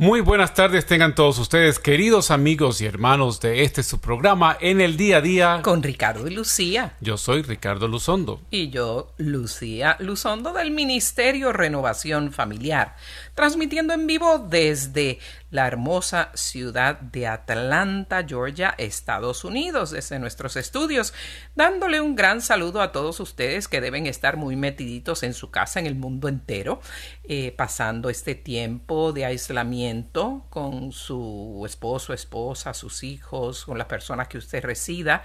Muy 0.00 0.20
buenas 0.20 0.54
tardes 0.54 0.86
tengan 0.86 1.16
todos 1.16 1.40
ustedes, 1.40 1.80
queridos 1.80 2.30
amigos 2.30 2.80
y 2.80 2.86
hermanos 2.86 3.40
de 3.40 3.64
este 3.64 3.82
su 3.82 4.00
programa 4.00 4.56
en 4.60 4.80
el 4.80 4.96
día 4.96 5.16
a 5.16 5.20
día. 5.20 5.60
Con 5.64 5.82
Ricardo 5.82 6.28
y 6.28 6.30
Lucía. 6.30 6.92
Yo 7.00 7.16
soy 7.16 7.42
Ricardo 7.42 7.88
Luzondo. 7.88 8.40
Y 8.52 8.70
yo, 8.70 9.12
Lucía 9.16 9.96
Luzondo 9.98 10.52
del 10.52 10.70
Ministerio 10.70 11.52
Renovación 11.52 12.30
Familiar, 12.30 12.94
transmitiendo 13.38 13.94
en 13.94 14.08
vivo 14.08 14.40
desde 14.40 15.20
la 15.50 15.68
hermosa 15.68 16.32
ciudad 16.34 16.98
de 17.00 17.28
Atlanta, 17.28 18.24
Georgia, 18.26 18.74
Estados 18.76 19.44
Unidos, 19.44 19.92
desde 19.92 20.18
nuestros 20.18 20.56
estudios, 20.56 21.14
dándole 21.54 22.00
un 22.00 22.16
gran 22.16 22.42
saludo 22.42 22.82
a 22.82 22.90
todos 22.90 23.20
ustedes 23.20 23.68
que 23.68 23.80
deben 23.80 24.08
estar 24.08 24.36
muy 24.36 24.56
metiditos 24.56 25.22
en 25.22 25.34
su 25.34 25.52
casa, 25.52 25.78
en 25.78 25.86
el 25.86 25.94
mundo 25.94 26.26
entero, 26.26 26.80
eh, 27.22 27.54
pasando 27.56 28.10
este 28.10 28.34
tiempo 28.34 29.12
de 29.12 29.24
aislamiento 29.24 30.44
con 30.50 30.90
su 30.90 31.62
esposo, 31.64 32.12
esposa, 32.12 32.74
sus 32.74 33.04
hijos, 33.04 33.64
con 33.64 33.78
las 33.78 33.86
personas 33.86 34.26
que 34.26 34.38
usted 34.38 34.64
resida. 34.64 35.22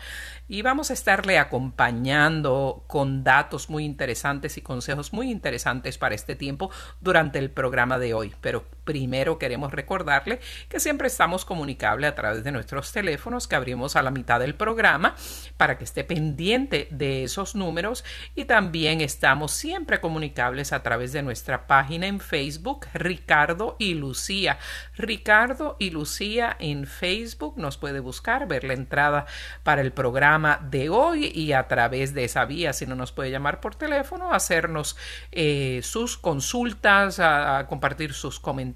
Y 0.48 0.62
vamos 0.62 0.92
a 0.92 0.94
estarle 0.94 1.40
acompañando 1.40 2.86
con 2.88 3.24
datos 3.24 3.72
muy 3.72 3.84
interesantes 3.84 4.58
y 4.58 4.62
consejos 4.62 5.14
muy 5.14 5.32
interesantes 5.32 5.98
para 5.98 6.14
este 6.14 6.36
tiempo 6.36 6.70
durante 7.02 7.40
el 7.40 7.50
programa 7.50 7.98
de 8.00 8.03
hoy. 8.12 8.34
Pero 8.42 8.66
primero 8.84 9.38
queremos 9.38 9.72
recordarle 9.72 10.40
que 10.70 10.80
siempre 10.80 11.08
estamos 11.08 11.46
comunicables 11.46 12.10
a 12.10 12.16
través 12.16 12.44
de 12.44 12.52
nuestros 12.52 12.92
teléfonos 12.92 13.48
que 13.48 13.56
abrimos 13.56 13.96
a 13.96 14.02
la 14.02 14.12
mitad 14.12 14.40
del 14.40 14.56
programa 14.56 15.16
para 15.58 15.78
que 15.78 15.84
esté 15.84 16.04
pendiente 16.04 16.88
de 16.92 17.24
esos 17.24 17.56
números 17.56 18.04
y 18.36 18.46
también 18.46 19.02
estamos 19.02 19.52
siempre 19.52 20.00
comunicables 20.00 20.74
a 20.74 20.84
través 20.84 21.14
de 21.14 21.22
nuestra 21.22 21.68
página 21.68 22.08
en 22.08 22.20
Facebook 22.20 22.88
Ricardo 22.94 23.76
y 23.80 23.94
Lucía. 23.94 24.58
Ricardo 24.96 25.78
y 25.80 25.90
Lucía 25.92 26.56
en 26.60 26.86
Facebook 26.86 27.58
nos 27.58 27.78
puede 27.78 28.00
buscar, 28.00 28.48
ver 28.48 28.64
la 28.64 28.74
entrada 28.74 29.26
para 29.64 29.82
el 29.82 29.92
programa 29.92 30.60
de 30.70 30.90
hoy 30.90 31.32
y 31.34 31.54
a 31.54 31.68
través 31.68 32.14
de 32.14 32.26
esa 32.26 32.46
vía, 32.46 32.74
si 32.74 32.86
no 32.86 32.96
nos 32.96 33.12
puede 33.12 33.32
llamar 33.32 33.60
por 33.60 33.76
teléfono, 33.76 34.34
hacernos 34.34 34.98
eh, 35.32 35.82
sus 35.84 36.18
consultas, 36.18 37.20
a, 37.20 37.60
a 37.60 37.68
compartir 37.68 38.14
sus 38.14 38.40
comentarios, 38.40 38.73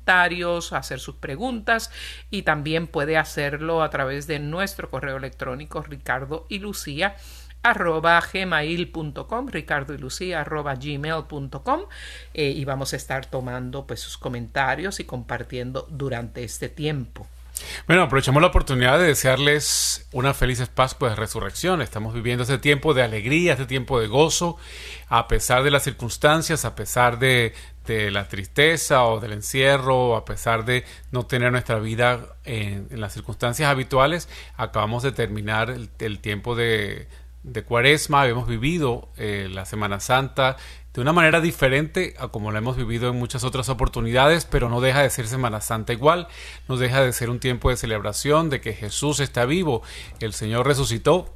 hacer 0.72 1.00
sus 1.00 1.16
preguntas 1.16 1.92
y 2.30 2.44
también 2.44 2.88
puede 2.88 3.18
hacerlo 3.18 3.84
a 3.84 3.90
través 3.90 4.28
de 4.28 4.40
nuestro 4.40 4.90
correo 4.90 5.18
electrónico 5.18 5.82
ricardo 5.82 6.46
y 6.50 6.60
lucía 6.60 7.16
arroba 7.64 8.22
gmail.com 8.34 9.48
ricardo 9.48 9.94
y 9.94 9.98
lucía 9.98 10.42
arroba 10.42 10.76
gmail.com 10.76 11.82
eh, 12.34 12.50
y 12.50 12.66
vamos 12.66 12.94
a 12.94 12.96
estar 12.96 13.26
tomando 13.26 13.86
pues 13.86 14.00
sus 14.00 14.18
comentarios 14.18 15.00
y 15.00 15.06
compartiendo 15.06 15.88
durante 15.90 16.44
este 16.44 16.70
tiempo 16.70 17.28
Bueno, 17.88 18.04
aprovechamos 18.04 18.42
la 18.42 18.50
oportunidad 18.50 19.00
de 19.00 19.08
desearles 19.08 20.08
una 20.12 20.34
feliz 20.34 20.66
Pascua 20.70 21.10
de 21.10 21.16
resurrección. 21.16 21.82
Estamos 21.82 22.14
viviendo 22.14 22.44
este 22.44 22.60
tiempo 22.60 22.94
de 22.94 23.04
alegría, 23.04 23.54
este 23.54 23.66
tiempo 23.66 24.00
de 24.00 24.08
gozo, 24.08 24.58
a 25.08 25.28
pesar 25.28 25.64
de 25.64 25.72
las 25.72 25.84
circunstancias, 25.84 26.66
a 26.66 26.76
pesar 26.76 27.18
de, 27.20 27.54
de 27.88 28.12
la 28.12 28.28
tristeza 28.28 29.06
o 29.06 29.20
del 29.20 29.32
encierro, 29.34 30.16
a 30.16 30.26
pesar 30.26 30.66
de 30.66 30.84
no 31.12 31.26
tener 31.26 31.52
nuestra 31.52 31.80
vida 31.80 32.38
en, 32.44 32.88
las 32.92 33.14
circunstancias 33.14 33.70
habituales. 33.70 34.30
Acabamos 34.58 35.02
de 35.04 35.12
terminar 35.14 35.76
el, 36.00 36.20
tiempo 36.20 36.56
de, 36.56 37.08
de 37.44 37.64
cuaresma, 37.64 38.28
hemos 38.28 38.48
vivido 38.48 39.10
eh, 39.18 39.48
la 39.50 39.66
Semana 39.66 40.00
Santa 40.00 40.58
de 40.94 41.02
una 41.02 41.14
manera 41.14 41.42
diferente 41.42 42.16
a 42.18 42.30
como 42.30 42.52
la 42.52 42.58
hemos 42.58 42.76
vivido 42.76 43.10
en 43.10 43.18
muchas 43.18 43.44
otras 43.44 43.70
oportunidades, 43.70 44.46
pero 44.46 44.68
no 44.68 44.82
deja 44.82 45.04
de 45.04 45.12
ser 45.12 45.28
Semana 45.28 45.62
Santa 45.62 45.94
igual, 45.94 46.28
no 46.68 46.76
deja 46.76 47.04
de 47.04 47.14
ser 47.14 47.30
un 47.30 47.40
tiempo 47.40 47.70
de 47.70 47.78
celebración, 47.78 48.50
de 48.50 48.62
que 48.62 48.74
Jesús 48.74 49.20
está 49.20 49.46
vivo, 49.46 49.84
el 50.20 50.34
Señor 50.34 50.66
resucitó, 50.66 51.36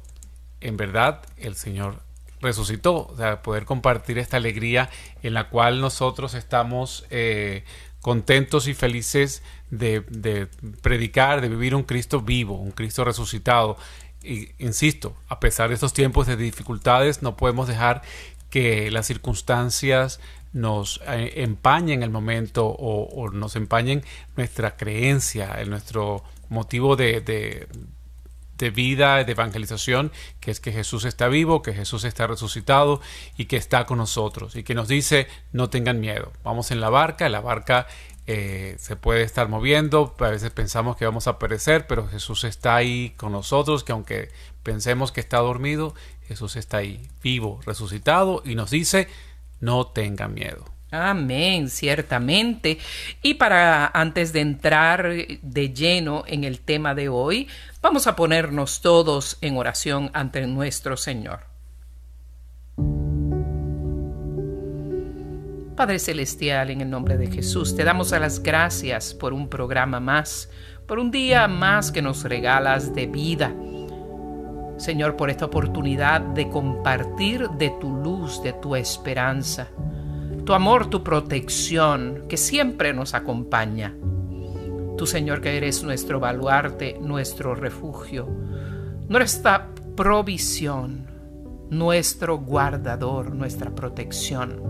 en 0.60 0.76
verdad 0.76 1.22
el 1.36 1.54
Señor 1.54 2.02
resucitó, 2.42 3.06
o 3.06 3.16
sea, 3.16 3.40
poder 3.40 3.64
compartir 3.64 4.18
esta 4.18 4.36
alegría 4.36 4.90
en 5.22 5.34
la 5.34 5.48
cual 5.48 5.80
nosotros 5.80 6.34
estamos 6.34 7.06
eh, 7.10 7.64
contentos 8.00 8.68
y 8.68 8.74
felices 8.74 9.42
de, 9.70 10.48
predicar, 10.82 11.40
de 11.40 11.48
vivir 11.48 11.74
un 11.74 11.84
Cristo 11.84 12.20
vivo, 12.20 12.58
un 12.58 12.72
Cristo 12.72 13.04
resucitado. 13.04 13.78
Y, 14.22 14.50
insisto, 14.58 15.16
a 15.28 15.40
pesar 15.40 15.68
de 15.68 15.74
estos 15.74 15.94
tiempos 15.94 16.26
de 16.26 16.36
dificultades, 16.36 17.22
no 17.22 17.36
podemos 17.36 17.68
dejar 17.68 18.02
que 18.50 18.90
las 18.90 19.06
circunstancias 19.06 20.20
nos 20.52 21.00
eh, 21.06 21.32
empañen 21.36 22.02
el 22.02 22.10
momento 22.10 22.66
o, 22.66 23.30
nos 23.30 23.56
empañen 23.56 24.02
nuestra 24.36 24.76
creencia, 24.76 25.54
en 25.58 25.70
nuestro 25.70 26.22
motivo 26.50 26.96
de, 26.96 27.66
de, 28.58 28.70
vida, 28.70 29.22
de 29.24 29.32
evangelización, 29.32 30.12
que 30.40 30.50
es 30.50 30.60
que 30.60 30.72
Jesús 30.72 31.04
está 31.04 31.28
vivo, 31.28 31.62
que 31.62 31.74
Jesús 31.74 32.04
está 32.04 32.26
resucitado 32.26 33.00
y 33.36 33.46
que 33.46 33.56
está 33.56 33.86
con 33.86 33.98
nosotros 33.98 34.56
y 34.56 34.62
que 34.62 34.74
nos 34.74 34.88
dice 34.88 35.26
no 35.52 35.70
tengan 35.70 36.00
miedo, 36.00 36.32
vamos 36.44 36.70
en 36.70 36.80
la 36.80 36.90
barca, 36.90 37.28
la 37.28 37.40
barca 37.40 37.86
eh, 38.26 38.76
se 38.78 38.94
puede 38.94 39.22
estar 39.22 39.48
moviendo, 39.48 40.14
a 40.20 40.28
veces 40.28 40.50
pensamos 40.50 40.96
que 40.96 41.04
vamos 41.04 41.26
a 41.26 41.38
perecer, 41.38 41.86
pero 41.88 42.06
Jesús 42.06 42.44
está 42.44 42.76
ahí 42.76 43.14
con 43.16 43.32
nosotros, 43.32 43.82
que 43.82 43.92
aunque 43.92 44.30
pensemos 44.62 45.10
que 45.10 45.20
está 45.20 45.38
dormido, 45.38 45.94
Jesús 46.28 46.54
está 46.54 46.78
ahí 46.78 47.08
vivo, 47.22 47.60
resucitado 47.66 48.42
y 48.44 48.54
nos 48.54 48.70
dice, 48.70 49.08
no 49.60 49.88
tengan 49.88 50.34
miedo. 50.34 50.64
Amén, 50.94 51.70
ciertamente. 51.70 52.76
Y 53.22 53.34
para 53.34 53.86
antes 53.86 54.34
de 54.34 54.40
entrar 54.40 55.10
de 55.40 55.72
lleno 55.72 56.22
en 56.26 56.44
el 56.44 56.60
tema 56.60 56.94
de 56.94 57.08
hoy, 57.08 57.48
vamos 57.80 58.06
a 58.06 58.14
ponernos 58.14 58.82
todos 58.82 59.38
en 59.40 59.56
oración 59.56 60.10
ante 60.12 60.46
nuestro 60.46 60.98
Señor. 60.98 61.46
Padre 65.74 65.98
Celestial, 65.98 66.68
en 66.68 66.82
el 66.82 66.90
nombre 66.90 67.16
de 67.16 67.28
Jesús, 67.28 67.74
te 67.74 67.84
damos 67.84 68.12
a 68.12 68.20
las 68.20 68.42
gracias 68.42 69.14
por 69.14 69.32
un 69.32 69.48
programa 69.48 69.98
más, 69.98 70.50
por 70.86 70.98
un 70.98 71.10
día 71.10 71.48
más 71.48 71.90
que 71.90 72.02
nos 72.02 72.22
regalas 72.24 72.94
de 72.94 73.06
vida. 73.06 73.54
Señor, 74.76 75.16
por 75.16 75.30
esta 75.30 75.46
oportunidad 75.46 76.20
de 76.20 76.50
compartir 76.50 77.48
de 77.52 77.70
tu 77.80 77.90
luz, 77.96 78.42
de 78.42 78.52
tu 78.52 78.76
esperanza, 78.76 79.68
tu 80.44 80.54
amor, 80.54 80.88
tu 80.88 81.02
protección, 81.02 82.24
que 82.28 82.36
siempre 82.36 82.92
nos 82.92 83.14
acompaña. 83.14 83.94
Tú, 84.96 85.06
Señor, 85.06 85.40
que 85.40 85.56
eres 85.56 85.82
nuestro 85.82 86.20
baluarte, 86.20 86.98
nuestro 87.00 87.54
refugio, 87.54 88.28
nuestra 89.08 89.68
provisión, 89.96 91.06
nuestro 91.70 92.38
guardador, 92.38 93.34
nuestra 93.34 93.70
protección. 93.70 94.60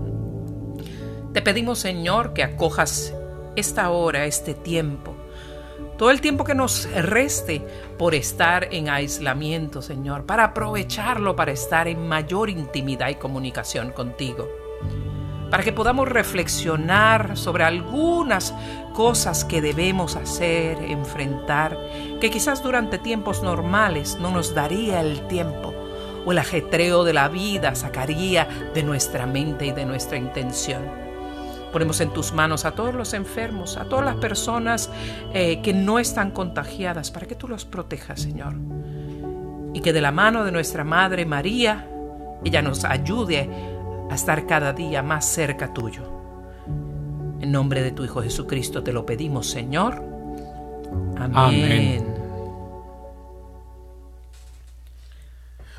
Te 1.33 1.43
pedimos, 1.43 1.79
Señor, 1.79 2.33
que 2.35 2.43
acojas 2.43 3.15
esta 3.57 3.91
hora, 3.91 4.27
este 4.27 4.55
tiempo, 4.55 5.15
todo 5.97 6.11
el 6.11 6.21
tiempo 6.21 6.45
que 6.45 6.55
nos 6.55 6.91
reste 6.95 7.63
por 7.99 8.15
estar 8.15 8.69
en 8.73 8.89
aislamiento, 8.89 9.83
Señor, 9.83 10.27
para 10.27 10.45
aprovecharlo, 10.45 11.37
para 11.37 11.53
estar 11.53 11.89
en 11.89 12.09
mayor 12.09 12.51
intimidad 12.51 13.09
y 13.09 13.15
comunicación 13.15 13.91
contigo, 13.93 14.49
para 15.53 15.65
que 15.65 15.73
podamos 15.75 16.09
reflexionar 16.09 17.37
sobre 17.37 17.65
algunas 17.65 18.55
cosas 18.95 19.45
que 19.45 19.61
debemos 19.61 20.17
hacer, 20.17 20.79
enfrentar, 20.81 21.79
que 22.23 22.31
quizás 22.31 22.63
durante 22.63 22.97
tiempos 22.97 23.43
normales 23.43 24.17
no 24.19 24.31
nos 24.31 24.55
daría 24.55 25.03
el 25.03 25.27
tiempo 25.29 25.75
o 26.25 26.33
el 26.33 26.39
ajetreo 26.39 27.05
de 27.05 27.13
la 27.13 27.29
vida 27.29 27.75
sacaría 27.75 28.49
de 28.73 28.83
nuestra 28.83 29.27
mente 29.27 29.67
y 29.67 29.73
de 29.73 29.85
nuestra 29.85 30.17
intención. 30.17 30.85
Ponemos 31.71 32.01
en 32.01 32.15
tus 32.15 32.33
manos 32.33 32.65
a 32.65 32.71
todos 32.71 32.95
los 32.95 33.13
enfermos, 33.13 33.77
a 33.77 33.85
todas 33.85 34.07
las 34.07 34.17
personas 34.17 34.89
eh, 35.35 35.61
que 35.61 35.75
no 35.75 35.99
están 35.99 36.31
contagiadas, 36.31 37.11
para 37.11 37.27
que 37.27 37.35
tú 37.35 37.47
los 37.47 37.67
protejas, 37.67 38.23
Señor. 38.23 38.55
Y 39.75 39.83
que 39.83 39.93
de 39.93 40.01
la 40.01 40.13
mano 40.13 40.45
de 40.45 40.53
nuestra 40.53 40.83
Madre 40.83 41.27
María, 41.27 41.91
ella 42.43 42.63
nos 42.63 42.87
ayude 42.87 43.82
a 44.13 44.15
estar 44.15 44.47
cada 44.47 44.73
día 44.73 45.03
más 45.03 45.25
cerca 45.25 45.73
tuyo. 45.73 46.03
En 47.41 47.51
nombre 47.51 47.83
de 47.83 47.93
tu 47.93 48.05
Hijo 48.05 48.23
Jesucristo 48.23 48.83
te 48.83 48.93
lo 48.93 49.05
pedimos, 49.05 49.49
Señor. 49.51 50.03
Amén. 51.17 52.23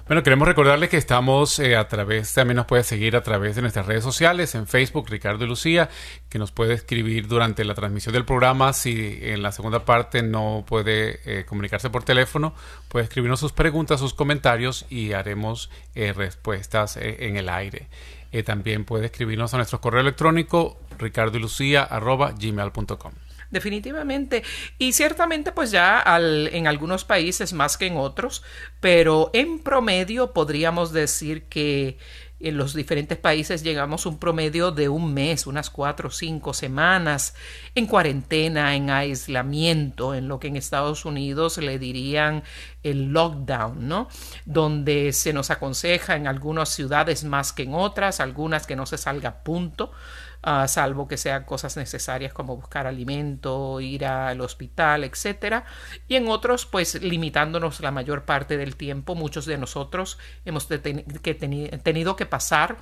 Bueno, 0.06 0.22
queremos 0.22 0.48
recordarle 0.48 0.90
que 0.90 0.98
estamos 0.98 1.60
eh, 1.60 1.78
a 1.78 1.88
través, 1.88 2.34
también 2.34 2.58
nos 2.58 2.66
puede 2.66 2.84
seguir 2.84 3.16
a 3.16 3.24
través 3.24 3.56
de 3.56 3.62
nuestras 3.62 3.86
redes 3.86 4.04
sociales, 4.04 4.54
en 4.54 4.68
Facebook, 4.68 5.10
Ricardo 5.10 5.46
y 5.46 5.48
Lucía, 5.48 5.90
que 6.28 6.40
nos 6.40 6.52
puede 6.52 6.74
escribir 6.74 7.28
durante 7.28 7.64
la 7.64 7.74
transmisión 7.74 8.14
del 8.14 8.26
programa. 8.26 8.74
Si 8.74 9.20
en 9.22 9.42
la 9.42 9.54
segunda 9.54 9.86
parte 9.86 10.22
no 10.22 10.66
puede 10.68 11.22
eh, 11.26 11.46
comunicarse 11.46 11.90
por 11.90 12.04
teléfono, 12.04 12.54
puede 12.90 13.06
escribirnos 13.06 13.40
sus 13.40 13.54
preguntas, 13.54 14.02
sus 14.02 14.14
comentarios 14.14 14.86
y 14.90 15.14
haremos 15.14 15.70
eh, 15.96 16.12
respuestas 16.12 16.98
en 16.98 17.38
el 17.38 17.48
aire. 17.48 17.88
También 18.42 18.86
puede 18.86 19.06
escribirnos 19.06 19.54
a 19.54 19.58
nuestro 19.58 19.80
correo 19.80 20.02
electrónico 20.02 20.80
ricardoylucia.gmail.com. 20.98 23.14
Definitivamente. 23.52 24.42
Y 24.80 24.94
ciertamente 24.94 25.52
pues 25.52 25.70
ya 25.70 26.04
en 26.08 26.66
algunos 26.66 27.06
países 27.06 27.54
más 27.54 27.78
que 27.78 27.86
en 27.86 27.98
otros, 27.98 28.42
pero 28.80 29.30
en 29.34 29.60
promedio 29.60 30.34
podríamos 30.34 30.92
decir 30.92 31.44
que 31.44 32.00
en 32.44 32.58
los 32.58 32.74
diferentes 32.74 33.18
países 33.18 33.64
llegamos 33.64 34.06
un 34.06 34.20
promedio 34.20 34.72
de 34.72 34.90
un 34.90 35.14
mes, 35.14 35.48
unas 35.48 35.70
cuatro 35.70 36.10
o 36.10 36.12
cinco 36.12 36.54
semanas 36.54 37.36
en 37.76 37.88
cuarentena, 37.88 38.76
en 38.76 38.90
aislamiento, 38.90 40.14
en 40.14 40.28
lo 40.28 40.40
que 40.40 40.48
en 40.48 40.56
Estados 40.56 41.06
Unidos 41.06 41.58
le 41.58 41.80
dirían 41.80 42.44
el 42.84 43.14
lockdown, 43.14 43.88
¿no? 43.88 44.10
Donde 44.46 45.14
se 45.14 45.34
nos 45.34 45.52
aconseja 45.52 46.16
en 46.16 46.28
algunas 46.28 46.70
ciudades 46.70 47.24
más 47.24 47.54
que 47.54 47.64
en 47.64 47.74
otras, 47.74 48.20
algunas 48.20 48.68
que 48.68 48.76
no 48.76 48.86
se 48.86 48.98
salga 48.98 49.30
a 49.30 49.44
salvo 50.68 51.08
que 51.08 51.18
sean 51.18 51.44
cosas 51.46 51.78
necesarias 51.78 52.34
como 52.34 52.56
buscar 52.56 52.88
alimento, 52.88 53.80
ir 53.80 54.06
al 54.06 54.42
hospital, 54.42 55.04
etcétera. 55.04 55.66
Y 56.08 56.16
en 56.16 56.28
otros, 56.28 56.66
pues 56.66 57.02
limitándonos 57.02 57.80
la 57.80 57.92
mayor 57.92 58.26
parte 58.26 58.58
del 58.58 58.76
tiempo, 58.76 59.16
muchos 59.16 59.46
de 59.46 59.58
nosotros 59.58 60.18
hemos 60.46 60.68
tenido 60.68 62.16
que 62.16 62.26
pasar 62.26 62.78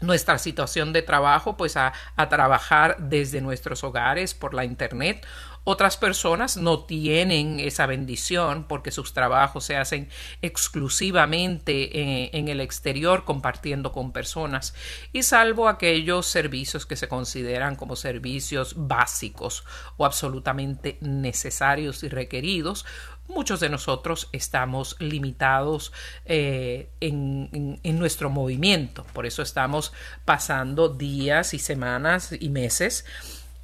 nuestra 0.00 0.38
situación 0.38 0.92
de 0.92 1.02
trabajo, 1.02 1.56
pues 1.56 1.76
a, 1.76 1.92
trabajar 2.28 2.96
desde 2.98 3.40
nuestros 3.40 3.84
hogares 3.84 4.34
por 4.34 4.54
la 4.54 4.64
internet 4.64 5.26
otras 5.64 5.96
personas 5.96 6.56
no 6.56 6.84
tienen 6.84 7.60
esa 7.60 7.86
bendición 7.86 8.64
porque 8.68 8.90
sus 8.90 9.12
trabajos 9.12 9.64
se 9.64 9.76
hacen 9.76 10.08
exclusivamente 10.42 12.00
eh, 12.00 12.30
en, 12.32 12.48
el 12.48 12.60
exterior 12.60 13.24
compartiendo 13.24 13.92
con 13.92 14.12
personas 14.12 14.74
y 15.12 15.22
salvo 15.22 15.68
aquellos 15.68 16.26
servicios 16.26 16.86
que 16.86 16.96
se 16.96 17.08
consideran 17.08 17.76
como 17.76 17.96
servicios 17.96 18.74
básicos 18.76 19.64
o 19.96 20.04
absolutamente 20.04 20.98
necesarios 21.00 22.02
y 22.02 22.08
requeridos, 22.08 22.86
muchos 23.30 23.60
de 23.60 23.68
nosotros 23.68 24.28
estamos 24.32 24.96
limitados 24.98 25.92
eh, 26.24 26.90
en, 27.00 27.80
nuestro 27.98 28.30
movimiento. 28.30 29.04
Por 29.12 29.26
eso 29.26 29.42
estamos 29.42 29.92
pasando 30.24 30.88
días 30.88 31.54
y 31.54 31.58
semanas 31.58 32.34
y 32.38 32.48
meses 32.48 33.04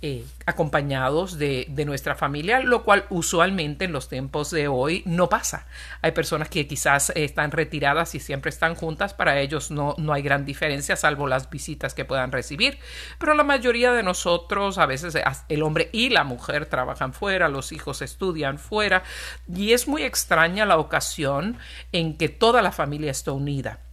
eh, 0.02 0.26
acompañados 0.44 1.38
de, 1.38 1.66
nuestra 1.86 2.14
familia, 2.14 2.60
lo 2.60 2.84
cual 2.84 3.06
usualmente 3.08 3.86
en 3.86 3.92
los 3.92 4.10
tiempos 4.10 4.50
de 4.50 4.68
hoy 4.68 5.02
no 5.06 5.30
pasa. 5.30 5.66
Hay 6.02 6.12
personas 6.12 6.50
que 6.50 6.66
quizás 6.66 7.10
están 7.16 7.50
retiradas 7.50 8.14
y 8.14 8.20
siempre 8.20 8.50
están 8.50 8.74
juntas, 8.74 9.14
para 9.14 9.40
ellos 9.40 9.70
no, 9.70 9.94
no 9.96 10.12
hay 10.12 10.20
gran 10.20 10.44
diferencia, 10.44 10.96
salvo 10.96 11.26
las 11.26 11.48
visitas 11.48 11.94
que 11.94 12.04
puedan 12.04 12.30
recibir, 12.30 12.78
pero 13.18 13.32
la 13.32 13.42
mayoría 13.42 13.92
de 13.92 14.02
nosotros, 14.02 14.76
a 14.76 14.84
veces 14.84 15.16
el 15.48 15.62
hombre 15.62 15.88
y 15.92 16.10
la 16.10 16.24
mujer 16.24 16.66
trabajan 16.66 17.14
fuera, 17.14 17.48
los 17.48 17.72
hijos 17.72 18.02
estudian 18.02 18.58
fuera, 18.58 19.02
y 19.48 19.72
es 19.72 19.88
muy 19.88 20.02
extraña 20.02 20.66
la 20.66 20.76
ocasión 20.76 21.56
en 21.92 22.18
que 22.18 22.28
toda 22.28 22.60
la 22.60 22.70
familia 22.70 23.10
está 23.10 23.32
unida 23.32 23.85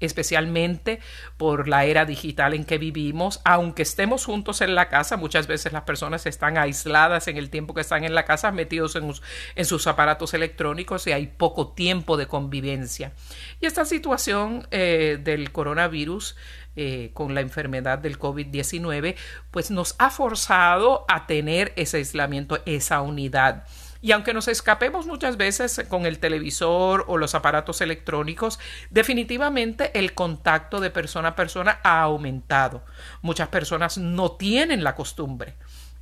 especialmente 0.00 1.00
por 1.36 1.68
la 1.68 1.84
era 1.84 2.04
digital 2.04 2.54
en 2.54 2.64
que 2.64 2.78
vivimos, 2.78 3.40
aunque 3.44 3.82
estemos 3.82 4.24
juntos 4.24 4.60
en 4.60 4.74
la 4.74 4.88
casa, 4.88 5.16
muchas 5.16 5.46
veces 5.46 5.72
las 5.72 5.82
personas 5.82 6.26
están 6.26 6.58
aisladas 6.58 7.28
en 7.28 7.36
el 7.36 7.50
tiempo 7.50 7.74
que 7.74 7.80
están 7.80 8.04
en 8.04 8.14
la 8.14 8.24
casa, 8.24 8.52
metidos 8.52 8.96
en, 8.96 9.64
sus 9.64 9.86
aparatos 9.86 10.34
electrónicos 10.34 11.06
y 11.06 11.12
hay 11.12 11.26
poco 11.26 11.72
tiempo 11.72 12.16
de 12.16 12.26
convivencia. 12.26 13.12
Y 13.60 13.66
esta 13.66 13.84
situación 13.84 14.66
eh, 14.70 15.18
del 15.22 15.52
coronavirus 15.52 16.36
eh, 16.76 17.10
con 17.12 17.34
la 17.34 17.40
enfermedad 17.40 17.98
del 17.98 18.20
COVID-19, 18.20 19.16
pues 19.50 19.72
nos 19.72 19.96
ha 19.98 20.10
forzado 20.10 21.04
a 21.08 21.26
tener 21.26 21.72
ese 21.74 21.96
aislamiento, 21.96 22.60
esa 22.66 23.00
unidad. 23.00 23.64
Y 24.00 24.12
aunque 24.12 24.32
nos 24.32 24.48
escapemos 24.48 25.06
muchas 25.06 25.36
veces 25.36 25.84
con 25.88 26.06
el 26.06 26.18
televisor 26.18 27.04
o 27.08 27.18
los 27.18 27.34
aparatos 27.34 27.80
electrónicos, 27.80 28.60
definitivamente 28.90 29.98
el 29.98 30.14
contacto 30.14 30.80
de 30.80 30.90
persona 30.90 31.30
a 31.30 31.36
persona 31.36 31.80
ha 31.82 32.02
aumentado. 32.02 32.84
Muchas 33.22 33.48
personas 33.48 33.98
no 33.98 34.32
tienen 34.32 34.84
la 34.84 34.94
costumbre, 34.94 35.56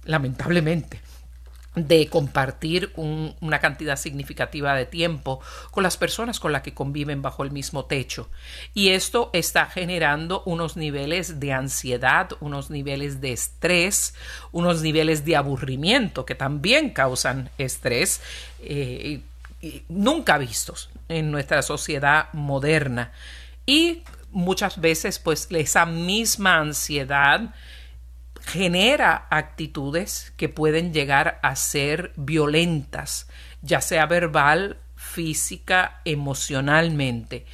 lamentablemente, 0.04 1.00
de 1.76 2.08
compartir 2.08 2.90
una 2.96 3.60
cantidad 3.60 3.96
significativa 3.96 4.74
de 4.74 4.86
tiempo 4.86 5.40
con 5.70 5.82
las 5.82 5.98
personas 5.98 6.40
con 6.40 6.50
las 6.50 6.62
que 6.62 6.72
conviven 6.72 7.20
bajo 7.20 7.44
el 7.44 7.50
mismo 7.50 7.84
techo. 7.84 8.30
Y 8.72 8.88
esto 8.88 9.28
está 9.34 9.66
generando 9.66 10.42
unos 10.46 10.78
niveles 10.78 11.38
de 11.38 11.52
ansiedad, 11.52 12.30
unos 12.40 12.70
niveles 12.70 13.20
de 13.20 13.32
estrés, 13.32 14.14
unos 14.52 14.80
niveles 14.80 15.26
de 15.26 15.36
aburrimiento 15.36 16.24
que 16.24 16.34
también 16.34 16.90
causan 16.90 17.50
estrés 17.58 18.22
eh, 18.60 19.20
nunca 19.88 20.38
vistos 20.38 20.88
en 21.10 21.30
nuestra 21.30 21.60
sociedad 21.60 22.32
moderna. 22.32 23.12
Y 23.66 24.02
muchas 24.30 24.80
veces 24.80 25.18
pues 25.18 25.46
esa 25.50 25.84
misma 25.84 26.58
ansiedad 26.58 27.54
genera 28.46 29.26
actitudes 29.28 30.32
que 30.36 30.48
pueden 30.48 30.94
llegar 30.94 31.40
a 31.42 31.56
ser 31.56 32.12
violentas, 32.16 33.26
ya 33.60 33.80
sea 33.80 34.06
verbal, 34.06 34.78
física, 34.94 36.00
emocionalmente. 36.04 37.44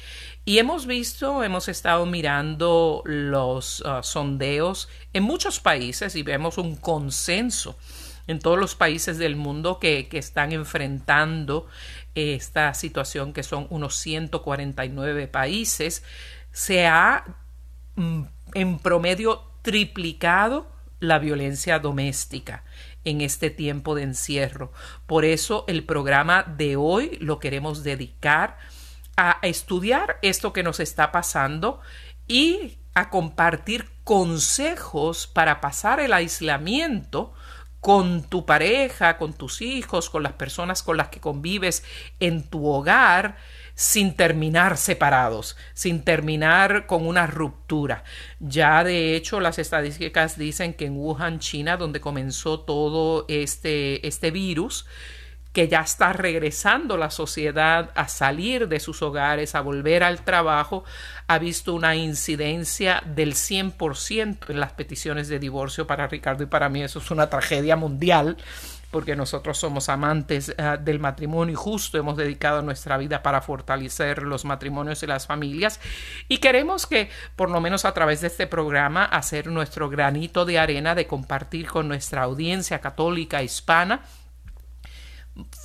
Y 0.45 0.59
hemos 0.59 0.85
visto, 0.85 1.43
hemos 1.43 1.67
estado 1.67 2.05
mirando 2.05 3.01
los 3.05 3.79
uh, 3.81 4.03
sondeos 4.03 4.87
en 5.13 5.23
muchos 5.23 5.59
países 5.59 6.15
y 6.15 6.21
vemos 6.21 6.59
un 6.59 6.75
consenso 6.75 7.75
en 8.27 8.39
todos 8.39 8.59
los 8.59 8.75
países 8.75 9.17
del 9.17 9.35
mundo 9.35 9.79
que, 9.79 10.07
que 10.07 10.19
están 10.19 10.51
enfrentando 10.51 11.67
esta 12.13 12.73
situación, 12.75 13.33
que 13.33 13.41
son 13.41 13.65
unos 13.71 13.95
149 13.95 15.27
países, 15.27 16.03
se 16.51 16.85
ha 16.85 17.23
mm, 17.95 18.23
en 18.53 18.79
promedio 18.79 19.41
triplicado 19.63 20.72
la 21.03 21.19
violencia 21.19 21.79
doméstica 21.79 22.63
en 23.03 23.21
este 23.21 23.49
tiempo 23.49 23.93
de 23.93 24.03
encierro. 24.03 24.71
Por 25.05 25.25
eso 25.25 25.65
el 25.67 25.83
programa 25.83 26.43
de 26.43 26.75
hoy 26.77 27.17
lo 27.19 27.39
queremos 27.39 27.83
dedicar 27.83 28.57
a 29.17 29.37
estudiar 29.41 30.17
esto 30.21 30.53
que 30.53 30.63
nos 30.63 30.79
está 30.79 31.11
pasando 31.11 31.81
y 32.27 32.77
a 32.95 33.09
compartir 33.09 33.89
consejos 34.03 35.27
para 35.27 35.59
pasar 35.59 35.99
el 35.99 36.13
aislamiento 36.13 37.33
con 37.81 38.23
tu 38.23 38.45
pareja, 38.45 39.17
con 39.17 39.33
tus 39.33 39.61
hijos, 39.61 40.09
con 40.09 40.23
las 40.23 40.33
personas 40.33 40.83
con 40.83 40.95
las 40.95 41.09
que 41.09 41.19
convives 41.19 41.83
en 42.21 42.49
tu 42.49 42.65
hogar 42.65 43.35
sin 43.75 44.15
terminar 44.15 44.77
separados, 44.77 45.57
sin 45.73 46.03
terminar 46.03 46.85
con 46.85 47.07
una 47.07 47.27
ruptura. 47.27 48.03
Ya 48.39 48.83
de 48.83 49.15
hecho 49.15 49.39
las 49.39 49.59
estadísticas 49.59 50.37
dicen 50.37 50.73
que 50.73 50.85
en 50.85 50.97
Wuhan, 50.97 51.39
China, 51.39 51.77
donde 51.77 52.01
comenzó 52.01 52.59
todo 52.59 53.25
este, 53.27 54.05
este 54.07 54.31
virus, 54.31 54.85
que 55.53 55.67
ya 55.67 55.81
está 55.81 56.13
regresando 56.13 56.97
la 56.97 57.11
sociedad 57.11 57.91
a 57.93 58.07
salir 58.07 58.67
de 58.67 58.79
sus 58.79 59.03
hogares, 59.03 59.53
a 59.53 59.61
volver 59.61 60.03
al 60.03 60.23
trabajo, 60.23 60.83
ha 61.27 61.37
visto 61.37 61.75
una 61.75 61.95
incidencia 61.95 63.03
del 63.05 63.35
100% 63.35 64.49
en 64.49 64.59
las 64.59 64.73
peticiones 64.73 65.27
de 65.27 65.37
divorcio 65.37 65.85
para 65.85 66.07
Ricardo 66.07 66.43
y 66.43 66.47
para 66.47 66.69
mí 66.69 66.81
eso 66.81 66.97
es 66.97 67.11
una 67.11 67.29
tragedia 67.29 67.75
mundial 67.75 68.37
porque 68.93 69.17
nosotros 69.17 69.57
somos 69.57 69.89
amantes 69.89 70.55
ah, 70.57 70.77
del 70.77 70.99
matrimonio 70.99 71.51
y 71.51 71.55
justo 71.55 71.97
hemos 71.97 72.15
dedicado 72.15 72.61
nuestra 72.61 72.95
vida 72.97 73.21
para 73.23 73.41
fortalecer 73.41 74.23
los 74.23 74.45
matrimonios 74.45 75.03
y 75.03 75.07
las 75.07 75.27
familias. 75.27 75.81
Y 76.29 76.37
queremos 76.37 76.85
que, 76.85 77.09
por 77.35 77.49
lo 77.49 77.59
menos 77.59 77.83
a 77.83 77.93
través 77.93 78.21
de 78.21 78.27
este 78.27 78.47
programa, 78.47 79.03
hacer 79.03 79.47
nuestro 79.47 79.89
granito 79.89 80.45
de 80.45 80.59
arena 80.59 80.95
de 80.95 81.07
compartir 81.07 81.67
con 81.67 81.89
nuestra 81.89 82.23
audiencia 82.23 82.79
católica 82.79 83.43
hispana 83.43 84.01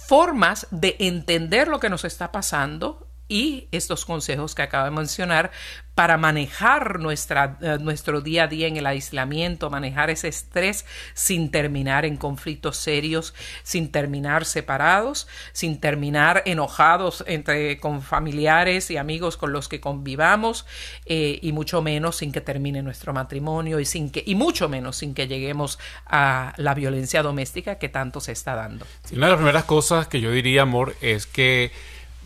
formas 0.08 0.66
de 0.70 0.97
entender 0.99 1.68
lo 1.68 1.78
que 1.78 1.90
nos 1.90 2.04
está 2.04 2.32
pasando 2.32 3.08
y 3.28 3.68
estos 3.73 4.04
consejos 4.04 4.54
que 4.54 4.62
acabo 4.62 4.87
de 4.87 4.90
mencionar 4.90 5.50
para 5.94 6.16
manejar 6.16 7.00
nuestra, 7.00 7.58
eh, 7.61 7.76
nuestro 7.80 8.20
día 8.20 8.44
a 8.44 8.47
día 8.47 8.68
en 8.68 8.76
el 8.76 8.87
aislamiento, 8.87 9.68
manejar 9.68 10.11
ese 10.11 10.28
estrés 10.28 10.87
sin 11.12 11.50
terminar 11.50 12.04
en 12.04 12.16
conflictos 12.16 12.76
serios, 12.76 13.35
sin 13.64 13.90
terminar 13.90 14.44
separados, 14.44 15.26
sin 15.52 15.80
terminar 15.80 16.44
enojados 16.47 17.25
entre 17.26 17.80
con 17.80 18.00
familiares 18.00 18.92
y 18.92 18.97
amigos 18.97 19.37
con 19.37 19.52
los 19.52 19.68
que 19.68 19.80
convivamos 19.80 20.66
eh, 21.04 21.40
y 21.42 21.50
mucho 21.50 21.82
menos 21.82 22.16
sin 22.18 22.30
que 22.30 22.40
termine 22.40 22.80
nuestro 22.80 23.12
matrimonio 23.12 23.80
y 23.80 23.85
sin 23.85 24.11
que 24.11 24.23
y 24.25 24.37
mucho 24.37 24.68
menos 24.68 24.99
sin 24.99 25.14
que 25.14 25.26
lleguemos 25.26 25.80
a 26.06 26.54
la 26.58 26.75
violencia 26.75 27.25
doméstica 27.25 27.78
que 27.78 27.88
tanto 27.88 28.20
se 28.20 28.30
está 28.30 28.54
dando. 28.54 28.87
una 29.11 29.26
de 29.26 29.32
las 29.32 29.38
primeras 29.38 29.64
cosas 29.64 30.06
que 30.06 30.20
yo 30.20 30.30
diría, 30.30 30.62
amor, 30.62 30.94
es 31.00 31.26
que 31.26 31.73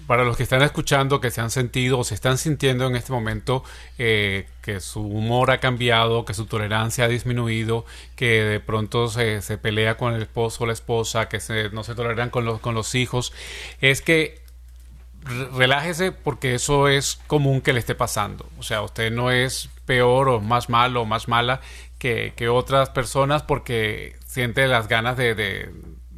para 0.06 0.24
los 0.24 0.36
que 0.36 0.42
están 0.42 0.62
escuchando, 0.62 1.20
que 1.20 1.30
se 1.30 1.40
han 1.40 1.50
sentido 1.50 1.98
o 1.98 2.04
se 2.04 2.14
están 2.14 2.38
sintiendo 2.38 2.86
en 2.86 2.96
este 2.96 3.12
momento 3.12 3.64
eh, 3.98 4.46
que 4.62 4.80
su 4.80 5.00
humor 5.00 5.50
ha 5.50 5.58
cambiado, 5.58 6.24
que 6.24 6.34
su 6.34 6.46
tolerancia 6.46 7.04
ha 7.04 7.08
disminuido, 7.08 7.84
que 8.16 8.42
de 8.42 8.60
pronto 8.60 9.08
se, 9.08 9.40
pelea 9.58 9.96
con 9.96 10.14
el 10.14 10.22
esposo 10.22 10.64
o 10.64 10.66
la 10.66 10.72
esposa, 10.72 11.28
que 11.28 11.38
no 11.72 11.84
se 11.84 11.94
toleran 11.94 12.30
con 12.30 12.44
los, 12.44 12.60
con 12.60 12.74
los 12.74 12.94
hijos, 12.94 13.32
es 13.80 14.02
que 14.02 14.42
relájese 15.54 16.12
porque 16.12 16.54
eso 16.54 16.88
es 16.88 17.20
común 17.26 17.60
que 17.60 17.72
le 17.72 17.78
esté 17.78 17.94
pasando. 17.94 18.48
O 18.58 18.62
sea, 18.62 18.82
usted 18.82 19.12
no 19.12 19.30
es 19.30 19.70
peor 19.86 20.28
o 20.28 20.40
más 20.40 20.68
malo 20.68 21.02
o 21.02 21.04
más 21.04 21.28
mala 21.28 21.60
que, 21.98 22.32
otras 22.50 22.90
personas 22.90 23.42
porque 23.42 24.16
siente 24.26 24.66
las 24.66 24.88
ganas 24.88 25.16
de 25.16 25.34
de 25.36 25.70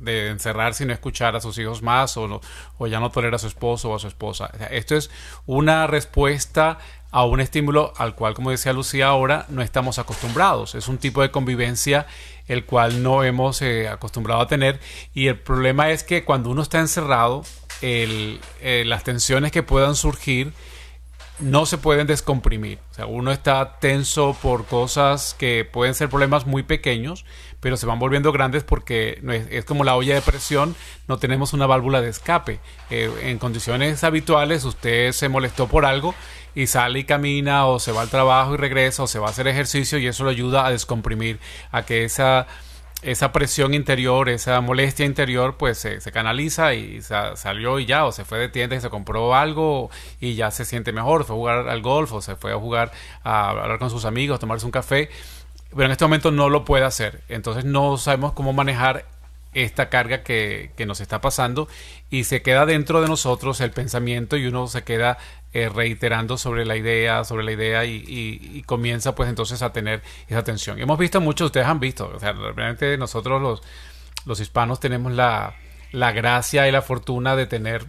encerrarse 0.07 0.85
y 0.85 0.87
no 0.87 0.93
escuchar 0.93 1.37
a 1.37 1.41
sus 1.41 1.59
hijos 1.59 1.83
más 1.83 2.17
o, 2.17 2.41
o 2.79 2.87
ya 2.87 3.01
no 3.01 3.11
tolerar 3.11 3.35
a 3.35 3.39
su 3.39 3.47
esposo 3.47 3.91
o 3.91 3.97
a 3.97 3.99
su 3.99 4.09
esposa. 4.09 4.51
esto 4.71 4.97
es 4.97 5.11
una 5.47 5.87
respuesta 5.87 6.79
a 7.11 7.25
un 7.25 7.41
estímulo 7.41 7.93
al 7.97 8.17
cual, 8.17 8.35
como 8.35 8.51
decía 8.51 8.73
Lucía 8.73 9.07
ahora, 9.07 9.47
no 9.49 9.63
estamos 9.63 10.01
acostumbrados. 10.01 10.75
Es 10.75 10.89
un 10.89 10.99
tipo 10.99 11.23
de 11.23 11.31
convivencia 11.31 12.07
el 12.49 12.65
cual 12.65 13.05
no 13.05 13.23
hemos 13.23 13.63
eh, 13.63 13.89
acostumbrado 13.89 14.41
a 14.41 14.49
tener 14.49 14.81
y 15.15 15.29
el 15.29 15.39
problema 15.39 15.91
es 15.91 16.03
que 16.03 16.25
cuando 16.25 16.51
uno 16.51 16.63
está 16.63 16.81
encerrado, 16.81 17.45
eh, 17.83 18.83
las 18.87 19.05
tensiones 19.05 19.53
que 19.53 19.63
puedan 19.63 19.95
surgir 19.95 20.53
no 21.39 21.67
se 21.67 21.79
pueden 21.79 22.07
descomprimir. 22.07 22.79
O 22.91 22.95
sea, 22.95 23.07
uno 23.07 23.33
está 23.33 23.79
tenso 23.79 24.37
por 24.41 24.67
cosas 24.67 25.35
que 25.35 25.65
pueden 25.65 25.95
ser 25.95 26.09
problemas 26.09 26.47
muy 26.47 26.63
pequeños, 26.63 27.25
pero 27.65 27.79
se 27.79 27.87
van 27.87 27.99
volviendo 27.99 28.31
grandes 28.31 28.63
porque 28.63 29.23
es, 29.51 29.65
como 29.65 29.85
la 29.85 29.97
olla 29.97 30.15
de 30.15 30.21
presión, 30.21 30.77
no 31.09 31.17
tenemos 31.17 31.55
una 31.55 31.65
válvula 31.65 32.03
de 32.03 32.11
escape. 32.11 32.61
Eh, 32.91 33.11
en 33.23 33.39
condiciones 33.39 34.05
habituales, 34.05 34.65
usted 34.65 35.13
se 35.13 35.31
molestó 35.31 35.67
por 35.67 35.87
algo 35.87 36.15
y 36.55 36.67
sale 36.67 36.99
y 36.99 37.05
camina, 37.05 37.65
o 37.65 37.79
se 37.79 37.91
va 37.91 38.03
al 38.03 38.11
trabajo 38.11 38.53
y 38.53 38.59
regresa, 38.59 39.05
o 39.05 39.07
se 39.07 39.19
va 39.19 39.29
a 39.29 39.31
hacer 39.31 39.49
ejercicio, 39.49 39.97
y 39.97 40.07
eso 40.07 40.25
lo 40.25 40.31
ayuda 40.31 40.67
a 40.67 40.71
descomprimir, 40.71 41.41
a 41.73 41.87
que 41.87 42.05
esa 42.05 42.47
esa 43.01 43.33
presión 43.33 43.75
interior, 43.75 44.31
esa 44.31 44.61
molestia 44.63 45.05
interior, 45.05 45.57
pues 45.59 45.79
se, 45.79 46.01
canaliza 46.13 46.75
y 46.75 47.03
salió 47.03 47.79
y 47.79 47.87
ya, 47.87 48.07
o 48.07 48.13
se 48.13 48.25
fue 48.25 48.39
de 48.39 48.49
tienda 48.49 48.77
y 48.77 48.81
se 48.81 48.89
compró 48.89 49.35
algo 49.35 49.91
y 50.21 50.35
ya 50.35 50.51
se 50.51 50.65
siente 50.65 50.93
mejor, 50.93 51.25
fue 51.25 51.37
a 51.37 51.39
jugar 51.39 51.69
al 51.69 51.83
golf 51.83 52.13
o 52.13 52.23
se 52.23 52.35
fue 52.37 52.53
a 52.53 52.57
jugar 52.57 52.93
a 53.23 53.51
hablar 53.51 53.79
con 53.79 53.91
sus 53.91 54.07
amigos, 54.07 54.41
tomarse 54.41 54.65
un 54.65 54.73
café, 54.73 55.11
pero 55.75 55.87
en 55.87 55.93
este 55.93 56.05
momento 56.05 56.31
no 56.31 56.49
lo 56.49 56.65
puede 56.65 56.85
hacer. 56.85 57.23
Entonces 57.29 57.65
no 57.65 57.97
sabemos 57.97 58.33
cómo 58.33 58.53
manejar 58.53 59.07
esta 59.53 59.89
carga 59.89 60.23
que, 60.23 60.73
que, 60.77 60.85
nos 60.85 61.01
está 61.01 61.21
pasando 61.21 61.69
y 62.11 62.25
se 62.25 62.43
queda 62.43 62.67
dentro 62.67 63.01
de 63.01 63.07
nosotros 63.07 63.61
el 63.61 63.71
pensamiento 63.71 64.37
y 64.37 64.47
uno 64.47 64.67
se 64.67 64.83
queda 64.83 65.17
eh, 65.57 65.69
reiterando 65.69 66.37
sobre 66.37 66.67
la 66.67 66.75
idea, 66.77 67.23
sobre 67.23 67.45
la 67.45 67.53
idea 67.53 67.85
y, 67.85 68.65
comienza 68.67 69.15
pues 69.15 69.29
entonces 69.29 69.63
a 69.63 69.73
tener 69.73 70.03
esa 70.27 70.43
tensión. 70.43 70.81
Hemos 70.81 70.99
visto 70.99 71.21
muchos, 71.21 71.47
ustedes 71.47 71.69
han 71.69 71.79
visto, 71.79 72.11
o 72.13 72.19
sea, 72.19 72.33
realmente 72.33 72.99
nosotros 72.99 73.41
los, 73.41 73.63
los 74.27 74.41
hispanos 74.41 74.81
tenemos 74.81 75.13
la, 75.13 75.55
la 75.93 76.11
gracia 76.11 76.67
y 76.67 76.73
la 76.73 76.83
fortuna 76.83 77.37
de 77.37 77.47
tener 77.47 77.87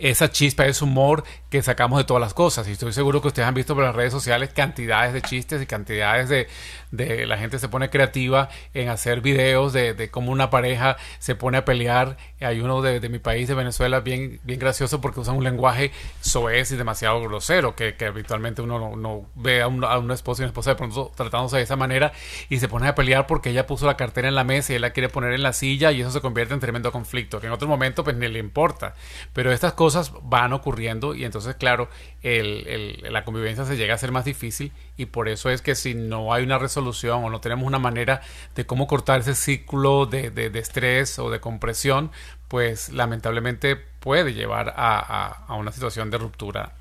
esa 0.00 0.30
chispa, 0.30 0.66
ese 0.66 0.82
humor 0.82 1.24
que 1.50 1.62
sacamos 1.62 1.98
de 1.98 2.04
todas 2.04 2.20
las 2.20 2.32
cosas. 2.32 2.66
Y 2.68 2.72
estoy 2.72 2.92
seguro 2.92 3.20
que 3.20 3.28
ustedes 3.28 3.46
han 3.46 3.54
visto 3.54 3.74
por 3.74 3.84
las 3.84 3.94
redes 3.94 4.12
sociales 4.12 4.50
cantidades 4.54 5.12
de 5.12 5.20
chistes 5.20 5.60
y 5.60 5.66
cantidades 5.66 6.28
de, 6.28 6.48
de 6.90 7.26
la 7.26 7.36
gente 7.36 7.58
se 7.58 7.68
pone 7.68 7.90
creativa 7.90 8.48
en 8.72 8.88
hacer 8.88 9.20
videos 9.20 9.72
de, 9.72 9.92
de 9.94 10.10
cómo 10.10 10.32
una 10.32 10.48
pareja 10.48 10.96
se 11.18 11.34
pone 11.34 11.58
a 11.58 11.64
pelear. 11.64 12.16
Hay 12.40 12.60
uno 12.60 12.80
de, 12.80 13.06
mi 13.10 13.18
país, 13.18 13.46
de 13.46 13.54
Venezuela, 13.54 14.00
bien, 14.00 14.40
bien 14.44 14.58
gracioso 14.58 15.00
porque 15.00 15.20
usan 15.20 15.36
un 15.36 15.44
lenguaje 15.44 15.92
soez 16.20 16.72
y 16.72 16.76
demasiado 16.76 17.20
grosero, 17.20 17.76
que, 17.76 17.94
que 17.94 18.06
habitualmente 18.06 18.62
uno 18.62 18.96
no, 18.96 19.26
ve 19.34 19.60
a, 19.60 19.68
un, 19.68 19.84
a, 19.84 19.98
una 19.98 20.14
esposa 20.14 20.42
y 20.42 20.44
una 20.44 20.50
esposa 20.50 20.70
de 20.70 20.76
pronto 20.76 21.12
tratándose 21.14 21.58
de 21.58 21.62
esa 21.62 21.76
manera 21.76 22.12
y 22.48 22.58
se 22.58 22.68
pone 22.68 22.88
a 22.88 22.94
pelear 22.94 23.26
porque 23.26 23.50
ella 23.50 23.66
puso 23.66 23.86
la 23.86 23.96
cartera 23.96 24.28
en 24.28 24.34
la 24.34 24.44
mesa 24.44 24.72
y 24.72 24.76
él 24.76 24.82
la 24.82 24.90
quiere 24.90 25.10
poner 25.10 25.34
en 25.34 25.42
la 25.42 25.52
silla 25.52 25.92
y 25.92 26.00
eso 26.00 26.10
se 26.10 26.20
convierte 26.20 26.54
en 26.54 26.60
tremendo 26.60 26.90
conflicto, 26.90 27.38
que 27.40 27.48
en 27.48 27.52
otro 27.52 27.68
momento 27.68 28.02
pues 28.02 28.16
ni 28.16 28.28
le 28.28 28.38
importa. 28.38 28.94
Pero 29.34 29.52
estas 29.52 29.74
cosas 29.74 29.89
van 30.22 30.52
ocurriendo 30.52 31.14
y 31.14 31.24
entonces, 31.24 31.56
claro, 31.56 31.88
el, 32.22 32.66
el, 32.66 33.12
la 33.12 33.24
convivencia 33.24 33.64
se 33.64 33.76
llega 33.76 33.94
a 33.94 33.98
ser 33.98 34.12
más 34.12 34.24
difícil 34.24 34.72
y 34.96 35.06
por 35.06 35.28
eso 35.28 35.50
es 35.50 35.62
que 35.62 35.74
si 35.74 35.94
no 35.94 36.32
hay 36.32 36.44
una 36.44 36.58
resolución 36.58 37.24
o 37.24 37.30
no 37.30 37.40
tenemos 37.40 37.66
una 37.66 37.78
manera 37.78 38.20
de 38.54 38.66
cómo 38.66 38.86
cortar 38.86 39.20
ese 39.20 39.34
ciclo 39.34 40.06
de, 40.06 40.30
de, 40.30 40.58
estrés 40.58 41.18
o 41.18 41.30
de 41.30 41.40
compresión, 41.40 42.10
pues 42.48 42.90
lamentablemente 42.90 43.76
puede 43.76 44.34
llevar 44.34 44.74
a, 44.76 45.44
a, 45.46 45.54
una 45.54 45.72
situación 45.72 46.10
de 46.10 46.18
ruptura 46.18 46.72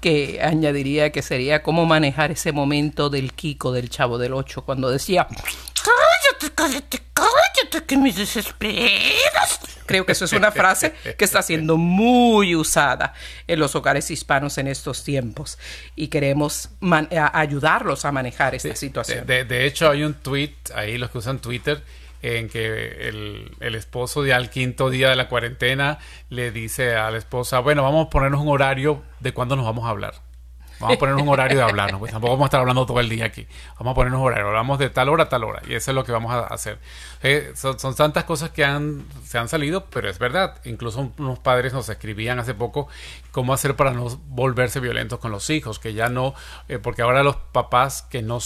que 0.00 0.40
añadiría 0.42 1.10
que 1.12 1.22
sería 1.22 1.62
cómo 1.62 1.86
manejar 1.86 2.30
ese 2.30 2.52
momento 2.52 3.10
del 3.10 3.32
Kiko 3.32 3.72
del 3.72 3.90
Chavo 3.90 4.18
del 4.18 4.34
Ocho 4.34 4.62
cuando 4.62 4.90
decía 4.90 5.26
cállate, 5.28 6.54
cállate, 6.54 7.02
cállate 7.14 7.86
que 7.86 7.96
me 7.96 8.12
desesperas 8.12 9.60
Creo 9.86 10.04
que 10.04 10.12
eso 10.12 10.24
es 10.24 10.32
una 10.32 10.50
frase 10.50 10.92
que 11.16 11.24
está 11.24 11.42
siendo 11.42 11.76
muy 11.76 12.54
usada 12.56 13.14
en 13.46 13.60
los 13.60 13.74
hogares 13.74 14.10
hispanos 14.10 14.58
en 14.58 14.66
estos 14.66 15.04
tiempos 15.04 15.58
y 15.94 16.08
queremos 16.08 16.70
ayudarlos 17.32 18.04
a 18.04 18.12
manejar 18.12 18.54
esta 18.54 18.74
situación. 18.74 19.26
De, 19.26 19.66
hecho, 19.66 19.88
hay 19.88 20.02
un 20.02 20.14
tweet, 20.14 20.54
ahí 20.74 20.98
los 20.98 21.10
que 21.10 21.18
usan 21.18 21.38
Twitter, 21.38 21.82
en 22.26 22.48
que 22.48 23.08
el, 23.08 23.56
el, 23.60 23.74
esposo 23.74 24.24
ya 24.24 24.36
al 24.36 24.50
quinto 24.50 24.90
día 24.90 25.08
de 25.08 25.16
la 25.16 25.28
cuarentena 25.28 25.98
le 26.28 26.50
dice 26.50 26.96
a 26.96 27.10
la 27.10 27.18
esposa, 27.18 27.60
bueno, 27.60 27.82
vamos 27.82 28.06
a 28.06 28.10
ponernos 28.10 28.40
un 28.40 28.48
horario 28.48 29.02
de 29.20 29.32
cuándo 29.32 29.56
nos 29.56 29.64
vamos 29.64 29.84
a 29.86 29.90
hablar. 29.90 30.26
Vamos 30.78 30.96
a 30.96 30.98
poner 30.98 31.14
un 31.14 31.28
horario 31.28 31.56
de 31.56 31.64
hablarnos, 31.64 31.98
pues 31.98 32.12
tampoco 32.12 32.34
vamos 32.34 32.44
a 32.44 32.48
estar 32.48 32.60
hablando 32.60 32.84
todo 32.84 33.00
el 33.00 33.08
día 33.08 33.24
aquí. 33.24 33.46
Vamos 33.78 33.92
a 33.92 33.94
poner 33.94 34.12
un 34.12 34.20
horario, 34.20 34.48
hablamos 34.48 34.78
de 34.78 34.90
tal 34.90 35.08
hora 35.08 35.24
a 35.24 35.28
tal 35.28 35.44
hora, 35.44 35.62
y 35.66 35.74
eso 35.74 35.90
es 35.90 35.94
lo 35.94 36.04
que 36.04 36.12
vamos 36.12 36.32
a 36.32 36.40
hacer. 36.40 36.78
Eh, 37.22 37.52
son, 37.54 37.78
son, 37.78 37.94
tantas 37.94 38.24
cosas 38.24 38.50
que 38.50 38.62
han, 38.62 39.06
se 39.24 39.38
han 39.38 39.48
salido, 39.48 39.86
pero 39.86 40.10
es 40.10 40.18
verdad. 40.18 40.60
Incluso 40.64 41.12
unos 41.16 41.38
padres 41.38 41.72
nos 41.72 41.88
escribían 41.88 42.38
hace 42.38 42.52
poco 42.52 42.88
cómo 43.30 43.54
hacer 43.54 43.74
para 43.74 43.92
no 43.92 44.08
volverse 44.26 44.80
violentos 44.80 45.18
con 45.18 45.30
los 45.30 45.48
hijos, 45.48 45.78
que 45.78 45.94
ya 45.94 46.10
no, 46.10 46.34
eh, 46.68 46.78
porque 46.78 47.00
ahora 47.00 47.22
los 47.22 47.36
papás 47.36 48.02
que 48.02 48.20
no, 48.20 48.38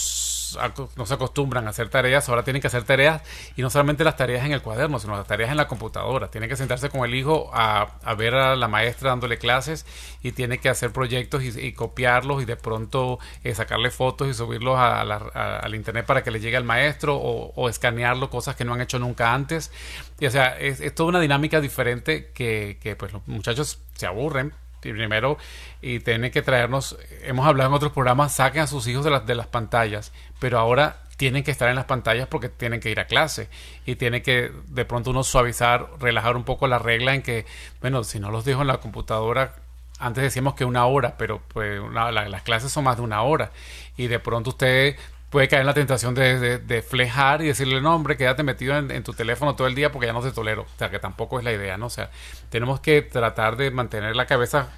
no 0.95 1.05
se 1.05 1.13
acostumbran 1.13 1.67
a 1.67 1.71
hacer 1.71 1.89
tareas, 1.89 2.29
ahora 2.29 2.43
tienen 2.43 2.61
que 2.61 2.67
hacer 2.67 2.83
tareas, 2.83 3.21
y 3.55 3.61
no 3.61 3.69
solamente 3.69 4.03
las 4.03 4.15
tareas 4.15 4.45
en 4.45 4.51
el 4.51 4.61
cuaderno, 4.61 4.99
sino 4.99 5.15
las 5.15 5.27
tareas 5.27 5.51
en 5.51 5.57
la 5.57 5.67
computadora. 5.67 6.29
Tienen 6.29 6.49
que 6.49 6.55
sentarse 6.55 6.89
con 6.89 7.03
el 7.03 7.15
hijo 7.15 7.49
a, 7.53 7.87
ver 8.15 8.35
a 8.35 8.55
la 8.55 8.67
maestra 8.67 9.09
dándole 9.09 9.37
clases 9.37 9.85
y 10.21 10.33
tiene 10.33 10.59
que 10.59 10.69
hacer 10.69 10.91
proyectos 10.91 11.43
y, 11.43 11.59
y 11.59 11.73
copiar 11.73 12.11
y 12.39 12.45
de 12.45 12.55
pronto 12.55 13.19
eh, 13.43 13.55
sacarle 13.55 13.89
fotos 13.89 14.27
y 14.27 14.33
subirlos 14.33 14.77
a, 14.77 15.01
al 15.01 15.75
internet 15.75 16.05
para 16.05 16.23
que 16.23 16.31
le 16.31 16.39
llegue 16.39 16.57
al 16.57 16.63
maestro 16.63 17.15
o, 17.15 17.69
escanearlo, 17.69 18.29
cosas 18.29 18.55
que 18.55 18.65
no 18.65 18.73
han 18.73 18.81
hecho 18.81 18.99
nunca 18.99 19.33
antes. 19.33 19.71
Y, 20.19 20.25
o 20.25 20.31
sea, 20.31 20.57
es, 20.59 20.93
toda 20.93 21.09
una 21.09 21.19
dinámica 21.19 21.61
diferente 21.61 22.31
que, 22.33 22.77
que 22.81 22.95
pues 22.95 23.13
los 23.13 23.27
muchachos 23.27 23.79
se 23.93 24.05
aburren 24.05 24.53
primero 24.81 25.37
y 25.81 25.99
tienen 25.99 26.31
que 26.31 26.41
traernos, 26.41 26.97
hemos 27.21 27.45
hablado 27.45 27.69
en 27.69 27.75
otros 27.75 27.91
programas, 27.91 28.33
saquen 28.33 28.63
a 28.63 28.67
sus 28.67 28.87
hijos 28.87 29.03
de 29.03 29.11
las, 29.11 29.25
de 29.25 29.35
las 29.35 29.47
pantallas, 29.47 30.11
pero 30.41 30.57
ahora 30.57 30.97
tienen 31.17 31.43
que 31.43 31.51
estar 31.51 31.69
en 31.69 31.75
las 31.75 31.85
pantallas 31.85 32.27
porque 32.27 32.49
tienen 32.49 32.79
que 32.79 32.89
ir 32.89 32.99
a 32.99 33.05
clase 33.05 33.47
y 33.85 33.95
tiene 33.95 34.23
que 34.23 34.51
de 34.69 34.85
pronto 34.85 35.11
uno 35.11 35.23
suavizar, 35.23 35.87
relajar 35.99 36.35
un 36.35 36.43
poco 36.43 36.67
la 36.67 36.79
regla 36.79 37.13
en 37.13 37.21
que, 37.21 37.45
bueno, 37.79 38.03
si 38.03 38.19
no 38.19 38.31
los 38.31 38.43
dejo 38.43 38.61
en 38.61 38.67
la 38.67 38.79
computadora 38.79 39.53
antes 39.99 40.23
decíamos 40.23 40.55
que 40.55 40.65
una 40.65 40.87
hora, 40.87 41.15
pero 41.19 41.43
pues 41.53 41.79
las 41.93 42.41
clases 42.41 42.71
son 42.71 42.85
más 42.85 42.97
de 42.97 43.03
una 43.03 43.21
hora 43.21 43.51
y 43.97 44.07
de 44.07 44.17
pronto 44.17 44.49
usted 44.49 44.95
puede 45.29 45.47
caer 45.47 45.59
en 45.61 45.67
la 45.67 45.75
tentación 45.75 46.15
de, 46.15 46.57
de, 46.57 46.81
flejar 46.81 47.43
y 47.43 47.47
decirle, 47.47 47.81
no, 47.81 47.93
hombre, 47.93 48.17
quédate 48.17 48.41
metido 48.41 48.75
en, 48.75 49.03
tu 49.03 49.13
teléfono 49.13 49.55
todo 49.55 49.67
el 49.67 49.75
día 49.75 49.91
porque 49.91 50.07
ya 50.07 50.13
no 50.13 50.23
te 50.23 50.31
tolero. 50.31 50.63
O 50.63 50.77
sea, 50.79 50.89
que 50.89 50.97
tampoco 50.97 51.37
es 51.37 51.45
la 51.45 51.53
idea, 51.53 51.77
¿no? 51.77 51.85
O 51.85 51.89
sea, 51.91 52.09
tenemos 52.49 52.79
que 52.79 53.03
tratar 53.03 53.57
de 53.57 53.69
mantener 53.69 54.15
la 54.15 54.25
cabeza 54.25 54.69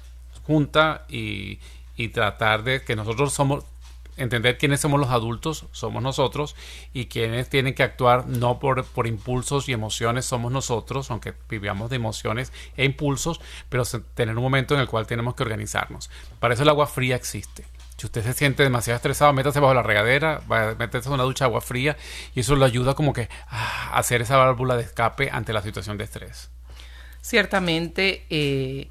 junta 0.46 1.06
y 1.08 1.58
tratar 2.12 2.62
de 2.62 2.82
que 2.82 2.94
nosotros 2.94 3.32
somos 3.32 3.64
entender 4.16 4.58
quiénes 4.58 4.80
somos 4.80 5.00
los 5.00 5.10
adultos, 5.10 5.66
somos 5.72 6.02
nosotros, 6.02 6.56
y 6.92 7.06
quienes 7.06 7.48
tienen 7.48 7.74
que 7.74 7.82
actuar 7.82 8.26
no 8.26 8.58
por, 8.58 8.84
por 8.84 9.06
impulsos 9.06 9.68
y 9.68 9.72
emociones 9.72 10.24
somos 10.24 10.52
nosotros, 10.52 11.10
aunque 11.10 11.34
vivamos 11.48 11.90
de 11.90 11.96
emociones 11.96 12.52
e 12.76 12.84
impulsos, 12.84 13.40
pero 13.68 13.84
tener 14.14 14.36
un 14.36 14.42
momento 14.42 14.74
en 14.74 14.80
el 14.80 14.88
cual 14.88 15.06
tenemos 15.06 15.34
que 15.34 15.42
organizarnos. 15.42 16.10
Para 16.40 16.54
eso 16.54 16.62
el 16.62 16.68
agua 16.68 16.86
fría 16.86 17.16
existe. 17.16 17.64
Si 17.96 18.06
usted 18.06 18.24
se 18.24 18.32
siente 18.32 18.62
demasiado 18.64 18.96
estresado, 18.96 19.32
métase 19.32 19.60
bajo 19.60 19.72
la 19.72 19.82
regadera, 19.82 20.42
métase 20.78 21.08
en 21.08 21.14
una 21.14 21.22
ducha 21.22 21.44
de 21.44 21.50
agua 21.50 21.60
fría 21.60 21.96
y 22.34 22.40
eso 22.40 22.56
le 22.56 22.64
ayuda 22.64 22.94
como 22.94 23.12
que 23.12 23.28
a 23.48 23.96
hacer 23.96 24.20
esa 24.20 24.36
válvula 24.36 24.76
de 24.76 24.82
escape 24.82 25.30
ante 25.30 25.52
la 25.52 25.62
situación 25.62 25.96
de 25.96 26.04
estrés. 26.04 26.50
Ciertamente, 27.20 28.26
eh, 28.30 28.88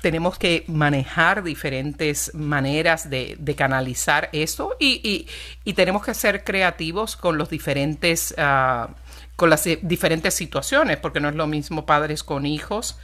tenemos 0.00 0.38
que 0.38 0.64
manejar 0.68 1.42
diferentes 1.42 2.32
maneras 2.34 3.10
de, 3.10 3.36
canalizar 3.56 4.28
esto 4.32 4.76
y, 4.78 5.26
tenemos 5.74 6.04
que 6.04 6.14
ser 6.14 6.44
creativos 6.44 7.16
con 7.16 7.38
los 7.38 7.50
diferentes 7.50 8.34
ah, 8.38 8.90
con 9.36 9.50
las 9.50 9.68
diferentes 9.82 10.34
situaciones 10.34 10.96
porque 10.96 11.20
no 11.20 11.28
es 11.28 11.36
lo 11.36 11.46
mismo 11.46 11.86
padres 11.86 12.24
con 12.24 12.44
hijos 12.44 12.98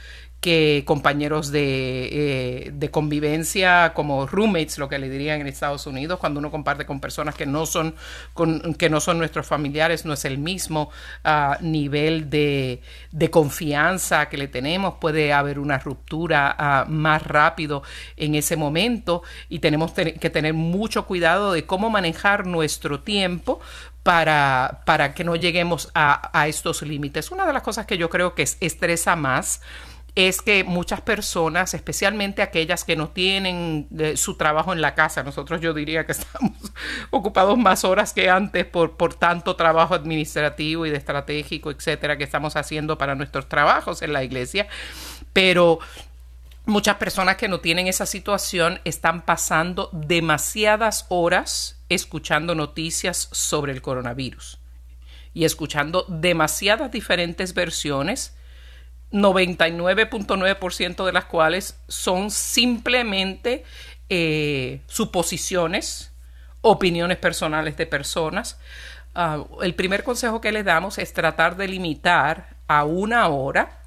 que 0.45 0.83
compañeros 0.85 1.51
de, 1.51 2.05
eh, 2.11 2.71
de, 2.71 2.91
convivencia 2.91 3.93
como 3.95 4.27
roommates, 4.27 4.77
lo 4.77 4.87
que 4.87 4.99
le 4.99 5.09
dirían 5.09 5.41
en 5.41 5.47
Estados 5.47 5.87
Unidos, 5.87 6.19
cuando 6.19 6.39
uno 6.39 6.51
comparte 6.51 6.85
con 6.85 6.99
personas 6.99 7.33
que 7.33 7.47
no 7.47 7.65
son, 7.65 7.95
que 8.77 8.87
no 8.91 8.99
son 8.99 9.17
nuestros 9.17 9.47
familiares, 9.47 10.05
no 10.05 10.13
es 10.13 10.23
el 10.23 10.37
mismo 10.37 10.91
ah, 11.23 11.57
nivel 11.61 12.29
de, 12.29 12.83
de, 13.11 13.31
confianza 13.31 14.29
que 14.29 14.37
le 14.37 14.47
tenemos, 14.47 14.97
puede 15.01 15.33
haber 15.33 15.57
una 15.57 15.79
ruptura 15.79 16.55
ah, 16.55 16.85
más 16.87 17.23
rápido 17.23 17.81
en 18.15 18.35
ese 18.35 18.55
momento 18.55 19.23
y 19.49 19.57
tenemos 19.57 19.93
que 19.93 20.29
tener 20.29 20.53
mucho 20.53 21.07
cuidado 21.07 21.53
de 21.53 21.65
cómo 21.65 21.89
manejar 21.89 22.45
nuestro 22.45 22.99
tiempo 22.99 23.61
para, 24.03 24.83
para 24.85 25.15
que 25.15 25.23
no 25.23 25.35
lleguemos 25.35 25.89
a, 25.95 26.29
a 26.39 26.47
estos 26.47 26.83
límites. 26.83 27.31
Una 27.31 27.47
de 27.47 27.53
las 27.53 27.63
cosas 27.63 27.87
que 27.87 27.97
yo 27.97 28.11
creo 28.11 28.35
que 28.35 28.43
estresa 28.43 29.15
más, 29.15 29.61
es 30.15 30.41
que 30.41 30.63
muchas 30.63 31.01
personas, 31.01 31.73
especialmente 31.73 32.41
aquellas 32.41 32.85
que 32.85 32.95
no 32.95 33.09
tienen 33.09 33.87
eh, 33.99 34.15
su 34.15 34.37
trabajo 34.37 34.71
en 34.71 34.79
la 34.81 34.95
casa, 34.95 35.23
nosotros 35.23 35.59
yo 35.59 35.73
diría 35.73 36.05
que 36.05 36.11
estamos 36.13 36.53
ocupados 37.11 37.57
más 37.57 37.83
horas 37.83 38.13
que 38.13 38.29
antes 38.29 38.65
por, 38.65 38.95
por 38.95 39.13
tanto 39.13 39.57
trabajo 39.57 39.93
administrativo 39.93 40.85
y 40.85 40.89
de 40.89 40.97
estratégico, 40.97 41.69
etcétera, 41.69 42.17
que 42.17 42.23
estamos 42.23 42.55
haciendo 42.55 42.97
para 42.97 43.15
nuestros 43.15 43.49
trabajos 43.49 44.01
en 44.01 44.13
la 44.13 44.23
iglesia, 44.23 44.67
pero 45.33 45.79
muchas 46.65 46.95
personas 46.95 47.35
que 47.35 47.49
no 47.49 47.59
tienen 47.59 47.87
esa 47.87 48.05
situación 48.05 48.79
están 48.85 49.21
pasando 49.21 49.89
demasiadas 49.91 51.07
horas 51.09 51.77
escuchando 51.89 52.55
noticias 52.55 53.27
sobre 53.33 53.73
el 53.73 53.81
coronavirus 53.81 54.59
y 55.33 55.43
escuchando 55.43 56.05
demasiadas 56.07 56.89
diferentes 56.89 57.53
versiones 57.53 58.33
99.9% 59.15 61.05
de 61.05 61.13
las 61.13 61.25
cuales 61.25 61.79
son 61.87 62.29
simplemente 62.29 63.63
eh, 64.09 64.81
suposiciones, 64.87 66.11
opiniones 66.61 67.17
personales 67.17 67.77
de 67.77 67.85
personas. 67.85 68.59
Ah, 69.13 69.45
el 69.61 69.73
primer 69.73 70.03
consejo 70.03 70.41
que 70.41 70.51
les 70.51 70.65
damos 70.65 70.97
es 70.97 71.13
tratar 71.13 71.55
de 71.55 71.69
limitar 71.69 72.57
a 72.67 72.83
una 72.83 73.29
hora 73.29 73.79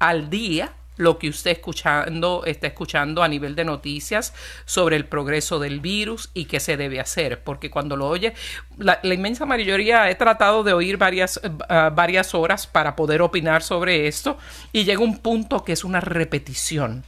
al 0.00 0.28
día 0.28 0.72
lo 0.96 1.18
que 1.18 1.28
usted 1.28 1.52
escuchando, 1.52 2.44
está 2.46 2.68
escuchando 2.68 3.22
a 3.22 3.28
nivel 3.28 3.54
de 3.54 3.64
noticias 3.64 4.34
sobre 4.64 4.96
el 4.96 5.06
progreso 5.06 5.58
del 5.58 5.80
virus 5.80 6.30
y 6.34 6.44
qué 6.46 6.60
se 6.60 6.76
debe 6.76 7.00
hacer. 7.00 7.42
Porque 7.42 7.70
cuando 7.70 7.96
lo 7.96 8.08
oye, 8.08 8.34
la, 8.78 9.00
inmensa 9.02 9.46
mayoría 9.46 10.08
he 10.10 10.14
tratado 10.14 10.62
de 10.62 10.72
oír 10.72 10.96
varias, 10.96 11.40
eh, 11.42 11.50
varias 11.92 12.34
horas 12.34 12.66
para 12.66 12.96
poder 12.96 13.22
opinar 13.22 13.62
sobre 13.62 14.06
esto 14.06 14.38
y 14.72 14.84
llega 14.84 15.00
un 15.00 15.18
punto 15.18 15.64
que 15.64 15.72
es 15.72 15.84
una 15.84 16.00
repetición. 16.00 17.04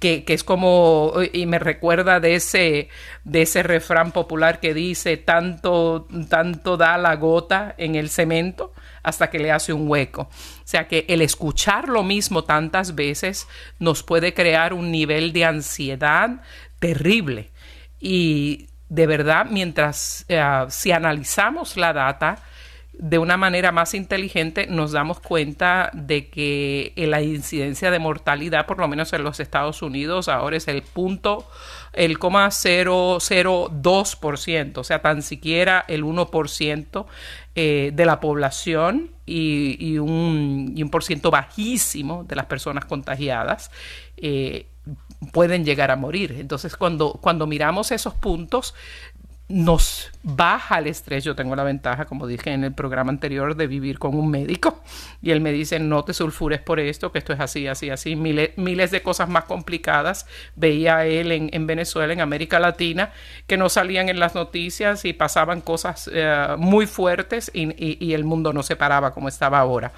Que, 0.00 0.24
que, 0.24 0.32
es 0.32 0.44
como 0.44 1.12
y 1.34 1.44
me 1.44 1.58
recuerda 1.58 2.18
de 2.18 2.36
ese 2.36 2.88
de 3.24 3.42
ese 3.42 3.62
refrán 3.62 4.12
popular 4.12 4.58
que 4.58 4.72
dice 4.72 5.18
tanto 5.18 6.08
tanto 6.30 6.78
da 6.78 6.96
la 6.96 7.16
gota 7.16 7.74
en 7.76 7.94
el 7.94 8.08
cemento 8.08 8.72
hasta 9.04 9.28
que 9.28 9.38
le 9.38 9.52
hace 9.52 9.72
un 9.72 9.88
hueco. 9.88 10.22
O 10.22 10.30
sea 10.64 10.88
que 10.88 11.04
el 11.08 11.20
escuchar 11.20 11.88
lo 11.88 12.02
mismo 12.02 12.44
tantas 12.44 12.94
veces 12.94 13.46
nos 13.78 14.02
puede 14.02 14.34
crear 14.34 14.72
un 14.72 14.90
nivel 14.90 15.32
de 15.32 15.44
ansiedad 15.44 16.40
terrible. 16.80 17.50
Y 18.00 18.68
de 18.88 19.06
verdad, 19.06 19.46
mientras 19.50 20.24
eh, 20.28 20.42
si 20.68 20.92
analizamos 20.92 21.76
la 21.76 21.92
data, 21.92 22.42
de 22.98 23.18
una 23.18 23.36
manera 23.36 23.70
más 23.72 23.92
inteligente 23.94 24.68
nos 24.68 24.92
damos 24.92 25.18
cuenta 25.20 25.90
de 25.92 26.28
que 26.28 26.92
la 26.96 27.20
incidencia 27.22 27.90
de 27.90 27.98
mortalidad, 27.98 28.66
por 28.66 28.78
lo 28.78 28.86
menos 28.88 29.12
en 29.12 29.24
los 29.24 29.40
Estados 29.40 29.82
Unidos, 29.82 30.28
ahora 30.28 30.56
es 30.56 30.68
el 30.68 30.82
punto, 30.82 31.46
el 31.92 32.18
0,002%, 32.18 34.78
o 34.78 34.84
sea, 34.84 35.02
tan 35.02 35.22
siquiera 35.22 35.84
el 35.88 36.04
1% 36.04 37.06
eh, 37.56 37.90
de 37.94 38.06
la 38.06 38.20
población 38.20 39.10
y, 39.26 39.98
un, 39.98 40.72
y, 40.76 40.82
un, 40.82 40.90
por 40.90 41.04
ciento 41.04 41.30
bajísimo 41.30 42.24
de 42.24 42.36
las 42.36 42.46
personas 42.46 42.84
contagiadas 42.84 43.70
eh, 44.16 44.66
pueden 45.32 45.64
llegar 45.64 45.90
a 45.90 45.96
morir. 45.96 46.36
Entonces, 46.38 46.76
cuando, 46.76 47.18
cuando 47.20 47.46
miramos 47.46 47.92
esos 47.92 48.14
puntos, 48.14 48.74
nos 49.48 50.10
baja 50.22 50.78
el 50.78 50.86
estrés. 50.86 51.22
Yo 51.24 51.34
tengo 51.34 51.54
la 51.54 51.64
ventaja, 51.64 52.06
como 52.06 52.26
dije 52.26 52.52
en 52.52 52.64
el 52.64 52.72
programa 52.72 53.10
anterior, 53.10 53.56
de 53.56 53.66
vivir 53.66 53.98
con 53.98 54.14
un 54.14 54.30
médico 54.30 54.82
y 55.20 55.30
él 55.30 55.40
me 55.40 55.52
dice, 55.52 55.78
no 55.78 56.04
te 56.04 56.14
sulfures 56.14 56.60
por 56.60 56.80
esto, 56.80 57.12
que 57.12 57.18
esto 57.18 57.32
es 57.32 57.40
así, 57.40 57.66
así, 57.66 57.90
así. 57.90 58.16
Miles, 58.16 58.50
miles 58.56 58.90
de 58.90 59.02
cosas 59.02 59.28
más 59.28 59.44
complicadas 59.44 60.26
veía 60.56 61.04
él 61.06 61.32
en, 61.32 61.66
Venezuela, 61.66 62.12
en 62.12 62.20
América 62.20 62.58
Latina, 62.58 63.12
que 63.46 63.56
no 63.56 63.68
salían 63.68 64.08
en 64.08 64.18
las 64.18 64.34
noticias 64.34 65.04
y 65.04 65.12
pasaban 65.12 65.60
cosas 65.60 66.10
eh, 66.12 66.48
muy 66.58 66.86
fuertes 66.86 67.50
y 67.54 68.12
el 68.12 68.24
mundo 68.24 68.52
no 68.52 68.62
se 68.62 68.76
paraba 68.76 69.12
como 69.12 69.28
estaba 69.28 69.58
ahora 69.58 69.92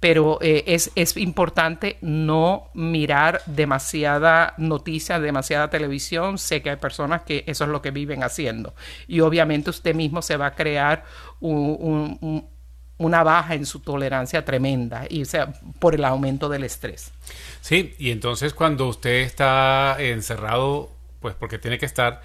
pero 0.00 0.38
eh, 0.40 0.64
es, 0.66 0.90
es, 0.94 1.16
importante 1.18 1.98
no 2.00 2.70
mirar 2.72 3.42
demasiada 3.44 4.54
noticia, 4.56 5.20
demasiada 5.20 5.68
televisión. 5.68 6.38
Sé 6.38 6.62
que 6.62 6.70
hay 6.70 6.76
personas 6.76 7.22
que 7.22 7.44
eso 7.46 7.64
es 7.64 7.70
lo 7.70 7.82
que 7.82 7.90
viven 7.90 8.22
haciendo. 8.22 8.74
Y 9.06 9.20
obviamente 9.20 9.68
usted 9.68 9.94
mismo 9.94 10.22
se 10.22 10.38
va 10.38 10.46
a 10.46 10.54
crear 10.54 11.04
una 11.40 13.22
baja 13.22 13.54
en 13.54 13.66
su 13.66 13.80
tolerancia 13.80 14.44
tremenda, 14.44 15.04
y 15.08 15.24
sea, 15.26 15.52
por 15.78 15.94
el 15.94 16.04
aumento 16.04 16.48
del 16.48 16.64
estrés. 16.64 17.12
Sí, 17.60 17.94
y 17.98 18.10
entonces 18.10 18.54
cuando 18.54 18.88
usted 18.88 19.20
está 19.20 19.96
encerrado, 19.98 20.90
pues 21.20 21.34
porque 21.34 21.58
tiene 21.58 21.78
que 21.78 21.86
estar 21.86 22.22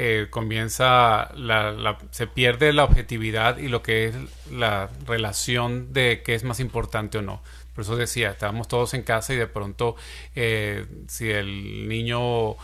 eh, 0.00 0.28
comienza, 0.30 1.34
la, 1.34 1.98
se 2.12 2.28
pierde 2.28 2.72
la 2.72 2.84
objetividad 2.84 3.58
y 3.58 3.66
lo 3.66 3.82
que 3.82 4.04
es 4.06 4.14
la 4.48 4.90
relación 5.08 5.92
de 5.92 6.22
qué 6.24 6.36
es 6.36 6.44
más 6.44 6.60
importante 6.60 7.18
o 7.18 7.22
no. 7.22 7.42
Por 7.74 7.82
eso 7.82 7.96
decía, 7.96 8.30
estábamos 8.30 8.68
todos 8.68 8.94
en 8.94 9.02
casa 9.02 9.34
y 9.34 9.36
de 9.36 9.48
pronto 9.48 9.96
eh, 10.36 10.86
si 11.08 11.32
el 11.32 11.88
niño 11.88 12.54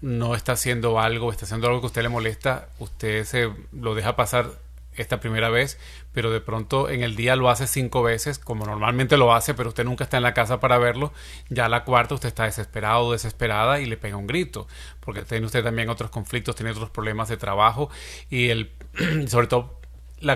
no 0.00 0.36
está 0.36 0.52
haciendo 0.52 1.00
algo, 1.00 1.32
está 1.32 1.44
haciendo 1.44 1.66
algo 1.66 1.80
que 1.80 1.86
a 1.86 1.88
usted 1.88 2.02
le 2.02 2.08
molesta, 2.08 2.68
usted 2.78 3.24
se 3.24 3.50
lo 3.72 3.96
deja 3.96 4.14
pasar 4.14 4.52
esta 4.96 5.20
primera 5.20 5.50
vez, 5.50 5.78
pero 6.12 6.30
de 6.30 6.40
pronto 6.40 6.88
en 6.88 7.02
el 7.02 7.16
día 7.16 7.36
lo 7.36 7.48
hace 7.48 7.66
cinco 7.66 8.02
veces, 8.02 8.38
como 8.38 8.66
normalmente 8.66 9.16
lo 9.16 9.34
hace, 9.34 9.54
pero 9.54 9.70
usted 9.70 9.84
nunca 9.84 10.04
está 10.04 10.16
en 10.16 10.22
la 10.22 10.34
casa 10.34 10.60
para 10.60 10.78
verlo, 10.78 11.12
ya 11.48 11.68
la 11.68 11.84
cuarta 11.84 12.14
usted 12.14 12.28
está 12.28 12.44
desesperado 12.44 13.06
o 13.06 13.12
desesperada 13.12 13.80
y 13.80 13.86
le 13.86 13.96
pega 13.96 14.16
un 14.16 14.26
grito, 14.26 14.66
porque 15.00 15.22
tiene 15.22 15.46
usted 15.46 15.62
también 15.62 15.88
otros 15.88 16.10
conflictos, 16.10 16.56
tiene 16.56 16.72
otros 16.72 16.90
problemas 16.90 17.28
de 17.28 17.36
trabajo 17.36 17.90
y 18.28 18.48
el, 18.48 18.72
sobre 19.28 19.46
todo 19.46 19.79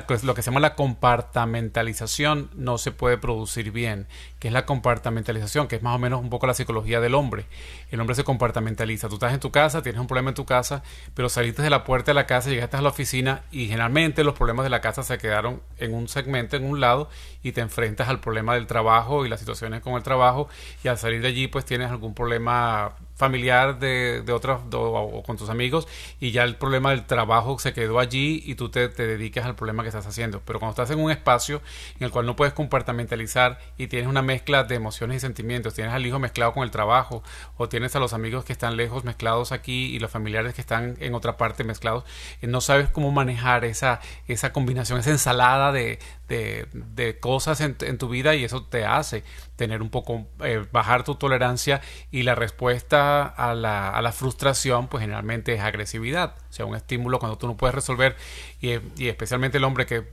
pues, 0.07 0.25
lo 0.25 0.35
que 0.35 0.43
se 0.43 0.51
llama 0.51 0.61
la 0.61 0.75
compartamentalización 0.75 2.51
no 2.55 2.79
se 2.79 2.91
puede 2.91 3.19
producir 3.19 3.71
bien. 3.71 4.07
que 4.39 4.49
es 4.49 4.55
la 4.55 4.67
compartamentalización? 4.67 5.69
Que 5.69 5.77
es 5.77 5.83
más 5.83 5.97
o 5.97 5.99
menos 5.99 6.21
un 6.21 6.29
poco 6.29 6.47
la 6.47 6.55
psicología 6.55 7.01
del 7.01 7.15
hombre. 7.15 7.47
El 7.91 8.01
hombre 8.01 8.15
se 8.15 8.25
compartamentaliza. 8.25 9.09
Tú 9.09 9.15
estás 9.15 9.33
en 9.33 9.41
tu 9.41 9.51
casa, 9.51 9.83
tienes 9.83 10.01
un 10.01 10.07
problema 10.07 10.31
en 10.31 10.35
tu 10.35 10.45
casa, 10.45 10.83
pero 11.15 11.29
saliste 11.29 11.63
de 11.63 11.71
la 11.71 11.85
puerta 11.85 12.11
de 12.11 12.15
la 12.15 12.27
casa, 12.27 12.51
llegaste 12.51 12.77
a 12.77 12.83
la 12.83 12.91
oficina 12.91 13.43
y 13.51 13.67
generalmente 13.69 14.25
los 14.25 14.35
problemas 14.35 14.65
de 14.65 14.71
la 14.71 14.81
casa 14.81 15.03
se 15.03 15.19
quedaron 15.19 15.63
en 15.79 15.95
un 15.95 16.09
segmento, 16.09 16.57
en 16.57 16.65
un 16.65 16.81
lado, 16.81 17.09
y 17.43 17.53
te 17.53 17.61
enfrentas 17.61 18.09
al 18.09 18.21
problema 18.21 18.55
del 18.55 18.67
trabajo 18.67 19.25
y 19.25 19.29
las 19.29 19.41
situaciones 19.41 19.81
con 19.81 19.95
el 19.95 20.03
trabajo 20.03 20.49
y 20.83 20.89
al 20.89 20.99
salir 20.99 21.23
de 21.23 21.29
allí 21.29 21.47
pues 21.49 21.65
tienes 21.65 21.91
algún 21.91 22.15
problema 22.15 22.93
familiar 23.15 23.79
de, 23.79 24.23
de 24.23 24.33
otras 24.33 24.61
o, 24.73 25.23
con 25.25 25.37
tus 25.37 25.49
amigos 25.49 25.87
y 26.21 26.33
ya 26.33 26.43
el 26.43 26.57
problema 26.57 26.91
del 26.91 27.07
trabajo 27.07 27.59
se 27.59 27.73
quedó 27.73 27.99
allí 27.99 28.43
y 28.45 28.55
tú 28.57 28.69
te, 28.69 28.89
te 28.89 29.07
dedicas 29.07 29.47
al 29.47 29.55
problema 29.55 29.83
que 29.83 29.89
estás 29.89 30.07
haciendo. 30.07 30.43
Pero 30.45 30.59
cuando 30.59 30.71
estás 30.71 30.91
en 30.91 31.03
un 31.03 31.11
espacio 31.11 31.63
en 31.99 32.05
el 32.05 32.11
cual 32.11 32.27
no 32.27 32.37
puedes 32.37 32.55
compartimentalizar 32.55 33.59
y 33.79 33.87
tienes 33.87 34.09
una 34.09 34.23
mezcla 34.23 34.65
de 34.65 34.75
emociones 34.75 35.19
y 35.19 35.21
sentimientos, 35.21 35.75
tienes 35.75 35.93
al 35.93 36.05
hijo 36.05 36.19
mezclado 36.19 36.53
con 36.53 36.63
el 36.65 36.71
trabajo 36.71 37.23
o 37.57 37.69
tienes 37.69 37.95
a 37.97 38.01
los 38.01 38.13
amigos 38.13 38.45
que 38.45 38.53
están 38.53 38.77
lejos 38.77 39.05
mezclados 39.05 39.53
aquí 39.53 39.95
y 39.95 39.99
los 39.99 40.11
familiares 40.11 40.55
que 40.55 40.61
están 40.61 40.97
en 41.01 41.15
otra 41.15 41.37
parte 41.37 41.65
mezclados, 41.65 42.05
y 42.43 42.47
no 42.47 42.61
sabes 42.61 42.89
cómo 42.89 43.11
manejar 43.11 43.65
esa, 43.65 44.01
esa 44.29 44.53
combinación, 44.53 44.99
esa 44.99 45.11
ensalada 45.11 45.73
de, 45.73 45.99
de, 46.29 47.19
cosas 47.21 47.61
en, 47.61 47.77
tu 47.99 48.09
vida 48.09 48.35
y 48.35 48.45
eso 48.45 48.65
te 48.65 48.85
hace 48.85 49.25
tener 49.57 49.83
un 49.83 49.91
poco, 49.91 50.27
eh, 50.43 50.65
bajar 50.73 51.05
tu 51.05 51.17
tolerancia 51.17 51.81
y 52.11 52.23
la 52.23 52.35
respuesta 52.35 53.27
a 53.27 53.55
la, 53.55 53.91
a 53.91 54.03
la, 54.03 54.13
frustración 54.13 54.89
pues 54.89 55.03
generalmente 55.03 55.55
es 55.55 55.61
agresividad, 55.61 56.35
o 56.51 56.53
sea, 56.53 56.67
un 56.67 56.77
estímulo 56.77 57.19
cuando 57.19 57.39
tú 57.39 57.47
no 57.47 57.57
puedes 57.57 57.75
resolver 57.75 58.17
y, 58.61 58.71
especialmente 59.07 59.59
el 59.59 59.65
hombre 59.65 59.87
que 59.87 60.05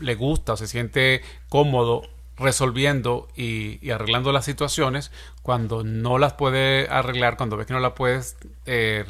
le 0.00 0.14
gusta 0.14 0.52
o 0.52 0.56
se 0.56 0.66
siente 0.66 1.22
cómodo 1.48 2.02
resolviendo 2.36 3.28
y, 3.36 3.90
arreglando 3.90 4.32
las 4.32 4.44
situaciones 4.44 5.10
cuando 5.42 5.82
no 5.82 6.18
las 6.18 6.34
puede 6.34 6.88
arreglar, 6.88 7.36
cuando 7.36 7.56
ves 7.56 7.66
que 7.66 7.72
no 7.72 7.80
la 7.80 7.94
puedes 7.94 8.36
eh, 8.66 9.04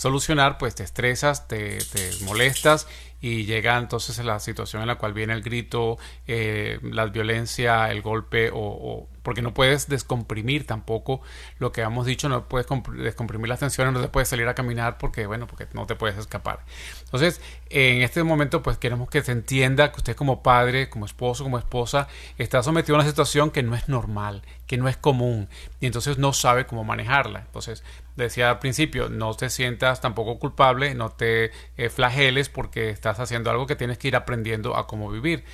solucionar, 0.00 0.56
pues 0.56 0.74
te 0.74 0.82
estresas, 0.82 1.46
te, 1.46 1.76
te 1.76 2.10
molestas 2.22 2.86
y 3.20 3.44
llega 3.44 3.76
entonces 3.76 4.18
la 4.24 4.40
situación 4.40 4.80
en 4.80 4.88
la 4.88 4.94
cual 4.94 5.12
viene 5.12 5.34
el 5.34 5.42
grito, 5.42 5.98
eh, 6.26 6.78
la 6.82 7.04
violencia, 7.04 7.90
el 7.90 8.00
golpe, 8.00 8.50
o, 8.50 9.06
porque 9.22 9.42
no 9.42 9.54
puedes 9.54 9.88
descomprimir 9.88 10.66
tampoco 10.66 11.20
lo 11.58 11.72
que 11.72 11.82
hemos 11.82 12.06
dicho, 12.06 12.28
no 12.28 12.48
puedes 12.48 12.66
descomprimir 12.96 13.48
las 13.48 13.60
tensiones, 13.60 13.92
no 13.92 14.00
te 14.00 14.08
puedes 14.08 14.28
salir 14.28 14.48
a 14.48 14.54
caminar 14.54 14.98
porque, 14.98 15.26
bueno, 15.26 15.46
porque 15.46 15.66
no 15.72 15.86
te 15.86 15.94
puedes 15.94 16.16
escapar. 16.18 16.60
Entonces, 17.04 17.40
en 17.68 18.02
este 18.02 18.22
momento, 18.22 18.62
pues 18.62 18.78
queremos 18.78 19.08
que 19.10 19.22
se 19.22 19.32
entienda 19.32 19.92
que 19.92 19.98
usted 19.98 20.16
como 20.16 20.42
padre, 20.42 20.88
como 20.88 21.06
esposo, 21.06 21.44
como 21.44 21.58
esposa, 21.58 22.08
está 22.38 22.62
sometido 22.62 22.96
a 22.96 23.00
una 23.00 23.08
situación 23.08 23.50
que 23.50 23.62
no 23.62 23.74
es 23.74 23.88
normal, 23.88 24.42
que 24.66 24.76
no 24.76 24.88
es 24.88 24.96
común, 24.96 25.48
y 25.80 25.86
entonces 25.86 26.18
no 26.18 26.32
sabe 26.32 26.66
cómo 26.66 26.84
manejarla. 26.84 27.40
Entonces, 27.40 27.82
decía 28.16 28.50
al 28.50 28.58
principio, 28.58 29.08
no 29.08 29.34
te 29.34 29.50
sientas 29.50 30.00
tampoco 30.00 30.38
culpable, 30.38 30.94
no 30.94 31.10
te 31.10 31.50
eh, 31.76 31.88
flageles 31.88 32.48
porque 32.48 32.90
estás 32.90 33.18
haciendo 33.18 33.50
algo 33.50 33.66
que 33.66 33.76
tienes 33.76 33.98
que 33.98 34.08
ir 34.08 34.16
aprendiendo 34.16 34.76
a 34.76 34.86
cómo 34.86 35.10
vivir. 35.10 35.44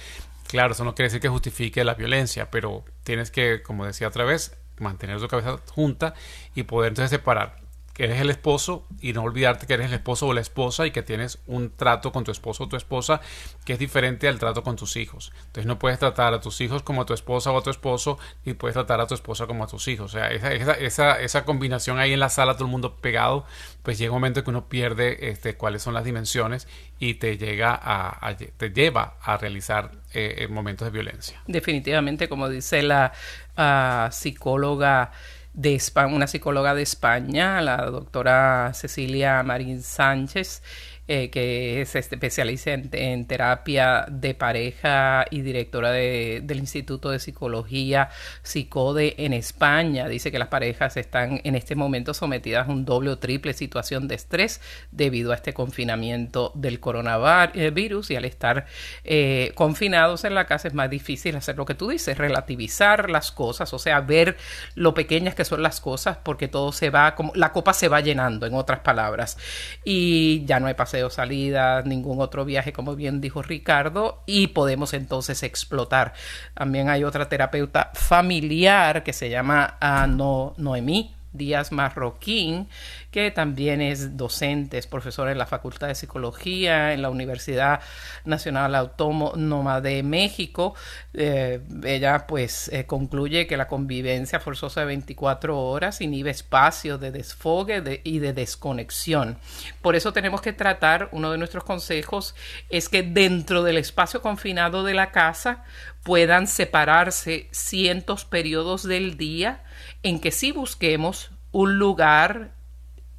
Claro, 0.49 0.73
eso 0.73 0.85
no 0.85 0.95
quiere 0.95 1.09
decir 1.09 1.21
que 1.21 1.29
justifique 1.29 1.85
la 1.85 1.95
violencia, 1.95 2.51
pero 2.51 2.85
tienes 3.03 3.31
que, 3.31 3.63
como 3.63 3.85
decía 3.85 4.09
otra 4.09 4.25
vez, 4.25 4.57
mantener 4.79 5.19
tu 5.19 5.29
cabeza 5.29 5.59
junta 5.73 6.15
y 6.55 6.65
poder 6.65 6.91
entonces 6.91 7.11
separar 7.11 7.66
que 7.97 8.05
eres 8.05 8.21
el 8.21 8.29
esposo 8.29 8.87
y 9.01 9.15
no 9.15 9.23
olvidarte 9.23 9.67
que 9.67 9.73
eres 9.73 9.87
el 9.87 9.95
esposo 9.95 10.27
o 10.27 10.35
la 10.35 10.43
esposa 10.43 10.87
y 10.87 10.91
que 10.91 11.03
tienes 11.03 11.39
un 11.47 11.75
trato 11.75 12.13
con 12.13 12.25
tu 12.25 12.31
esposo 12.31 12.65
o 12.65 12.69
tu 12.69 12.77
esposa 12.77 13.23
que 13.65 13.73
es 13.73 13.79
diferente 13.79 14.29
al 14.29 14.39
trato 14.39 14.63
con 14.63 14.77
tus 14.77 14.97
hijos. 14.97 15.33
Entonces 15.47 15.65
no 15.65 15.79
puedes 15.79 15.99
tratar 15.99 16.35
a 16.35 16.41
tus 16.43 16.61
hijos 16.61 16.83
como 16.83 17.01
a 17.01 17.07
tu 17.07 17.15
esposa 17.15 17.51
o 17.53 17.59
a 17.59 17.63
tu 17.63 17.71
esposo 17.71 18.19
ni 18.45 18.53
puedes 18.53 18.75
tratar 18.75 19.01
a 19.01 19.07
tu 19.07 19.15
esposa 19.15 19.47
como 19.47 19.65
a 19.65 19.67
tus 19.67 19.89
hijos. 19.89 20.15
O 20.15 20.19
sea, 20.19 20.31
esa, 20.31 20.75
esa, 20.75 21.21
esa, 21.23 21.45
combinación 21.47 21.99
ahí 21.99 22.13
en 22.13 22.21
la 22.21 22.29
sala, 22.29 22.53
todo 22.53 22.67
el 22.67 22.71
mundo 22.71 22.97
pegado, 22.97 23.47
pues 23.83 23.97
llega 23.97 24.13
un 24.13 24.17
momento 24.17 24.45
que 24.45 24.51
uno 24.51 24.69
pierde 24.69 25.31
este, 25.31 25.57
cuáles 25.57 25.81
son 25.81 25.95
las 25.95 26.05
dimensiones 26.05 26.69
y 26.99 27.15
te 27.15 27.39
llega 27.39 27.79
a, 27.83 28.37
te 28.37 28.71
lleva 28.71 29.17
a 29.23 29.39
realizar 29.39 29.93
eh, 30.13 30.35
eh, 30.39 30.49
momentos 30.49 30.85
de 30.85 30.91
violencia. 30.91 31.41
Definitivamente, 31.47 32.29
como 32.29 32.51
dice 32.51 32.83
la 32.83 33.13
ah, 33.57 34.11
psicóloga 34.13 35.13
de 35.57 35.81
una 36.13 36.27
psicóloga 36.27 36.75
de 36.75 36.83
España, 36.83 37.63
la 37.63 37.79
doctora 37.87 38.73
Cecilia 38.75 39.43
Marín 39.43 39.83
Sánchez, 39.83 40.63
eh, 41.09 41.31
que 41.31 41.85
se 41.87 42.01
especializa 42.01 42.73
en, 42.73 43.27
terapia 43.27 44.07
de 44.11 44.35
pareja 44.35 45.25
y 45.31 45.43
directora 45.43 45.93
del 45.93 46.59
Instituto 46.59 47.11
de 47.11 47.21
Psicología 47.21 48.11
Psicode 48.43 49.15
en 49.25 49.33
España. 49.33 50.09
Dice 50.09 50.33
que 50.33 50.39
las 50.39 50.49
parejas 50.49 50.97
están 50.97 51.41
en 51.45 51.55
este 51.55 51.77
momento 51.77 52.13
sometidas 52.13 52.69
a 52.69 52.73
un 52.73 52.85
doble 52.85 53.11
o 53.11 53.19
triple 53.19 53.53
situación 53.53 54.09
de 54.09 54.17
estrés 54.17 54.61
debido 54.91 55.33
a 55.33 55.37
este 55.37 55.55
confinamiento 55.55 56.53
del 56.55 56.81
coronavirus 56.81 58.11
y 58.11 58.17
al 58.17 58.25
estar 58.25 58.67
eh, 59.05 59.53
confinados 59.55 60.25
en 60.25 60.35
la 60.35 60.47
casa 60.47 60.69
es 60.69 60.75
más 60.75 60.91
difícil 60.91 61.37
hacer 61.37 61.57
lo 61.57 61.67
que 61.67 61.75
tú 61.75 61.89
dices, 61.89 62.19
relativizar 62.19 63.11
las 63.11 63.33
cosas, 63.33 63.73
o 63.73 63.79
sea, 63.79 64.01
ver 64.01 64.37
lo 64.75 64.95
pequeñas 64.95 65.35
que 65.35 65.45
son 65.45 65.63
las 65.63 65.81
cosas 65.81 66.19
porque 66.23 66.49
todo 66.49 66.73
se 66.73 66.91
va, 66.91 67.15
como 67.15 67.33
la 67.35 67.53
copa 67.53 67.73
se 67.73 67.89
va 67.89 68.01
llenando, 68.01 68.47
en 68.47 68.55
otras 68.55 68.81
palabras, 68.81 69.39
y 69.85 70.45
ya 70.47 70.61
no 70.61 70.67
hay 70.67 70.75
paseo 70.97 71.11
salidas, 71.11 71.85
ningún 71.85 72.23
otro 72.23 72.47
viaje, 72.47 72.73
como 72.73 72.97
bien 72.97 73.21
dijo 73.21 73.43
Ricardo, 73.43 74.23
y 74.25 74.47
podemos 74.49 74.95
entonces 74.95 75.43
explotar. 75.43 76.15
También 76.55 76.89
hay 76.89 77.05
otra 77.05 77.29
terapeuta 77.29 77.91
familiar 77.93 79.03
que 79.03 79.13
se 79.13 79.29
llama 79.29 79.77
uh, 79.83 80.07
no, 80.09 80.55
Noemí 80.57 81.16
Díaz 81.37 81.73
Marroquín, 81.73 82.69
que 83.11 83.31
también 83.31 83.81
es 83.81 84.17
docente, 84.17 84.79
es 84.79 84.87
profesora 84.87 85.33
en 85.33 85.39
la 85.39 85.47
Facultad 85.47 85.89
de 85.89 85.95
Psicología 85.95 86.93
en 86.93 87.03
la 87.03 87.11
Universidad 87.11 87.81
Nacional 88.25 88.75
Autónoma 88.75 89.81
de 89.81 90.03
México. 90.03 90.75
Eh, 91.15 91.61
ella 91.85 92.27
pues 92.27 92.69
eh, 92.69 92.87
concluye 92.87 93.47
que 93.47 93.57
la 93.57 93.69
convivencia 93.69 94.41
forzosa 94.41 94.81
de 94.81 94.87
24 94.87 95.59
horas 95.59 96.01
inhibe 96.01 96.31
espacios 96.31 97.01
de 97.01 97.11
desfogue 97.11 98.01
y 98.05 98.19
de 98.19 98.33
desconexión. 98.33 99.39
Por 99.83 99.97
eso 99.97 100.13
tenemos 100.13 100.41
que 100.41 100.53
tratar, 100.53 101.09
uno 101.13 101.31
de 101.31 101.39
nuestros 101.39 101.65
consejos 101.65 102.35
es 102.69 102.89
que 102.89 103.03
dentro 103.03 103.63
del 103.63 103.79
espacio 103.79 104.23
confinado 104.23 104.85
de 104.85 104.95
la 104.95 105.11
casa 105.11 105.65
puedan 106.07 106.47
separarse 106.47 107.49
cientos 107.51 108.25
periodos 108.25 108.85
del 108.85 109.17
día 109.17 109.65
en 110.05 110.21
que 110.21 110.31
sí 110.31 110.53
busquemos 110.53 111.33
un 111.51 111.81
lugar 111.81 112.53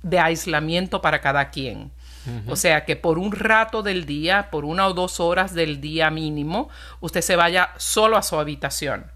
de 0.03 0.19
aislamiento 0.19 1.01
para 1.01 1.19
cada 1.19 1.49
quien. 1.49 1.91
O 2.47 2.55
sea, 2.55 2.85
que 2.85 2.95
por 2.95 3.19
un 3.19 3.33
rato 3.33 3.83
del 3.83 4.05
día, 4.05 4.49
por 4.51 4.63
una 4.63 4.87
o 4.87 4.93
dos 4.93 5.19
horas 5.19 5.53
del 5.53 5.81
día 5.81 6.09
mínimo, 6.09 6.69
usted 7.01 7.19
se 7.19 7.35
vaya 7.35 7.71
solo 7.75 8.15
a 8.15 8.23
su 8.23 8.39
habitación. 8.39 9.11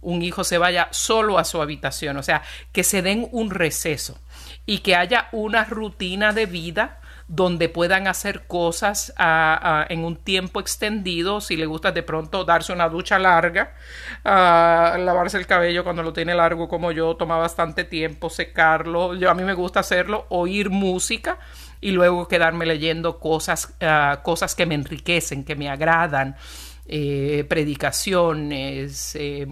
Un 0.00 0.22
hijo 0.22 0.44
se 0.44 0.58
vaya 0.58 0.86
solo 0.92 1.38
a 1.40 1.44
su 1.44 1.60
habitación. 1.60 2.18
O 2.18 2.22
sea, 2.22 2.42
que 2.70 2.84
se 2.84 3.02
den 3.02 3.28
un 3.32 3.50
receso 3.50 4.20
y 4.64 4.78
que 4.78 4.94
haya 4.94 5.28
una 5.32 5.64
rutina 5.64 6.32
de 6.32 6.46
vida 6.46 7.00
donde 7.28 7.68
puedan 7.68 8.08
hacer 8.08 8.46
cosas 8.46 9.12
en 9.18 10.04
un 10.04 10.16
tiempo 10.16 10.60
extendido, 10.60 11.40
si 11.40 11.56
le 11.56 11.66
gusta 11.66 11.92
de 11.92 12.02
pronto 12.02 12.44
darse 12.44 12.72
una 12.72 12.88
ducha 12.88 13.18
larga, 13.18 13.74
lavarse 14.24 15.36
el 15.36 15.46
cabello 15.46 15.84
cuando 15.84 16.02
lo 16.02 16.12
tiene 16.12 16.34
largo 16.34 16.68
como 16.68 16.90
yo, 16.90 17.16
toma 17.16 17.36
bastante 17.36 17.84
tiempo 17.84 18.30
secarlo, 18.30 19.14
yo 19.14 19.30
a 19.30 19.34
mí 19.34 19.44
me 19.44 19.54
gusta 19.54 19.80
hacerlo, 19.80 20.24
oír 20.30 20.70
música 20.70 21.38
y 21.80 21.90
luego 21.92 22.26
quedarme 22.28 22.64
leyendo 22.64 23.18
cosas, 23.18 23.76
cosas 24.22 24.54
que 24.54 24.66
me 24.66 24.74
enriquecen, 24.74 25.44
que 25.44 25.54
me 25.54 25.68
agradan. 25.68 26.34
Eh, 26.90 27.44
predicaciones, 27.46 29.14
eh, 29.14 29.46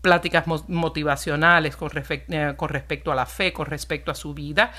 pláticas 0.00 0.46
motivacionales 0.68 1.74
eh, 1.74 2.54
con, 2.56 2.70
respecto 2.70 3.12
a 3.12 3.14
la 3.14 3.26
fe, 3.26 3.52
con 3.52 3.66
respecto 3.66 4.10
a 4.10 4.14
su 4.14 4.32
vida 4.32 4.72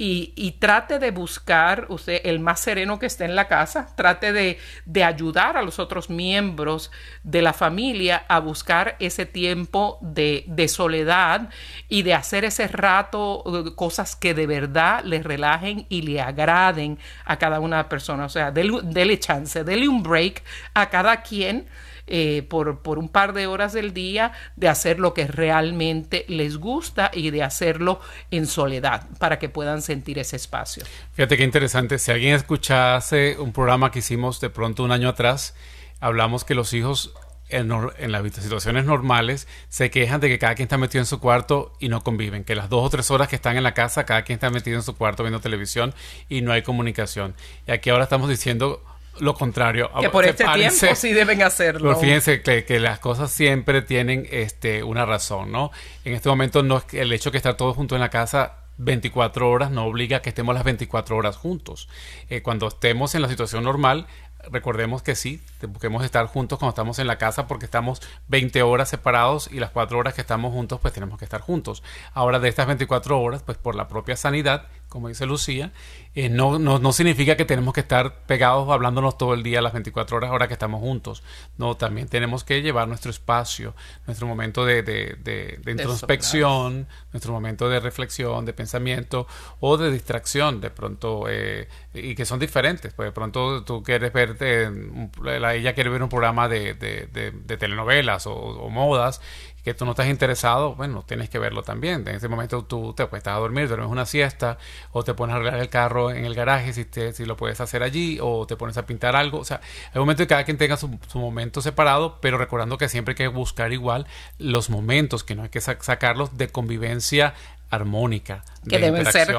y, 0.00 0.52
trate 0.60 1.00
de 1.00 1.10
buscar 1.10 1.86
usted 1.88 2.20
el 2.24 2.38
más 2.38 2.60
sereno 2.60 3.00
que 3.00 3.06
esté 3.06 3.24
en 3.24 3.34
la 3.34 3.48
casa, 3.48 3.88
trate 3.96 4.32
de, 4.32 4.58
de, 4.86 5.02
ayudar 5.02 5.56
a 5.56 5.62
los 5.62 5.80
otros 5.80 6.08
miembros 6.08 6.92
de 7.24 7.42
la 7.42 7.52
familia 7.52 8.24
a 8.28 8.38
buscar 8.38 8.94
ese 9.00 9.26
tiempo 9.26 9.98
de, 10.00 10.44
de 10.46 10.68
soledad 10.68 11.50
y 11.88 12.02
de 12.02 12.14
hacer 12.14 12.44
ese 12.44 12.68
rato 12.68 13.42
uh, 13.44 13.74
cosas 13.74 14.14
que 14.14 14.34
de 14.34 14.46
verdad 14.46 15.02
le 15.02 15.20
relajen 15.20 15.86
y 15.88 16.02
le 16.02 16.20
agraden 16.20 16.98
a 17.24 17.36
cada 17.36 17.58
una 17.58 17.88
personas. 17.88 18.30
O 18.30 18.32
sea, 18.32 18.52
dele, 18.52 18.78
dele 18.84 19.18
chance, 19.18 19.64
dele 19.64 19.88
un 19.88 20.04
break 20.04 20.44
a 20.74 20.90
cada 20.90 21.22
quien 21.22 21.66
eh, 22.08 22.46
por, 22.48 22.80
por 22.80 22.98
un 22.98 23.08
par 23.08 23.32
de 23.32 23.46
horas 23.46 23.72
del 23.72 23.92
día 23.92 24.32
de 24.56 24.68
hacer 24.68 24.98
lo 24.98 25.14
que 25.14 25.26
realmente 25.26 26.24
les 26.28 26.56
gusta 26.56 27.10
y 27.12 27.30
de 27.30 27.42
hacerlo 27.42 28.00
en 28.30 28.46
soledad 28.46 29.06
para 29.18 29.38
que 29.38 29.48
puedan 29.48 29.82
sentir 29.82 30.18
ese 30.18 30.36
espacio. 30.36 30.84
Fíjate 31.12 31.36
qué 31.36 31.44
interesante. 31.44 31.98
Si 31.98 32.10
alguien 32.10 32.34
escuchase 32.34 33.36
un 33.38 33.52
programa 33.52 33.90
que 33.90 34.00
hicimos 34.00 34.40
de 34.40 34.50
pronto 34.50 34.84
un 34.84 34.92
año 34.92 35.08
atrás, 35.08 35.54
hablamos 36.00 36.44
que 36.44 36.54
los 36.54 36.72
hijos 36.72 37.14
en, 37.48 37.70
en, 37.98 38.12
las 38.12 38.22
situaciones 38.34 38.84
normales 38.84 39.48
se 39.68 39.90
quejan 39.90 40.20
de 40.20 40.28
que 40.28 40.38
cada 40.38 40.54
quien 40.54 40.64
está 40.64 40.78
metido 40.78 41.02
en 41.02 41.06
su 41.06 41.18
cuarto 41.18 41.72
y 41.78 41.88
no 41.88 42.02
conviven, 42.02 42.44
que 42.44 42.54
las 42.54 42.68
dos 42.68 42.84
o 42.84 42.90
tres 42.90 43.10
horas 43.10 43.28
que 43.28 43.36
están 43.36 43.56
en 43.56 43.62
la 43.62 43.74
casa, 43.74 44.04
cada 44.04 44.22
quien 44.22 44.36
está 44.36 44.50
metido 44.50 44.76
en 44.76 44.82
su 44.82 44.96
cuarto 44.96 45.22
viendo 45.22 45.40
televisión 45.40 45.94
y 46.28 46.42
no 46.42 46.52
hay 46.52 46.62
comunicación. 46.62 47.34
Y 47.66 47.72
aquí 47.72 47.90
ahora 47.90 48.04
estamos 48.04 48.28
diciendo 48.28 48.82
lo 49.20 49.34
contrario. 49.34 49.90
Que 50.00 50.10
por 50.10 50.24
este 50.24 50.44
tiempo 50.44 50.94
sí 50.94 51.12
deben 51.12 51.42
hacerlo. 51.42 51.90
Pero 51.90 52.00
fíjense 52.00 52.42
que, 52.42 52.64
que, 52.64 52.80
las 52.80 52.98
cosas 52.98 53.30
siempre 53.30 53.82
tienen 53.82 54.26
este, 54.30 54.82
una 54.82 55.04
razón, 55.04 55.52
¿no? 55.52 55.70
En 56.04 56.14
este 56.14 56.28
momento 56.28 56.62
no 56.62 56.78
es 56.78 56.84
que 56.84 57.00
el 57.00 57.12
hecho 57.12 57.30
de 57.30 57.38
estar 57.38 57.56
todos 57.56 57.76
juntos 57.76 57.96
en 57.96 58.00
la 58.00 58.10
casa 58.10 58.58
24 58.78 59.50
horas 59.50 59.70
no 59.70 59.84
obliga 59.84 60.18
a 60.18 60.22
que 60.22 60.30
estemos 60.30 60.54
las 60.54 60.64
24 60.64 61.16
horas 61.16 61.36
juntos. 61.36 61.88
Eh, 62.30 62.42
cuando 62.42 62.68
estemos 62.68 63.14
en 63.14 63.22
la 63.22 63.28
situación 63.28 63.64
normal, 63.64 64.06
recordemos 64.50 65.02
que 65.02 65.14
sí, 65.14 65.40
busquemos 65.68 66.04
estar 66.04 66.26
juntos 66.26 66.58
cuando 66.58 66.70
estamos 66.70 66.98
en 66.98 67.06
la 67.06 67.18
casa 67.18 67.46
porque 67.46 67.64
estamos 67.64 68.00
20 68.28 68.62
horas 68.62 68.88
separados 68.88 69.50
y 69.52 69.58
las 69.58 69.70
4 69.70 69.98
horas 69.98 70.14
que 70.14 70.20
estamos 70.20 70.52
juntos 70.52 70.78
pues 70.80 70.94
tenemos 70.94 71.18
que 71.18 71.24
estar 71.24 71.40
juntos. 71.40 71.82
Ahora 72.14 72.38
de 72.38 72.48
estas 72.48 72.66
24 72.66 73.20
horas 73.20 73.42
pues 73.42 73.58
por 73.58 73.74
la 73.74 73.88
propia 73.88 74.16
sanidad, 74.16 74.66
como 74.88 75.08
dice 75.08 75.26
Lucía, 75.26 75.72
eh, 76.14 76.28
no, 76.28 76.58
no, 76.58 76.78
no, 76.78 76.92
significa 76.92 77.36
que 77.36 77.44
tenemos 77.44 77.74
que 77.74 77.80
estar 77.80 78.24
pegados 78.26 78.68
hablándonos 78.70 79.18
todo 79.18 79.34
el 79.34 79.42
día 79.42 79.60
las 79.62 79.72
24 79.72 80.16
horas 80.16 80.30
ahora 80.30 80.48
que 80.48 80.54
estamos 80.54 80.80
juntos. 80.80 81.22
No, 81.58 81.76
también 81.76 82.08
tenemos 82.08 82.42
que 82.42 82.62
llevar 82.62 82.88
nuestro 82.88 83.10
espacio, 83.10 83.74
nuestro 84.06 84.26
momento 84.26 84.64
de, 84.64 84.82
de, 84.82 85.16
de, 85.62 85.70
introspección, 85.70 86.88
nuestro 87.12 87.32
momento 87.32 87.68
de 87.68 87.80
reflexión, 87.80 88.44
de 88.46 88.52
pensamiento 88.52 89.26
o 89.60 89.76
de 89.76 89.92
distracción 89.92 90.60
de 90.60 90.70
pronto 90.70 91.26
eh, 91.28 91.68
y 91.94 92.14
que 92.14 92.24
son 92.24 92.38
diferentes. 92.38 92.94
Pues 92.94 93.08
de 93.08 93.12
pronto 93.12 93.62
tú 93.64 93.82
quieres 93.82 94.12
ver 94.12 94.36
ella 94.40 95.74
quiere 95.74 95.90
ver 95.90 96.02
un 96.02 96.08
programa 96.08 96.48
de, 96.48 96.74
de, 96.74 97.56
telenovelas 97.58 98.26
o, 98.26 98.68
modas 98.70 99.20
que 99.64 99.74
tú 99.74 99.84
no 99.84 99.92
estás 99.92 100.08
interesado, 100.08 100.74
bueno, 100.74 101.04
tienes 101.06 101.28
que 101.28 101.38
verlo 101.38 101.62
también. 101.62 102.06
En 102.06 102.16
ese 102.16 102.28
momento 102.28 102.64
tú 102.64 102.94
te 102.94 103.06
puedes 103.06 103.26
a 103.26 103.32
dormir, 103.32 103.68
duermes 103.68 103.88
una 103.88 104.06
siesta 104.06 104.58
o 104.92 105.04
te 105.04 105.14
pones 105.14 105.34
a 105.34 105.36
arreglar 105.36 105.60
el 105.60 105.68
carro 105.68 106.10
en 106.10 106.24
el 106.24 106.34
garaje 106.34 106.72
si, 106.72 106.84
te, 106.84 107.12
si 107.12 107.24
lo 107.24 107.36
puedes 107.36 107.60
hacer 107.60 107.82
allí 107.82 108.18
o 108.20 108.46
te 108.46 108.56
pones 108.56 108.76
a 108.78 108.86
pintar 108.86 109.16
algo. 109.16 109.38
O 109.38 109.44
sea, 109.44 109.60
hay 109.92 109.98
momentos 109.98 110.24
que 110.24 110.28
cada 110.28 110.44
quien 110.44 110.58
tenga 110.58 110.76
su, 110.76 110.98
momento 111.14 111.60
separado, 111.60 112.20
pero 112.20 112.38
recordando 112.38 112.78
que 112.78 112.88
siempre 112.88 113.12
hay 113.12 113.16
que 113.16 113.28
buscar 113.28 113.72
igual 113.72 114.06
los 114.38 114.70
momentos, 114.70 115.24
que 115.24 115.34
no 115.34 115.42
hay 115.42 115.48
que 115.48 115.60
sacarlos 115.60 116.36
de 116.36 116.48
convivencia 116.48 117.34
armónica, 117.70 118.44
que 118.68 118.78
deben 118.78 119.04
ser 119.06 119.36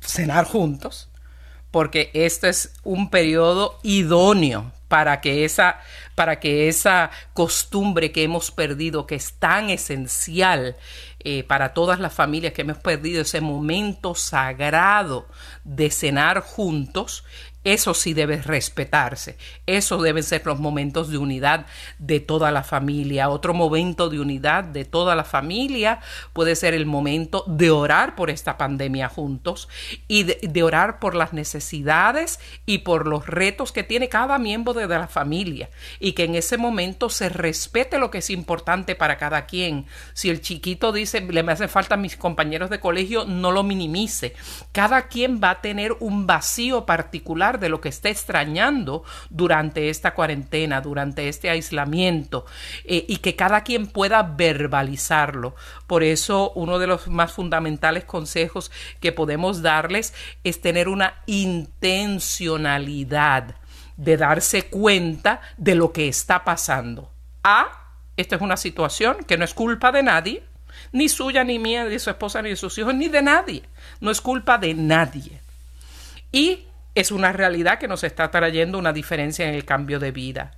cenar 0.00 0.44
juntos, 0.44 1.08
porque 1.70 2.10
este 2.12 2.48
es 2.48 2.74
un 2.82 3.10
periodo 3.10 3.78
idóneo 3.82 4.72
para 4.94 5.20
que 5.20 5.44
esa 5.44 5.80
para 6.14 6.38
que 6.38 6.68
esa 6.68 7.10
costumbre 7.32 8.12
que 8.12 8.22
hemos 8.22 8.52
perdido 8.52 9.08
que 9.08 9.16
es 9.16 9.32
tan 9.40 9.68
esencial 9.68 10.76
eh, 11.18 11.42
para 11.42 11.74
todas 11.74 11.98
las 11.98 12.14
familias 12.14 12.52
que 12.52 12.62
hemos 12.62 12.78
perdido 12.78 13.22
ese 13.22 13.40
momento 13.40 14.14
sagrado 14.14 15.26
de 15.64 15.90
cenar 15.90 16.38
juntos 16.38 17.24
eso 17.64 17.94
sí 17.94 18.12
debe 18.12 18.42
respetarse. 18.42 19.38
Eso 19.66 20.00
deben 20.00 20.22
ser 20.22 20.44
los 20.44 20.60
momentos 20.60 21.08
de 21.08 21.16
unidad 21.16 21.66
de 21.98 22.20
toda 22.20 22.50
la 22.50 22.62
familia. 22.62 23.30
Otro 23.30 23.54
momento 23.54 24.10
de 24.10 24.20
unidad 24.20 24.64
de 24.64 24.84
toda 24.84 25.16
la 25.16 25.24
familia 25.24 26.00
puede 26.34 26.56
ser 26.56 26.74
el 26.74 26.84
momento 26.84 27.42
de 27.46 27.70
orar 27.70 28.16
por 28.16 28.28
esta 28.28 28.58
pandemia 28.58 29.08
juntos 29.08 29.68
y 30.08 30.24
de, 30.24 30.62
orar 30.62 30.98
por 30.98 31.14
las 31.14 31.32
necesidades 31.32 32.38
y 32.66 32.78
por 32.78 33.06
los 33.06 33.26
retos 33.26 33.72
que 33.72 33.82
tiene 33.82 34.08
cada 34.10 34.38
miembro 34.38 34.74
de 34.74 34.86
la 34.86 35.08
familia. 35.08 35.70
Y 36.00 36.12
que 36.12 36.24
en 36.24 36.34
ese 36.34 36.58
momento 36.58 37.08
se 37.08 37.30
respete 37.30 37.98
lo 37.98 38.10
que 38.10 38.18
es 38.18 38.28
importante 38.28 38.94
para 38.94 39.16
cada 39.16 39.46
quien. 39.46 39.86
Si 40.12 40.28
el 40.28 40.42
chiquito 40.42 40.92
dice, 40.92 41.22
le 41.22 41.42
me 41.42 41.52
hacen 41.52 41.70
falta 41.70 41.96
mis 41.96 42.16
compañeros 42.16 42.68
de 42.68 42.80
colegio, 42.80 43.24
no 43.24 43.52
lo 43.52 43.62
minimice. 43.62 44.34
Cada 44.72 45.08
quien 45.08 45.40
va 45.42 45.50
a 45.50 45.60
tener 45.62 45.96
un 46.00 46.26
vacío 46.26 46.84
particular 46.84 47.53
de 47.58 47.68
lo 47.68 47.80
que 47.80 47.88
está 47.88 48.08
extrañando 48.08 49.04
durante 49.30 49.90
esta 49.90 50.14
cuarentena, 50.14 50.80
durante 50.80 51.28
este 51.28 51.50
aislamiento, 51.50 52.46
eh, 52.84 53.04
y 53.08 53.16
que 53.18 53.36
cada 53.36 53.62
quien 53.62 53.86
pueda 53.86 54.22
verbalizarlo. 54.22 55.54
Por 55.86 56.02
eso 56.02 56.52
uno 56.54 56.78
de 56.78 56.86
los 56.86 57.08
más 57.08 57.32
fundamentales 57.32 58.04
consejos 58.04 58.70
que 59.00 59.12
podemos 59.12 59.62
darles 59.62 60.14
es 60.44 60.60
tener 60.60 60.88
una 60.88 61.14
intencionalidad 61.26 63.56
de 63.96 64.16
darse 64.16 64.66
cuenta 64.66 65.40
de 65.56 65.74
lo 65.74 65.92
que 65.92 66.08
está 66.08 66.44
pasando. 66.44 67.10
A, 67.42 67.66
esta 68.16 68.36
es 68.36 68.42
una 68.42 68.56
situación 68.56 69.18
que 69.26 69.36
no 69.36 69.44
es 69.44 69.54
culpa 69.54 69.92
de 69.92 70.02
nadie, 70.02 70.42
ni 70.92 71.08
suya, 71.08 71.44
ni 71.44 71.58
mía, 71.58 71.84
ni 71.84 71.90
de 71.90 71.98
su 71.98 72.10
esposa, 72.10 72.42
ni 72.42 72.50
de 72.50 72.56
sus 72.56 72.76
hijos, 72.78 72.94
ni 72.94 73.08
de 73.08 73.22
nadie. 73.22 73.62
No 74.00 74.10
es 74.10 74.20
culpa 74.20 74.58
de 74.58 74.74
nadie. 74.74 75.40
Y 76.32 76.64
es 76.94 77.10
una 77.10 77.32
realidad 77.32 77.78
que 77.78 77.88
nos 77.88 78.04
está 78.04 78.30
trayendo 78.30 78.78
una 78.78 78.92
diferencia 78.92 79.48
en 79.48 79.54
el 79.54 79.64
cambio 79.64 79.98
de 79.98 80.12
vida. 80.12 80.52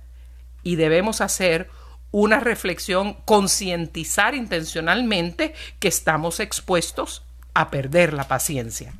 Y 0.63 0.75
debemos 0.75 1.21
hacer 1.21 1.69
una 2.11 2.39
reflexión, 2.39 3.13
concientizar 3.25 4.35
intencionalmente 4.35 5.53
que 5.79 5.87
estamos 5.87 6.39
expuestos 6.39 7.23
a 7.53 7.69
perder 7.69 8.13
la 8.13 8.27
paciencia 8.27 8.93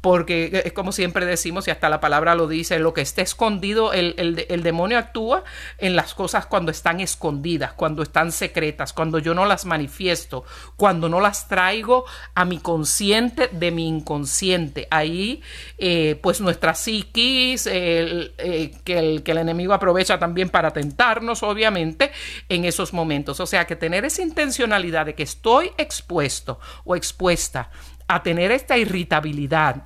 porque 0.00 0.62
es 0.64 0.72
como 0.72 0.92
siempre 0.92 1.26
decimos, 1.26 1.68
y 1.68 1.70
hasta 1.70 1.90
la 1.90 2.00
palabra 2.00 2.34
lo 2.34 2.48
dice, 2.48 2.78
lo 2.78 2.94
que 2.94 3.02
está 3.02 3.20
escondido, 3.20 3.92
el, 3.92 4.14
el, 4.48 4.62
demonio 4.62 4.98
actúa 4.98 5.44
en 5.78 5.94
las 5.94 6.14
cosas 6.14 6.46
cuando 6.46 6.70
están 6.70 7.00
escondidas, 7.00 7.74
cuando 7.74 8.02
están 8.02 8.32
secretas, 8.32 8.94
cuando 8.94 9.18
yo 9.18 9.34
no 9.34 9.44
las 9.44 9.66
manifiesto, 9.66 10.44
cuando 10.76 11.10
no 11.10 11.20
las 11.20 11.48
traigo 11.48 12.06
a 12.34 12.46
mi 12.46 12.58
consciente 12.58 13.48
de 13.52 13.70
mi 13.70 13.86
inconsciente. 13.88 14.88
Ahí, 14.90 15.42
eh, 15.76 16.18
pues 16.22 16.40
nuestra 16.40 16.74
psiquis, 16.74 17.68
eh, 17.70 18.32
que, 18.84 18.98
el, 18.98 19.22
que 19.22 19.32
el 19.32 19.38
enemigo 19.38 19.74
aprovecha 19.74 20.18
también 20.18 20.48
para 20.48 20.72
tentarnos, 20.72 21.42
obviamente, 21.42 22.10
en 22.48 22.64
esos 22.64 22.94
momentos. 22.94 23.38
O 23.40 23.46
sea, 23.46 23.66
que 23.66 23.76
tener 23.76 24.06
esa 24.06 24.22
intencionalidad 24.22 25.04
de 25.06 25.14
que 25.14 25.24
estoy 25.24 25.72
expuesto 25.76 26.58
o 26.84 26.96
expuesta 26.96 27.70
a 28.10 28.22
tener 28.24 28.50
esta 28.50 28.76
irritabilidad 28.76 29.84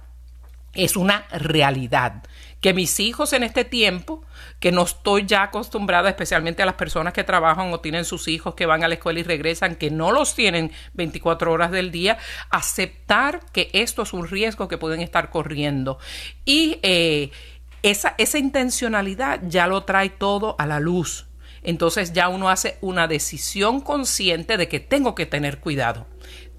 es 0.75 0.97
una 0.97 1.27
realidad. 1.31 2.23
Que 2.61 2.73
mis 2.73 2.99
hijos 2.99 3.35
en 3.35 3.43
este 3.43 3.65
tiempo, 3.65 4.25
que 4.59 4.73
no 4.73 4.83
estoy 4.83 5.27
ya 5.27 5.43
acostumbrada, 5.43 6.09
especialmente 6.09 6.63
a 6.63 6.67
las 6.67 6.77
personas 6.77 7.13
que 7.13 7.23
trabajan 7.23 7.71
o 7.73 7.81
tienen 7.81 8.07
sus 8.07 8.27
hijos 8.27 8.55
que 8.55 8.65
van 8.65 8.83
a 8.83 8.89
la 8.89 8.95
escuela 8.95 9.21
y 9.21 9.23
regresan, 9.23 9.77
que 9.77 9.91
no 9.91 10.11
los 10.11 10.35
tienen 10.35 10.73
24 10.95 11.53
horas 11.53 11.71
del 11.71 11.91
día, 11.91 12.17
aceptar 12.51 13.41
que 13.53 13.69
esto 13.75 14.03
es 14.03 14.15
un 14.15 14.27
riesgo 14.27 14.67
que 14.67 14.79
pueden 14.79 15.03
estar 15.03 15.29
corriendo. 15.29 15.99
Y 16.47 16.79
eh, 16.83 17.31
esa, 17.83 18.15
esa 18.17 18.39
intencionalidad 18.39 19.41
ya 19.47 19.67
lo 19.67 19.85
trae 19.85 20.09
todo 20.09 20.57
a 20.59 20.67
la 20.67 20.81
luz. 20.81 21.27
Entonces 21.63 22.15
ya 22.15 22.31
uno 22.31 22.49
hace 22.49 22.79
una 22.81 23.07
decisión 23.07 23.83
consciente 23.83 24.57
de 24.57 24.69
que 24.69 24.81
tengo 24.81 25.15
que 25.15 25.27
tener 25.27 25.61
cuidado 25.61 26.07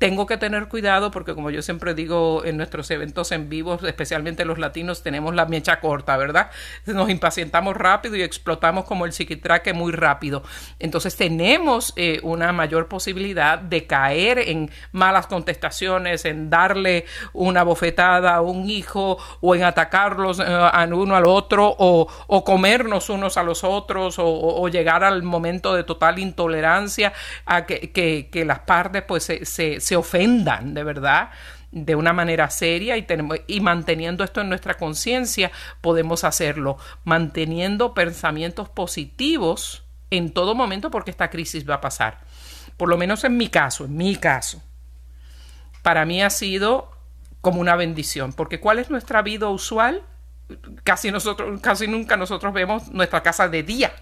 tengo 0.05 0.27
que 0.27 0.37
tener 0.37 0.67
cuidado 0.67 1.09
porque 1.09 1.33
como 1.33 1.49
yo 1.49 1.63
siempre 1.63 1.95
digo 1.95 2.45
en 2.45 2.57
nuestros 2.57 2.91
eventos 2.91 3.31
en 3.31 3.49
vivo, 3.49 3.79
especialmente 3.87 4.45
los 4.45 4.59
latinos, 4.59 5.01
tenemos 5.01 5.33
la 5.33 5.47
mecha 5.47 5.79
corta, 5.79 6.15
¿verdad? 6.15 6.51
Nos 6.85 7.09
impacientamos 7.09 7.75
rápido 7.75 8.15
y 8.15 8.21
explotamos 8.21 8.85
como 8.85 9.07
el 9.07 9.13
psiquitraque 9.13 9.73
muy 9.73 9.91
rápido. 9.91 10.43
Entonces 10.77 11.15
tenemos 11.15 11.91
eh, 11.95 12.19
una 12.21 12.51
mayor 12.51 12.87
posibilidad 12.87 13.57
de 13.57 13.87
caer 13.87 14.37
en 14.37 14.69
malas 14.91 15.25
contestaciones, 15.25 16.25
en 16.25 16.51
darle 16.51 17.05
una 17.33 17.63
bofetada 17.63 18.35
a 18.35 18.41
un 18.41 18.69
hijo 18.69 19.17
o 19.41 19.55
en 19.55 19.63
atacarlos 19.63 20.39
eh, 20.39 20.43
a 20.45 20.87
uno 20.91 21.15
al 21.15 21.25
otro 21.25 21.75
o, 21.79 22.07
o, 22.27 22.43
comernos 22.43 23.09
unos 23.09 23.37
a 23.37 23.43
los 23.43 23.63
otros 23.63 24.17
o, 24.19 24.67
llegar 24.67 25.03
al 25.03 25.23
momento 25.23 25.73
de 25.73 25.83
total 25.83 26.19
intolerancia 26.19 27.11
a 27.47 27.65
que, 27.65 27.89
que, 27.91 28.45
las 28.45 28.59
partes 28.59 29.01
pues 29.01 29.23
se 29.23 29.94
ofendan 29.95 30.73
de 30.73 30.83
verdad 30.83 31.29
de 31.71 31.95
una 31.95 32.13
manera 32.13 32.49
seria 32.49 32.95
y, 32.97 33.03
tenemos, 33.03 33.37
y 33.47 33.59
manteniendo 33.59 34.23
esto 34.23 34.41
en 34.41 34.49
nuestra 34.49 34.75
conciencia 34.75 35.51
podemos 35.81 36.23
hacerlo, 36.23 36.77
manteniendo 37.03 37.93
pensamientos 37.93 38.69
positivos 38.69 39.83
en 40.09 40.31
todo 40.31 40.55
momento 40.55 40.89
porque 40.89 41.11
esta 41.11 41.29
crisis 41.29 41.69
va 41.69 41.75
a 41.75 41.81
pasar. 41.81 42.19
Por 42.77 42.89
lo 42.89 42.97
menos 42.97 43.23
en 43.25 43.37
mi 43.37 43.49
caso, 43.49 43.85
en 43.85 43.97
mi 43.97 44.15
caso, 44.15 44.63
para 45.81 46.05
mí 46.05 46.21
ha 46.21 46.29
sido 46.29 46.91
como 47.41 47.59
una 47.59 47.75
bendición, 47.75 48.33
porque 48.33 48.59
¿cuál 48.59 48.79
es 48.79 48.89
nuestra 48.89 49.21
vida 49.21 49.49
usual? 49.49 50.01
Casi 50.83 51.11
nosotros, 51.11 51.59
casi 51.61 51.87
nunca 51.87 52.17
nosotros 52.17 52.53
vemos 52.53 52.87
nuestra 52.89 53.21
casa 53.21 53.49
de 53.49 53.63
día 53.63 53.93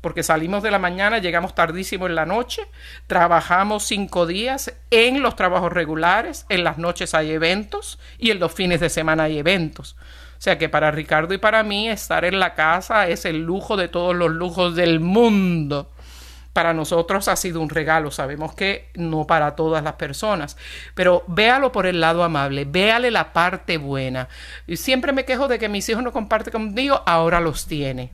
porque 0.00 0.22
salimos 0.22 0.62
de 0.62 0.70
la 0.70 0.78
mañana, 0.78 1.18
llegamos 1.18 1.54
tardísimo 1.54 2.06
en 2.06 2.14
la 2.14 2.26
noche, 2.26 2.62
trabajamos 3.06 3.84
cinco 3.84 4.26
días 4.26 4.74
en 4.90 5.22
los 5.22 5.36
trabajos 5.36 5.72
regulares, 5.72 6.46
en 6.48 6.64
las 6.64 6.78
noches 6.78 7.14
hay 7.14 7.32
eventos 7.32 7.98
y 8.18 8.30
en 8.30 8.40
los 8.40 8.52
fines 8.52 8.80
de 8.80 8.90
semana 8.90 9.24
hay 9.24 9.38
eventos. 9.38 9.96
O 10.38 10.40
sea 10.40 10.56
que 10.56 10.68
para 10.68 10.90
Ricardo 10.90 11.34
y 11.34 11.38
para 11.38 11.62
mí 11.62 11.88
estar 11.88 12.24
en 12.24 12.38
la 12.38 12.54
casa 12.54 13.08
es 13.08 13.24
el 13.24 13.42
lujo 13.42 13.76
de 13.76 13.88
todos 13.88 14.14
los 14.14 14.30
lujos 14.30 14.76
del 14.76 15.00
mundo 15.00 15.90
para 16.58 16.74
nosotros 16.74 17.28
ha 17.28 17.36
sido 17.36 17.60
un 17.60 17.68
regalo. 17.68 18.10
Sabemos 18.10 18.52
que 18.52 18.90
no 18.96 19.28
para 19.28 19.54
todas 19.54 19.84
las 19.84 19.92
personas, 19.92 20.56
pero 20.96 21.22
véalo 21.28 21.70
por 21.70 21.86
el 21.86 22.00
lado 22.00 22.24
amable, 22.24 22.64
véale 22.64 23.12
la 23.12 23.32
parte 23.32 23.78
buena. 23.78 24.28
Y 24.66 24.76
siempre 24.76 25.12
me 25.12 25.24
quejo 25.24 25.46
de 25.46 25.60
que 25.60 25.68
mis 25.68 25.88
hijos 25.88 26.02
no 26.02 26.10
comparten 26.10 26.50
conmigo, 26.50 27.00
ahora 27.06 27.38
los 27.38 27.66
tiene. 27.66 28.10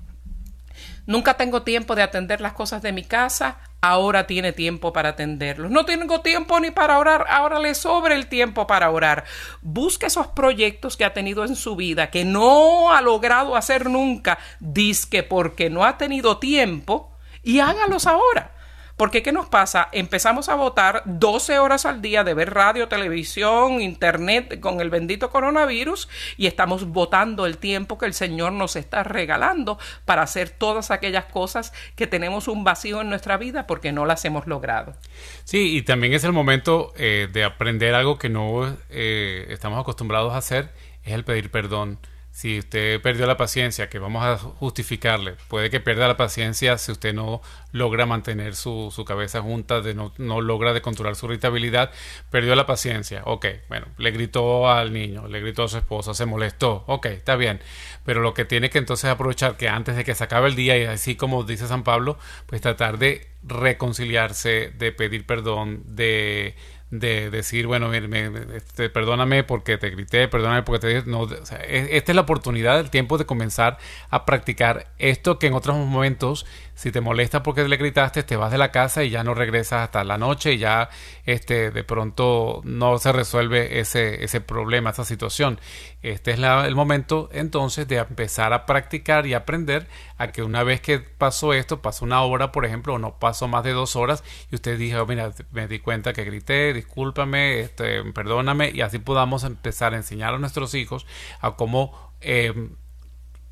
Nunca 1.07 1.35
tengo 1.35 1.63
tiempo 1.63 1.95
de 1.95 2.03
atender 2.03 2.41
las 2.41 2.55
cosas 2.55 2.81
de 2.81 2.93
mi 2.93 3.05
casa, 3.05 3.59
ahora 3.83 4.27
tiene 4.27 4.53
tiempo 4.53 4.93
para 4.93 5.11
atenderlos. 5.11 5.71
No 5.71 5.85
tengo 5.85 6.23
tiempo 6.23 6.59
ni 6.61 6.71
para 6.71 6.99
orar, 6.99 7.27
ahora 7.29 7.59
le 7.59 7.75
sobra 7.75 8.15
el 8.15 8.27
tiempo 8.27 8.67
para 8.67 8.91
orar. 8.91 9.25
Busque 9.61 10.07
esos 10.07 10.29
proyectos 10.29 10.97
que 10.97 11.05
ha 11.05 11.13
tenido 11.13 11.45
en 11.45 11.57
su 11.57 11.77
vida 11.77 12.11
que 12.11 12.25
no 12.25 12.93
ha 12.93 13.03
logrado 13.03 13.57
hacer 13.57 13.91
nunca, 13.91 14.39
disque 14.61 15.23
porque 15.23 15.69
no 15.69 15.85
ha 15.85 15.99
tenido 15.99 16.39
tiempo 16.39 17.15
y 17.43 17.61
hágalos 17.61 18.07
ahora. 18.07 18.54
Porque 18.97 19.23
¿qué 19.23 19.33
nos 19.33 19.49
pasa? 19.49 19.89
Empezamos 19.91 20.49
a 20.49 20.55
votar 20.55 21.03
12 21.05 21.59
horas 21.59 21.85
al 21.85 22.01
día 22.01 22.23
de 22.23 22.33
ver 22.33 22.55
radio, 22.55 22.87
televisión, 22.87 23.81
internet 23.81 24.61
con 24.61 24.81
el 24.81 24.89
bendito 24.89 25.31
coronavirus 25.31 26.09
y 26.37 26.47
estamos 26.47 26.87
votando 26.87 27.47
el 27.47 27.59
tiempo 27.59 27.99
que 27.99 28.07
el 28.07 28.15
Señor 28.15 28.53
nos 28.53 28.77
está 28.77 29.03
regalando 29.03 29.79
para 30.05 30.23
hacer 30.23 30.51
todas 30.51 30.93
aquellas 30.93 31.25
cosas 31.25 31.73
que 31.97 32.07
tenemos 32.07 32.47
un 32.47 32.63
vacío 32.63 33.01
en 33.01 33.09
nuestra 33.09 33.37
vida 33.37 33.67
porque 33.67 33.91
no 33.91 34.07
las 34.07 34.25
hemos 34.25 34.47
logrado. 34.47 34.95
Sí, 35.43 35.77
y 35.77 35.83
también 35.83 36.13
es 36.13 36.23
el 36.23 36.33
momento 36.33 36.93
eh, 36.97 37.29
de 37.33 37.43
aprender 37.43 37.95
algo 37.95 38.17
que 38.17 38.29
no 38.29 38.77
eh, 38.91 39.47
estamos 39.49 39.81
acostumbrados 39.81 40.35
a 40.35 40.37
hacer, 40.37 40.71
es 41.03 41.15
el 41.15 41.25
pedir 41.25 41.51
perdón 41.51 41.99
si 42.35 42.59
usted 42.59 43.01
perdió 43.01 43.29
la 43.29 43.37
paciencia, 43.37 43.89
que 43.89 44.01
vamos 44.01 44.25
a 44.25 44.37
justificarle, 44.37 45.37
puede 45.47 45.71
que 45.71 45.79
pierda 45.79 46.09
la 46.09 46.17
paciencia 46.17 46.79
si 46.79 46.91
usted 46.91 47.15
no 47.15 47.41
logra 47.71 48.07
mantener 48.07 48.57
su, 48.57 48.93
su 48.93 49.05
cabeza 49.05 49.41
junta, 49.41 49.81
de 49.81 49.95
no, 49.95 50.13
no, 50.19 50.41
logra 50.41 50.73
de 50.73 50.83
controlar 50.83 51.15
su 51.15 51.27
irritabilidad, 51.27 51.93
perdió 52.31 52.57
la 52.57 52.67
paciencia, 52.67 53.23
ok, 53.25 53.47
bueno, 53.69 53.87
le 53.99 54.11
gritó 54.11 54.69
al 54.69 54.93
niño, 54.93 55.29
le 55.29 55.41
gritó 55.41 55.63
a 55.63 55.69
su 55.69 55.79
esposa, 55.79 56.13
se 56.13 56.27
molestó, 56.27 56.83
ok, 56.89 57.07
está 57.07 57.37
bien, 57.37 57.61
pero 58.05 58.21
lo 58.21 58.35
que 58.35 58.45
tiene 58.45 58.69
que 58.69 58.79
entonces 58.79 59.09
aprovechar 59.09 59.57
que 59.57 59.69
antes 59.69 59.95
de 59.95 60.03
que 60.03 60.17
se 60.17 60.25
acabe 60.25 60.49
el 60.49 60.57
día 60.57 60.77
y 60.77 60.87
así 60.87 61.15
como 61.15 61.45
dice 61.45 61.69
San 61.69 61.85
Pablo, 61.85 62.19
pues 62.47 62.61
tratar 62.61 62.99
de 62.99 63.29
reconciliarse, 63.45 64.73
de 64.77 64.91
pedir 64.91 65.25
perdón, 65.25 65.85
de 65.87 66.57
de 66.99 67.31
decir, 67.31 67.67
bueno, 67.67 67.93
este, 67.93 68.89
perdóname 68.89 69.43
porque 69.43 69.79
te 69.79 69.91
grité, 69.91 70.29
perdóname 70.29 70.63
porque 70.63 70.81
te 70.81 70.89
dije, 70.89 71.03
no, 71.07 71.25
esta 71.25 72.13
es 72.13 72.15
la 72.15 72.23
oportunidad, 72.23 72.79
el 72.79 72.91
tiempo 72.91 73.19
de 73.19 73.27
comenzar 73.27 73.79
a 74.11 74.25
practicar 74.25 74.87
esto 74.99 75.39
que 75.39 75.49
en 75.49 75.55
otros 75.55 75.77
momentos, 75.77 76.47
si 76.75 76.93
te 76.93 77.01
molesta 77.01 77.43
porque 77.43 77.67
le 77.67 77.77
gritaste, 77.77 78.23
te 78.23 78.37
vas 78.37 78.53
de 78.53 78.59
la 78.59 78.71
casa 78.71 79.03
y 79.03 79.11
ya 79.11 79.25
no 79.25 79.35
regresas 79.35 79.83
hasta 79.83 80.05
la 80.05 80.19
noche 80.19 80.53
y 80.53 80.59
ya 80.59 80.89
este, 81.25 81.71
de 81.71 81.85
pronto 81.85 82.61
no 82.65 82.99
se 82.99 83.13
resuelve 83.13 83.81
ese, 83.81 84.23
ese 84.23 84.41
problema, 84.41 84.91
esa 84.91 85.05
situación. 85.05 85.59
Este 86.03 86.33
es 86.33 86.39
el 86.39 86.75
momento 86.75 87.29
entonces 87.33 87.89
de 87.89 87.97
empezar 87.97 88.53
a 88.53 88.67
practicar 88.67 89.27
y 89.27 89.35
aprender 89.35 89.89
a 90.17 90.33
que 90.33 90.43
una 90.43 90.63
vez 90.63 90.81
que 90.81 91.01
pasó 91.01 91.53
esto, 91.53 91.83
pasó 91.83 92.05
una 92.05 92.23
hora, 92.23 92.53
por 92.53 92.65
ejemplo, 92.65 92.95
o 92.95 92.99
no 92.99 93.19
pasó 93.19 93.49
más 93.49 93.65
de 93.65 93.73
dos 93.73 93.97
horas, 93.97 94.23
y 94.51 94.55
usted 94.55 94.79
dijo, 94.79 95.05
mira, 95.07 95.33
me 95.51 95.69
di 95.69 95.81
cuenta 95.81 96.13
que 96.13 96.25
grité, 96.25 96.73
discúlpame, 96.73 97.61
este, 97.61 98.03
perdóname, 98.13 98.71
y 98.71 98.81
así 98.81 98.99
podamos 98.99 99.45
empezar 99.45 99.95
a 99.95 99.97
enseñar 99.97 100.35
a 100.35 100.39
nuestros 100.39 100.75
hijos 100.75 101.07
a 101.41 101.53
cómo 101.57 102.13
eh, 102.21 102.53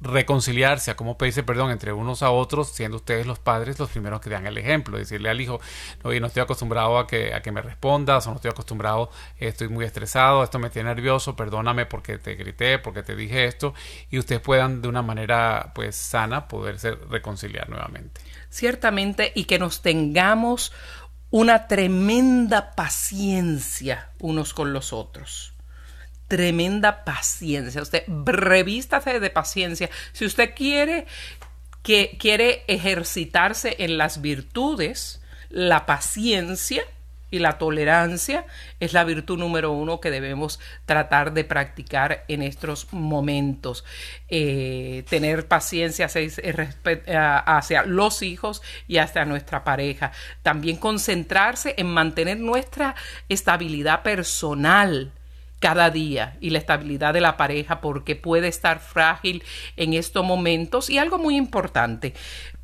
reconciliarse, 0.03 0.91
a 0.91 0.97
cómo 0.97 1.17
pedirse 1.17 1.43
perdón 1.43 1.71
entre 1.71 1.93
unos 1.93 2.23
a 2.23 2.31
otros, 2.31 2.69
siendo 2.69 2.97
ustedes 2.97 3.27
los 3.27 3.39
padres 3.39 3.79
los 3.79 3.91
primeros 3.91 4.21
que 4.21 4.31
dan 4.31 4.47
el 4.47 4.59
ejemplo, 4.59 4.99
decirle 4.99 5.31
al 5.31 5.41
hijo, 5.41 5.61
oye, 6.03 6.21
no 6.21 6.27
estoy 6.27 6.43
acostumbrado 6.43 6.99
a 6.99 7.07
que, 7.07 7.33
a 7.35 7.43
que 7.43 7.53
me 7.53 7.63
respondas, 7.63 8.27
o 8.27 8.31
no 8.31 8.37
estoy 8.37 8.51
acostumbrado, 8.51 9.11
estoy 9.39 9.69
muy 9.69 9.85
estresado, 9.85 10.43
esto 10.43 10.59
me 10.59 10.71
tiene 10.71 10.89
nervioso, 10.89 11.37
perdóname 11.37 11.87
porque 11.87 12.19
te 12.19 12.35
grité, 12.35 12.79
porque 12.79 13.03
te 13.03 13.15
dije 13.15 13.45
esto, 13.45 13.75
y 14.11 14.19
ustedes 14.19 14.41
puedan 14.41 14.83
de 14.83 14.89
una 14.89 15.03
manera 15.03 15.73
pues 15.75 15.97
sana 15.97 16.49
poderse 16.49 16.93
reconciliar 16.93 17.69
nuevamente. 17.69 18.21
Ciertamente, 18.51 19.33
y 19.35 19.45
que 19.45 19.59
nos 19.59 19.83
tengamos 19.83 20.73
una 21.31 21.67
tremenda 21.67 22.73
paciencia 22.73 24.11
unos 24.19 24.53
con 24.53 24.73
los 24.73 24.93
otros 24.93 25.52
tremenda 26.33 27.05
paciencia. 27.05 27.83
Usted 27.83 28.05
revístase 28.25 29.21
de 29.21 29.29
paciencia. 29.29 29.91
Si 30.15 30.25
usted 30.25 30.55
quiere 30.57 31.05
que 31.83 32.17
quiere 32.19 32.65
ejercitarse 32.69 33.77
en 33.81 33.99
las 33.99 34.23
virtudes, 34.23 35.21
la 35.51 35.85
paciencia 35.85 36.85
y 37.31 37.39
la 37.39 37.59
tolerancia 37.59 38.47
es 38.81 38.95
la 38.95 39.05
virtud 39.05 39.39
número 39.39 39.73
uno 39.73 40.01
que 40.01 40.11
debemos 40.11 40.59
tratar 40.87 41.35
de 41.35 41.45
practicar 41.45 42.25
en 42.29 42.41
estos 42.41 42.91
momentos. 42.95 43.85
Eh, 44.31 45.05
tener 45.11 45.47
paciencia 45.49 46.07
hacia 47.45 47.83
los 47.83 48.23
hijos 48.23 48.63
y 48.89 48.97
hacia 48.97 49.27
nuestra 49.27 49.65
pareja. 49.65 50.13
También 50.43 50.79
concentrarse 50.79 51.75
en 51.77 51.89
mantener 51.89 52.41
nuestra 52.41 52.95
estabilidad 53.29 54.03
personal 54.03 55.13
cada 55.63 55.91
día 55.91 56.37
y 56.41 56.51
la 56.51 56.59
estabilidad 56.59 57.15
de 57.15 57.21
la 57.21 57.37
pareja 57.37 57.81
porque 57.81 58.17
puede 58.17 58.49
estar 58.49 58.81
frágil 58.81 59.45
en 59.77 59.95
estos 59.95 60.25
momentos 60.25 60.91
y 60.91 60.99
algo 60.99 61.19
muy 61.19 61.37
importante, 61.37 62.15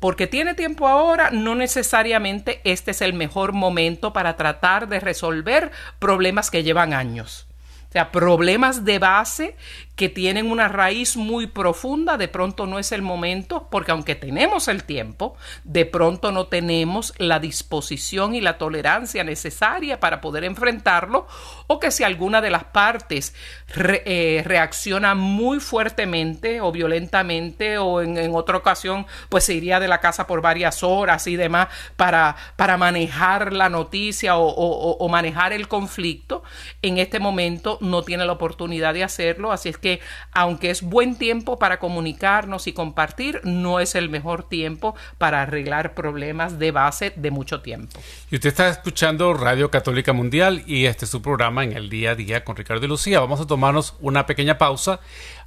porque 0.01 0.27
tiene 0.27 0.53
tiempo 0.53 0.85
ahora, 0.85 1.29
no 1.31 1.55
necesariamente 1.55 2.59
este 2.65 2.91
es 2.91 3.01
el 3.01 3.13
mejor 3.13 3.53
momento 3.53 4.11
para 4.11 4.35
tratar 4.35 4.89
de 4.89 4.99
resolver 4.99 5.71
problemas 5.97 6.51
que 6.51 6.61
llevan 6.61 6.93
años. 6.93 7.47
O 7.87 7.91
sea, 7.91 8.11
problemas 8.11 8.83
de 8.83 8.99
base 8.99 9.55
que 9.99 10.07
tienen 10.07 10.49
una 10.49 10.69
raíz 10.69 11.17
muy 11.17 11.45
profunda, 11.45 12.15
de 12.15 12.29
pronto 12.29 12.65
no 12.65 12.79
es 12.79 12.93
el 12.93 13.01
momento, 13.01 13.67
porque 13.69 13.91
aunque 13.91 14.15
tenemos 14.15 14.69
el 14.69 14.85
tiempo, 14.85 15.35
de 15.65 15.85
pronto 15.85 16.31
no 16.31 16.47
tenemos 16.47 17.13
la 17.17 17.41
disposición 17.41 18.33
y 18.33 18.39
la 18.39 18.57
tolerancia 18.57 19.25
necesaria 19.25 19.99
para 19.99 20.21
poder 20.21 20.45
enfrentarlo, 20.45 21.27
o 21.67 21.81
que 21.81 21.91
si 21.91 22.05
alguna 22.05 22.39
de 22.39 22.49
las 22.49 22.63
partes 22.63 23.35
eh, 23.75 24.41
reacciona 24.45 25.15
muy 25.15 25.59
fuertemente 25.59 26.61
o 26.61 26.71
violentamente, 26.71 27.77
o 27.77 28.01
en, 28.01 28.33
otra 28.33 28.55
ocasión, 28.55 29.05
pues 29.27 29.43
se 29.43 29.53
iría 29.53 29.81
de 29.81 29.89
la 29.89 29.99
casa 29.99 30.27
por 30.27 30.41
varias 30.41 30.81
horas 30.81 31.27
y 31.27 31.35
demás 31.35 31.67
para, 31.97 32.37
para 32.55 32.77
manejar 32.77 33.51
la 33.51 33.67
noticia 33.67 34.37
o, 34.37 34.47
o 34.47 35.09
manejar 35.09 35.51
el 35.51 35.67
conflicto, 35.67 36.41
en 36.81 36.99
este 36.99 37.19
momento 37.19 37.79
no 37.81 38.03
tiene 38.03 38.25
la 38.25 38.31
oportunidad 38.31 38.93
de 38.93 39.03
hacerlo, 39.03 39.51
así 39.51 39.67
es 39.67 39.77
que 39.77 39.88
aunque 40.31 40.69
es 40.69 40.81
buen 40.81 41.17
tiempo 41.17 41.57
para 41.57 41.79
comunicarnos 41.79 42.67
y 42.67 42.73
compartir, 42.73 43.41
no 43.43 43.79
es 43.79 43.95
el 43.95 44.09
mejor 44.09 44.47
tiempo 44.47 44.95
para 45.17 45.41
arreglar 45.41 45.93
problemas 45.93 46.59
de 46.59 46.71
base 46.71 47.13
de 47.15 47.31
mucho 47.31 47.61
tiempo. 47.61 47.99
Y 48.29 48.35
usted 48.35 48.49
está 48.49 48.69
escuchando 48.69 49.33
Radio 49.33 49.71
Católica 49.71 50.13
Mundial 50.13 50.63
y 50.65 50.85
este 50.85 51.05
es 51.05 51.11
su 51.11 51.21
programa 51.21 51.63
en 51.63 51.73
el 51.73 51.89
día 51.89 52.11
a 52.11 52.15
día 52.15 52.43
con 52.43 52.55
Ricardo 52.55 52.85
y 52.85 52.89
Lucía. 52.89 53.19
Vamos 53.19 53.39
a 53.41 53.47
tomarnos 53.47 53.95
una 53.99 54.25
pequeña 54.25 54.57
pausa. 54.57 54.99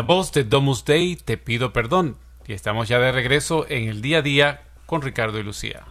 La 0.00 0.06
voz 0.06 0.32
de 0.32 0.44
Domus 0.44 0.86
Day 0.86 1.14
te 1.14 1.36
pido 1.36 1.74
perdón. 1.74 2.16
Y 2.46 2.54
estamos 2.54 2.88
ya 2.88 2.98
de 2.98 3.12
regreso 3.12 3.66
en 3.68 3.86
el 3.86 4.00
día 4.00 4.20
a 4.20 4.22
día 4.22 4.62
con 4.86 5.02
Ricardo 5.02 5.38
y 5.38 5.42
Lucía. 5.42 5.84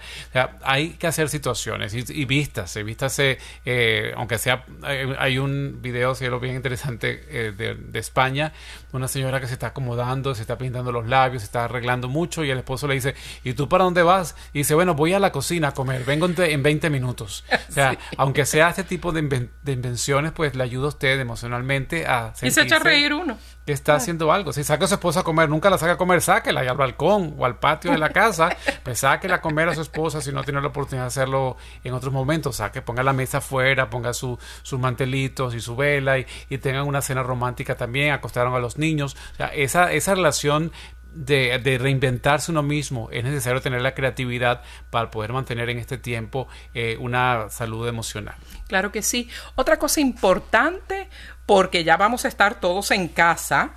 Hay 0.64 0.94
que 0.94 1.06
hacer 1.06 1.30
situaciones 1.30 1.94
y, 1.94 2.04
y 2.20 2.26
vístase, 2.26 2.82
vístase, 2.82 3.38
eh, 3.64 4.12
aunque 4.18 4.40
sea, 4.40 4.66
hay, 4.82 5.14
hay 5.20 5.38
un 5.38 5.84
video, 5.84 6.16
cielo, 6.16 6.40
bien 6.40 6.56
interesante 6.56 7.26
eh, 7.30 7.52
de, 7.52 7.76
de 7.76 8.00
España, 8.00 8.54
una 8.92 9.08
señora 9.08 9.40
que 9.40 9.46
se 9.46 9.54
está 9.54 9.68
acomodando, 9.68 10.34
se 10.34 10.42
está 10.42 10.58
pintando 10.58 10.92
los 10.92 11.08
labios, 11.08 11.44
se 11.44 11.46
está 11.46 11.66
arreglando 11.66 12.08
mucho 12.08 12.44
y 12.44 12.50
el 12.50 12.58
esposo 12.58 12.88
le 12.88 12.96
dice, 12.96 13.14
¿y 13.44 13.54
tú 13.54 13.70
para 13.70 13.83
dónde 13.84 14.04
vas? 14.04 14.36
Y 14.54 14.60
dice, 14.60 14.74
bueno, 14.76 14.94
voy 14.96 15.14
a 15.14 15.20
la 15.20 15.32
cocina 15.32 15.70
a 15.70 15.74
comer, 15.74 16.04
vengo 16.06 16.26
en, 16.26 16.36
en 16.42 16.64
20 16.64 16.90
minutos. 16.90 17.44
O 17.70 17.72
sea, 17.74 17.98
aunque 18.18 18.46
sea 18.46 18.70
este 18.70 18.84
tipo 18.84 19.12
de, 19.12 19.24
inven- 19.24 19.50
de 19.64 19.72
invenciones, 19.72 20.32
pues 20.32 20.54
le 20.54 20.64
ayuda 20.64 20.86
a 20.86 20.90
usted 20.90 21.20
emocionalmente 21.20 22.06
a 22.06 22.34
Y 22.44 22.52
se 22.52 22.62
echa 22.62 22.76
a 22.76 22.80
reír 22.80 23.14
uno. 23.14 23.36
que 23.66 23.72
está 23.74 23.96
haciendo 23.96 24.32
algo. 24.32 24.54
Si 24.54 24.64
saca 24.64 24.86
a 24.86 24.88
su 24.88 24.94
esposa 24.94 25.22
a 25.22 25.24
comer, 25.24 25.50
nunca 25.50 25.72
la 25.72 25.80
saca 25.80 25.94
a 25.94 25.98
comer, 25.98 26.22
sáquela 26.22 26.64
y 26.64 26.68
al 26.68 26.78
balcón 26.78 27.34
o 27.36 27.46
al 27.46 27.58
patio 27.58 27.90
de 27.92 27.98
la 27.98 28.10
casa, 28.10 28.56
pues 28.84 29.00
sáquela 29.00 29.36
a 29.38 29.42
comer 29.42 29.70
a 29.70 29.76
su 29.76 29.82
esposa 29.82 30.22
si 30.22 30.32
no 30.32 30.44
tiene 30.44 30.62
la 30.62 30.68
oportunidad 30.68 31.06
de 31.06 31.08
hacerlo 31.08 31.58
en 31.84 31.94
otros 31.96 32.14
momentos. 32.14 32.58
Saque, 32.58 32.84
ponga 32.84 33.02
la 33.02 33.14
mesa 33.14 33.40
afuera, 33.40 33.90
ponga 33.90 34.14
su, 34.14 34.38
sus 34.62 34.80
mantelitos 34.80 35.56
y 35.56 35.60
su 35.60 35.76
vela 35.76 36.20
y, 36.20 36.28
y 36.50 36.60
tengan 36.60 36.86
una 36.86 37.02
cena 37.02 37.24
romántica 37.24 37.76
también, 37.76 38.12
acostaron 38.12 38.54
a 38.54 38.60
los 38.60 38.78
niños. 38.78 39.16
O 39.34 39.36
sea, 39.38 39.48
esa, 39.48 39.92
esa 39.94 40.14
relación 40.14 40.72
de, 41.14 41.78
reinventarse 41.80 42.52
uno 42.52 42.64
mismo, 42.64 43.10
es 43.12 43.24
necesario 43.24 43.62
tener 43.62 43.82
la 43.82 43.94
creatividad 43.94 44.62
para 44.90 45.12
poder 45.12 45.34
mantener 45.34 45.70
en 45.70 45.78
este 45.78 45.98
tiempo 45.98 46.48
eh, 46.74 46.98
una 47.00 47.50
salud 47.50 47.88
emocional. 47.88 48.36
Claro 48.68 48.92
que 48.92 49.02
sí. 49.02 49.30
Otra 49.56 49.78
cosa 49.78 50.02
importante, 50.02 51.10
porque 51.46 51.84
ya 51.84 51.98
vamos 51.98 52.26
a 52.26 52.28
estar 52.28 52.60
todos 52.60 52.92
en 52.92 53.08
casa 53.08 53.72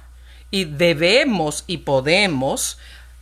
y 0.50 0.64
debemos 0.64 1.64
y 1.66 1.78
podemos 1.78 2.78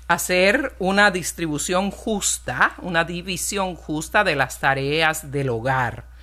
hacer 0.07 0.75
una 0.79 1.11
distribución 1.11 1.91
justa, 1.91 2.75
una 2.79 3.05
división 3.05 3.75
justa 3.75 4.23
de 4.23 4.37
las 4.37 4.61
tareas 4.61 5.31
del 5.31 5.49
hogar. 5.49 6.14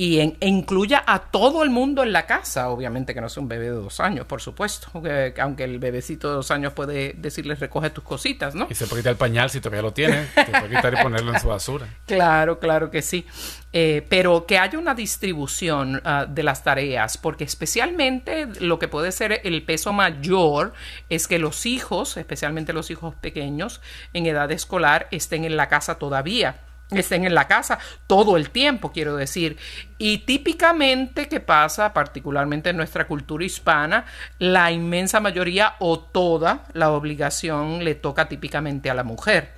Y 0.00 0.20
en- 0.20 0.34
e 0.40 0.48
incluya 0.48 1.04
a 1.06 1.18
todo 1.18 1.62
el 1.62 1.68
mundo 1.68 2.02
en 2.02 2.10
la 2.14 2.24
casa, 2.24 2.70
obviamente 2.70 3.12
que 3.12 3.20
no 3.20 3.26
es 3.26 3.36
un 3.36 3.48
bebé 3.48 3.64
de 3.66 3.72
dos 3.72 4.00
años, 4.00 4.24
por 4.24 4.40
supuesto, 4.40 5.02
que- 5.02 5.34
aunque 5.38 5.64
el 5.64 5.78
bebecito 5.78 6.28
de 6.30 6.34
dos 6.36 6.50
años 6.50 6.72
puede 6.72 7.12
decirle 7.18 7.54
recoge 7.54 7.90
tus 7.90 8.02
cositas, 8.02 8.54
¿no? 8.54 8.66
Y 8.70 8.74
se 8.74 8.86
puede 8.86 9.02
quitar 9.02 9.10
el 9.10 9.18
pañal 9.18 9.50
si 9.50 9.60
todavía 9.60 9.82
lo 9.82 9.92
tiene, 9.92 10.26
se 10.34 10.44
puede 10.46 10.68
quitar 10.74 10.94
y 10.94 11.02
ponerlo 11.02 11.34
en 11.34 11.40
su 11.40 11.48
basura. 11.48 11.86
Claro, 12.06 12.58
claro 12.60 12.90
que 12.90 13.02
sí. 13.02 13.26
Eh, 13.74 14.04
pero 14.08 14.46
que 14.46 14.58
haya 14.58 14.78
una 14.78 14.94
distribución 14.94 16.00
ah, 16.06 16.24
de 16.26 16.42
las 16.44 16.64
tareas, 16.64 17.18
porque 17.18 17.44
especialmente 17.44 18.48
lo 18.60 18.78
que 18.78 18.88
puede 18.88 19.12
ser 19.12 19.42
el 19.44 19.62
peso 19.64 19.92
mayor 19.92 20.72
es 21.10 21.28
que 21.28 21.38
los 21.38 21.66
hijos, 21.66 22.16
especialmente 22.16 22.72
los 22.72 22.90
hijos 22.90 23.14
pequeños 23.16 23.82
en 24.14 24.24
edad 24.24 24.50
escolar, 24.50 25.08
estén 25.10 25.44
en 25.44 25.58
la 25.58 25.68
casa 25.68 25.96
todavía 25.98 26.56
estén 26.98 27.24
en 27.24 27.34
la 27.34 27.46
casa 27.46 27.78
todo 28.06 28.36
el 28.36 28.50
tiempo, 28.50 28.92
quiero 28.92 29.16
decir. 29.16 29.56
Y 29.98 30.18
típicamente, 30.18 31.28
¿qué 31.28 31.40
pasa? 31.40 31.92
Particularmente 31.92 32.70
en 32.70 32.76
nuestra 32.76 33.06
cultura 33.06 33.44
hispana, 33.44 34.06
la 34.38 34.72
inmensa 34.72 35.20
mayoría 35.20 35.76
o 35.78 36.00
toda 36.00 36.64
la 36.72 36.90
obligación 36.90 37.84
le 37.84 37.94
toca 37.94 38.28
típicamente 38.28 38.90
a 38.90 38.94
la 38.94 39.04
mujer. 39.04 39.52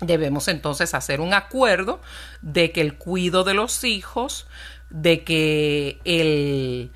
Debemos 0.00 0.48
entonces 0.48 0.94
hacer 0.94 1.20
un 1.20 1.34
acuerdo 1.34 2.00
de 2.40 2.72
que 2.72 2.80
el 2.80 2.94
cuido 2.94 3.44
de 3.44 3.54
los 3.54 3.84
hijos, 3.84 4.46
de 4.88 5.24
que 5.24 5.98
el 6.04 6.90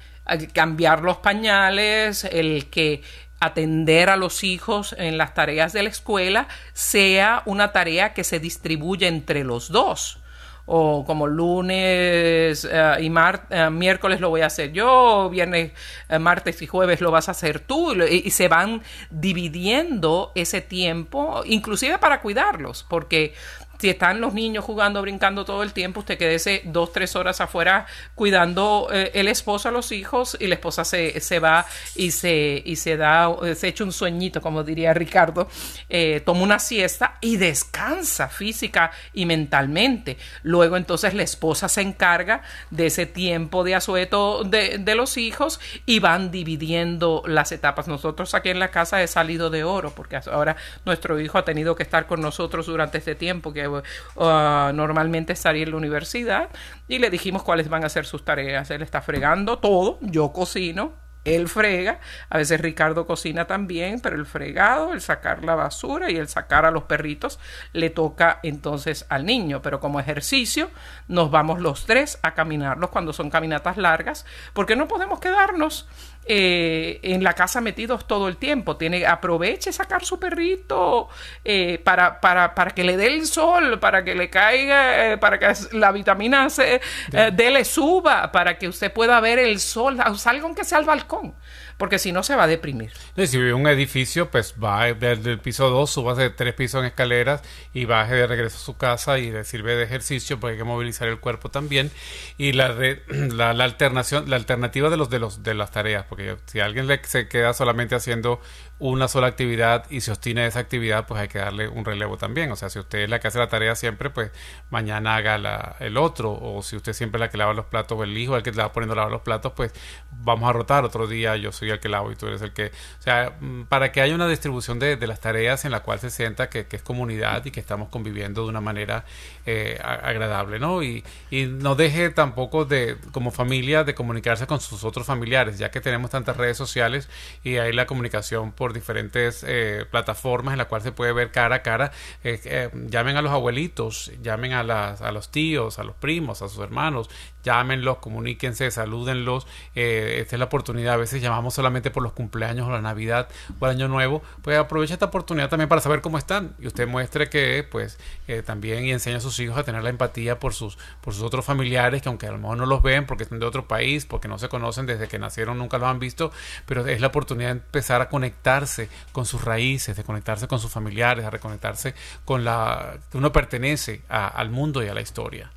cambiar 0.53 1.03
los 1.03 1.19
pañales, 1.19 2.25
el 2.25 2.71
que 2.71 3.03
atender 3.41 4.09
a 4.09 4.17
los 4.17 4.45
hijos 4.45 4.95
en 4.99 5.19
las 5.19 5.35
tareas 5.35 5.73
de 5.73 5.83
la 5.83 5.89
escuela 5.91 6.49
sea 6.73 7.43
una 7.47 7.73
tarea 7.73 8.15
que 8.15 8.25
se 8.25 8.41
distribuye 8.41 9.07
entre 9.07 9.45
los 9.45 9.69
dos. 9.69 10.19
O 10.67 11.05
como 11.05 11.27
lunes 11.27 12.67
eh, 12.71 12.97
y 13.03 13.11
mar- 13.11 13.47
eh, 13.51 13.69
miércoles 13.69 14.19
lo 14.19 14.31
voy 14.31 14.41
a 14.41 14.47
hacer 14.47 14.73
yo, 14.73 15.29
viernes, 15.29 15.73
eh, 16.09 16.19
martes 16.19 16.63
y 16.63 16.67
jueves 16.67 17.03
lo 17.03 17.11
vas 17.11 17.29
a 17.29 17.33
hacer 17.33 17.61
tú, 17.61 17.93
y 17.93 18.31
se 18.31 18.49
van 18.49 18.81
dividiendo 19.11 20.33
ese 20.35 20.63
tiempo, 20.63 21.43
inclusive 21.45 21.99
para 21.99 22.23
cuidarlos, 22.23 22.83
porque 22.89 23.35
si 23.79 23.91
están 23.91 24.21
los 24.21 24.35
niños 24.35 24.65
jugando, 24.65 25.03
brincando 25.03 25.45
todo 25.45 25.63
el 25.63 25.73
tiempo, 25.73 26.01
usted 26.01 26.19
quédese 26.19 26.63
dos, 26.65 26.93
tres 26.93 27.17
horas 27.17 27.41
afuera 27.41 27.87
cuidando 28.15 28.89
eh, 28.93 29.11
el 29.15 29.29
esposo 29.29 29.69
a 29.69 29.73
los 29.73 29.93
hijos 29.93 30.37
y 30.41 30.47
la 30.47 30.55
esposa 30.55 30.85
se, 30.85 31.21
se 31.21 31.39
va 31.39 31.67
y 31.95 32.11
se, 32.11 32.63
y 32.65 32.77
se 32.77 32.97
da, 32.97 33.35
se 33.55 33.69
echa 33.69 33.85
un 33.85 33.93
sueñito, 33.93 34.41
como 34.41 34.63
diría 34.63 34.95
Ricardo, 34.95 35.49
eh, 35.89 36.23
toma 36.25 36.43
una 36.43 36.59
siesta 36.59 37.19
y 37.21 37.37
descansa 37.37 38.29
física 38.29 38.91
y 39.13 39.27
mentalmente. 39.27 40.17
Luego 40.43 40.77
entonces 40.77 41.15
la 41.15 41.23
esposa 41.23 41.69
se 41.69 41.81
encarga 41.81 42.43
de 42.71 42.87
ese 42.87 43.07
tiempo 43.07 43.65
de 43.65 43.75
asueto 43.75 44.45
de, 44.45 44.79
de 44.79 44.95
los 44.95 45.17
hijos 45.17 45.61
y 45.87 45.99
van 45.99 46.31
dividiendo 46.31 47.23
las 47.27 47.53
etapas. 47.53 47.89
Nosotros 47.89 48.35
aquí 48.35 48.51
en 48.51 48.59
la 48.59 48.71
casa 48.71 49.03
he 49.03 49.07
salido 49.07 49.51
de 49.51 49.65
oro 49.65 49.95
porque 49.95 50.17
ahora 50.31 50.57
nuestro 50.85 51.19
hijo 51.21 51.39
ha 51.39 51.45
tenido 51.45 51.75
que 51.75 51.83
estar 51.83 52.07
con 52.07 52.21
nosotros 52.21 52.67
durante 52.67 52.99
este 52.99 53.15
tiempo 53.15 53.53
que 53.53 53.64
uh, 53.69 54.73
normalmente 54.73 55.33
estaría 55.33 55.65
en 55.65 55.71
la 55.71 55.77
universidad 55.77 56.49
y 56.89 56.99
le 56.99 57.11
dijimos 57.11 57.43
cuáles 57.43 57.69
van 57.69 57.85
a 57.85 57.89
ser 57.89 58.07
sus 58.07 58.25
tareas. 58.25 58.71
Él 58.71 58.83
está 58.83 59.03
fregando 59.03 59.59
todo, 59.59 59.99
yo 60.03 60.33
cocino, 60.33 60.93
él 61.25 61.49
frega, 61.49 62.01
a 62.29 62.37
veces 62.37 62.61
Ricardo 62.61 63.07
cocina 63.07 63.47
también, 63.47 64.01
pero 64.01 64.17
el 64.17 64.27
fregado, 64.27 64.93
el 64.93 65.01
sacar 65.01 65.43
la 65.43 65.55
basura 65.55 66.11
y 66.11 66.17
el 66.17 66.29
sacar 66.29 66.67
a 66.67 66.71
los 66.71 66.85
perritos 66.85 67.41
le 67.73 67.89
toca 67.89 68.41
entonces 68.43 69.07
al 69.09 69.25
niño, 69.25 69.63
pero 69.63 69.81
como 69.81 70.01
ejercicio 70.01 70.71
nos 71.09 71.31
vamos 71.31 71.61
los 71.61 71.87
tres 71.87 72.19
a 72.23 72.35
caminarlos 72.35 72.91
cuando 72.91 73.15
son 73.15 73.31
caminatas 73.31 73.79
largas, 73.79 74.27
porque 74.53 74.77
no 74.77 74.87
podemos 74.87 75.19
quedarnos 75.19 75.89
eh, 76.27 77.01
en 77.03 77.23
la 77.23 77.35
casa 77.35 77.61
metidos 77.61 78.07
todo 78.07 78.29
el 78.29 78.37
tiempo. 78.37 78.77
Tiene, 78.77 79.07
aproveche 79.07 79.73
sacar 79.73 80.05
su 80.05 80.19
perrito 80.19 81.09
eh, 81.45 81.81
para, 81.83 82.21
para, 82.21 82.55
para, 82.55 82.71
que 82.71 82.85
le 82.85 82.97
dé 82.97 83.09
el 83.09 83.27
sol, 83.27 83.79
para 83.79 84.05
que 84.05 84.15
le 84.15 84.31
caiga, 84.31 85.13
eh, 85.13 85.19
para 85.19 85.39
que 85.39 85.53
la 85.73 85.93
vitamina 85.93 86.49
C, 86.51 86.81
D 87.11 87.51
le 87.51 87.65
suba, 87.65 88.33
para 88.33 88.59
que 88.59 88.69
usted 88.69 88.93
pueda 88.93 89.21
ver 89.21 89.39
el 89.39 89.61
sol, 89.61 89.99
salga 90.17 90.45
aunque 90.45 90.65
sea 90.65 90.79
al 90.79 90.85
balcón 90.85 91.35
porque 91.77 91.99
si 91.99 92.13
no 92.13 92.23
se 92.23 92.37
va 92.37 92.45
a 92.45 92.47
deprimir. 92.47 92.93
si 93.17 93.37
vive 93.37 93.55
un 93.55 93.67
edificio, 93.67 94.31
pues 94.31 94.55
va 94.63 94.93
desde 94.93 95.31
el 95.31 95.39
piso 95.39 95.71
2, 95.71 95.91
suba 95.91 96.15
de 96.15 96.31
tres 96.31 96.55
pisos 96.55 96.81
en 96.81 96.87
escaleras 96.87 97.43
y 97.73 97.85
baje 97.85 98.15
de 98.15 98.27
regreso 98.27 98.57
a 98.57 98.61
su 98.61 98.77
casa 98.77 99.19
y 99.19 99.31
le 99.31 99.45
sirve 99.45 99.75
de 99.77 99.85
ejercicio 99.85 100.39
porque 100.39 100.53
hay 100.53 100.59
que 100.59 100.65
movilizar 100.65 101.09
el 101.09 101.19
cuerpo 101.19 101.51
también. 101.51 101.91
Y 102.39 102.53
la, 102.53 102.75
la, 103.09 103.51
alternación, 103.51 104.31
la 104.31 104.37
alternativa 104.37 104.91
de 104.91 104.97
los 104.97 105.11
de 105.11 105.19
los 105.19 105.43
de 105.43 105.55
las 105.55 105.71
tareas, 105.71 106.05
porque 106.09 106.37
si 106.47 106.61
alguien 106.61 106.87
le, 106.87 107.01
se 107.05 107.29
queda 107.29 107.55
solamente 107.55 107.95
haciendo 107.95 108.41
una 108.79 109.07
sola 109.09 109.29
actividad 109.29 109.89
y 109.89 110.01
se 110.01 110.11
obstina 110.11 110.47
esa 110.47 110.59
actividad, 110.59 111.07
pues 111.07 111.21
hay 111.21 111.29
que 111.29 111.39
darle 111.39 111.69
un 111.69 111.85
relevo 111.85 112.19
también. 112.19 112.51
O 112.51 112.57
sea, 112.57 112.71
si 112.71 112.79
usted 112.79 113.01
es 113.01 113.11
la 113.11 113.21
que 113.21 113.29
hace 113.29 113.39
la 113.39 113.49
tarea 113.49 113.75
siempre, 113.77 114.11
pues 114.11 114.31
mañana 114.71 115.17
haga 115.17 115.39
la, 115.39 115.77
el 115.81 115.97
otro. 115.97 116.33
O 116.33 116.63
si 116.63 116.77
usted 116.77 116.93
siempre 116.93 117.19
es 117.19 117.21
la 117.21 117.31
que 117.31 117.39
lava 117.39 117.55
los 117.55 117.67
platos 117.67 117.99
o 117.99 118.05
el 118.05 118.17
hijo 118.17 118.37
el 118.37 118.43
que 118.43 118.51
le 118.51 118.63
va 118.63 118.73
poniendo 118.73 118.95
a 118.95 118.97
lavar 118.97 119.13
los 119.13 119.23
platos, 119.23 119.53
pues 119.55 119.73
vamos 120.11 120.49
a 120.49 120.53
rotar. 120.53 120.85
Otro 120.85 121.07
día 121.07 121.37
yo 121.37 121.53
soy 121.53 121.64
el 121.73 121.81
que 121.81 121.89
lavo 121.89 122.13
y 122.13 122.17
tú 122.17 122.27
eres 122.27 122.43
el 122.43 122.53
que... 122.53 122.67
O 122.67 123.03
sea, 123.03 123.37
mm, 123.41 123.65
para 123.65 123.93
que 123.93 124.01
haya 124.01 124.15
una 124.15 124.29
distribución 124.29 124.79
de, 124.79 124.97
las 125.05 125.21
tareas 125.21 125.65
en 125.65 125.71
la 125.71 125.81
cual 125.81 125.99
se 125.99 126.11
sienta 126.11 126.49
que, 126.49 126.67
es 126.71 126.83
comunidad 126.83 127.45
y 127.45 127.51
que 127.51 127.61
estamos 127.61 127.89
conviviendo 127.89 128.43
de 128.43 128.49
una 128.49 128.61
manera 128.61 129.05
eh, 129.47 129.79
agradable, 129.83 130.59
¿no? 130.59 130.83
Y, 130.83 131.05
no 131.31 131.75
deje 131.75 132.11
tampoco 132.11 132.65
de, 132.65 132.97
como 133.13 133.31
familia, 133.31 133.85
de 133.85 133.95
comunicarse 133.95 134.47
con 134.47 134.61
sus 134.61 134.85
otros 134.85 135.07
familiares, 135.07 135.59
ya 135.59 135.71
que 135.71 135.81
tenemos 135.81 136.11
tantas 136.11 136.37
redes 136.37 136.57
sociales 136.57 137.09
y 137.43 137.57
hay 137.57 137.73
la 137.73 137.87
comunicación 137.87 138.53
por 138.53 138.73
diferentes 138.73 139.45
eh, 139.47 139.85
plataformas 139.91 140.53
en 140.53 140.59
la 140.59 140.65
cual 140.67 140.83
se 140.83 140.93
puede 140.93 141.13
ver 141.13 141.31
cara 141.31 141.57
a 141.57 141.63
cara. 141.63 141.93
Eh, 142.23 142.71
llamen 142.89 143.17
a 143.17 143.23
los 143.23 143.33
abuelitos, 143.33 144.13
llamen 144.23 144.53
a, 144.53 144.63
las, 144.63 145.03
a 145.03 145.13
los 145.13 145.31
tíos, 145.31 145.79
a 145.79 145.85
los 145.85 145.97
primos, 145.97 146.43
a 146.43 146.49
sus 146.49 146.63
hermanos, 146.63 147.11
llámenlos, 147.45 147.99
comuníquense, 147.99 148.71
salúdenlos. 148.71 149.47
esta 149.75 150.37
es 150.37 150.39
la 150.39 150.47
oportunidad. 150.47 150.95
A 150.95 150.97
veces 150.97 151.23
llamamos 151.23 151.55
solamente 151.55 151.91
por 151.91 152.03
los 152.03 152.13
cumpleaños 152.13 152.67
o 152.67 152.73
la 152.73 152.81
Navidad 152.81 153.29
o 153.61 153.67
el 153.67 153.73
Año 153.73 153.89
Nuevo. 153.89 154.23
Pues 154.43 154.59
aproveche 154.59 154.95
esta 154.95 155.07
oportunidad 155.07 155.49
también 155.49 155.69
para 155.69 155.81
saber 155.81 156.01
cómo 156.01 156.19
están 156.19 156.55
y 156.59 156.67
usted 156.67 156.89
muestre 156.89 157.29
que 157.29 157.67
pues 157.71 157.99
también 158.45 158.85
y 158.85 158.93
enseña 158.93 159.19
a 159.19 159.21
sus 159.21 159.39
hijos 159.41 159.57
a 159.59 159.63
tener 159.63 159.83
la 159.83 159.91
empatía 159.91 160.41
por 160.41 160.55
sus, 160.55 160.79
por 161.01 161.15
sus 161.15 161.23
otros 161.23 161.45
familiares 161.45 162.03
que 162.03 162.09
aunque 162.09 162.27
a 162.27 162.33
lo 162.33 162.39
mejor 162.39 162.57
no 162.57 162.67
los 162.67 162.83
ven 162.83 163.07
porque 163.07 163.25
están 163.25 163.39
de 163.39 163.47
otro 163.47 163.69
país, 163.69 164.07
porque 164.07 164.29
no 164.29 164.39
se 164.39 164.49
conocen 164.49 164.87
desde 164.87 165.09
que 165.09 165.19
nacieron, 165.19 165.59
nunca 165.59 165.79
los 165.79 165.89
han 165.89 165.99
visto, 165.99 166.33
pero 166.67 166.87
es 166.87 167.01
la 167.01 167.09
oportunidad 167.09 167.49
de 167.49 167.61
empezar 167.61 168.01
a 168.01 168.09
conectar 168.09 168.65
con 169.13 169.27
sus 169.27 169.45
raíces, 169.45 169.97
de 169.97 170.05
conectarse 170.05 170.49
con 170.49 170.59
sus 170.59 170.71
familiares, 170.71 171.25
a 171.25 171.31
reconectarse 171.31 171.95
con 172.25 172.45
la 172.45 172.99
que 173.11 173.19
uno 173.19 173.33
pertenece 173.33 174.03
al 174.09 174.51
mundo 174.51 174.83
y 174.83 174.89
a 174.89 174.95
la 174.95 175.01
historia. 175.01 175.51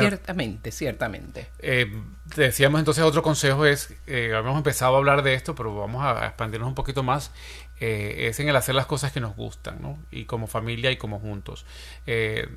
Ciertamente, 0.00 0.72
ciertamente. 0.72 1.48
Eh, 1.58 1.90
decíamos 2.34 2.78
entonces 2.78 3.04
otro 3.04 3.22
consejo 3.22 3.66
es, 3.66 3.94
eh, 4.06 4.32
habíamos 4.34 4.58
empezado 4.58 4.94
a 4.94 4.98
hablar 4.98 5.22
de 5.22 5.34
esto, 5.34 5.54
pero 5.54 5.74
vamos 5.74 6.04
a, 6.04 6.26
expandirnos 6.26 6.68
un 6.68 6.74
poquito 6.74 7.02
más, 7.02 7.32
eh, 7.80 8.26
es 8.28 8.40
en 8.40 8.48
el 8.48 8.56
hacer 8.56 8.74
las 8.74 8.86
cosas 8.86 9.12
que 9.12 9.20
nos 9.20 9.36
gustan, 9.36 9.80
¿no? 9.80 9.98
Y 10.10 10.24
como 10.24 10.46
familia 10.46 10.90
y 10.90 10.96
como 10.96 11.20
juntos. 11.20 11.66
Eh, 12.06 12.48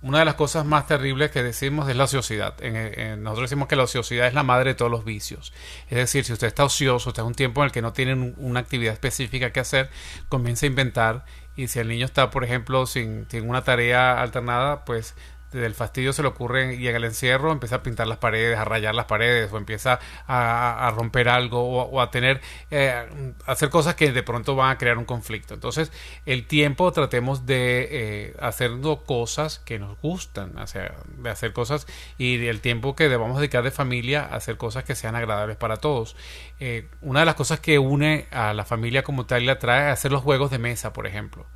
una 0.00 0.20
de 0.20 0.24
las 0.24 0.34
cosas 0.34 0.64
más 0.64 0.86
terribles 0.86 1.32
que 1.32 1.42
decimos 1.42 1.88
es 1.88 1.96
la 1.96 2.04
ociosidad. 2.04 2.54
En, 2.62 3.22
nosotros 3.22 3.50
decimos 3.50 3.66
que 3.66 3.74
la 3.74 3.82
ociosidad 3.82 4.28
es 4.28 4.34
la 4.34 4.44
madre 4.44 4.70
de 4.70 4.74
todos 4.74 4.90
los 4.90 5.04
vicios. 5.04 5.52
Es 5.90 5.96
decir, 5.96 6.24
si 6.24 6.32
usted 6.32 6.46
está 6.46 6.64
ocioso, 6.64 7.10
usted 7.10 7.22
es 7.22 7.26
un 7.26 7.34
tiempo 7.34 7.62
en 7.62 7.66
el 7.66 7.72
que 7.72 7.82
no 7.82 7.92
tiene 7.92 8.34
una 8.36 8.60
actividad 8.60 8.92
específica 8.92 9.52
que 9.52 9.58
hacer, 9.58 9.90
comienza 10.28 10.66
a 10.66 10.68
inventar. 10.68 11.24
Y 11.56 11.66
si 11.66 11.80
el 11.80 11.88
niño 11.88 12.06
está, 12.06 12.30
por 12.30 12.44
ejemplo, 12.44 12.86
sin, 12.86 13.26
sin 13.28 13.48
una 13.48 13.64
tarea 13.64 14.22
alternada, 14.22 14.84
pues 14.84 15.16
del 15.52 15.74
fastidio 15.74 16.12
se 16.12 16.22
le 16.22 16.28
ocurre 16.28 16.74
y 16.74 16.88
en 16.88 16.96
el 16.96 17.04
encierro 17.04 17.52
empieza 17.52 17.76
a 17.76 17.82
pintar 17.82 18.06
las 18.06 18.18
paredes, 18.18 18.58
a 18.58 18.64
rayar 18.64 18.94
las 18.94 19.06
paredes 19.06 19.50
o 19.52 19.56
empieza 19.56 19.98
a, 20.26 20.92
romper 20.94 21.28
algo 21.28 21.84
o, 21.84 22.00
a 22.00 22.10
tener, 22.10 22.40
eh, 22.70 23.06
hacer 23.46 23.70
cosas 23.70 23.94
que 23.94 24.12
de 24.12 24.22
pronto 24.22 24.56
van 24.56 24.70
a 24.70 24.78
crear 24.78 24.98
un 24.98 25.04
conflicto. 25.04 25.54
Entonces, 25.54 25.90
el 26.26 26.46
tiempo 26.46 26.92
tratemos 26.92 27.46
de 27.46 27.88
eh, 27.90 28.96
cosas 29.06 29.58
que 29.60 29.78
nos 29.78 29.98
gustan, 30.00 30.58
o 30.58 30.66
sea, 30.66 30.94
de 31.18 31.30
hacer 31.30 31.52
cosas 31.52 31.86
y 32.18 32.46
el 32.46 32.60
tiempo 32.60 32.94
que 32.94 33.08
debamos 33.08 33.38
dedicar 33.38 33.62
de 33.62 33.70
familia 33.70 34.24
a 34.24 34.36
hacer 34.36 34.56
cosas 34.56 34.84
que 34.84 34.94
sean 34.94 35.16
agradables 35.16 35.56
para 35.56 35.76
todos. 35.78 36.16
Eh, 36.60 36.88
una 37.00 37.20
de 37.20 37.26
las 37.26 37.34
cosas 37.34 37.60
que 37.60 37.78
une 37.78 38.26
a 38.30 38.52
la 38.52 38.64
familia 38.64 39.02
como 39.02 39.26
tal 39.26 39.42
y 39.42 39.46
la 39.46 39.58
trae 39.58 39.88
a 39.88 39.92
hacer 39.92 40.12
los 40.12 40.22
juegos 40.22 40.50
de 40.50 40.58
mesa, 40.58 40.92
por 40.92 41.06
ejemplo 41.06 41.46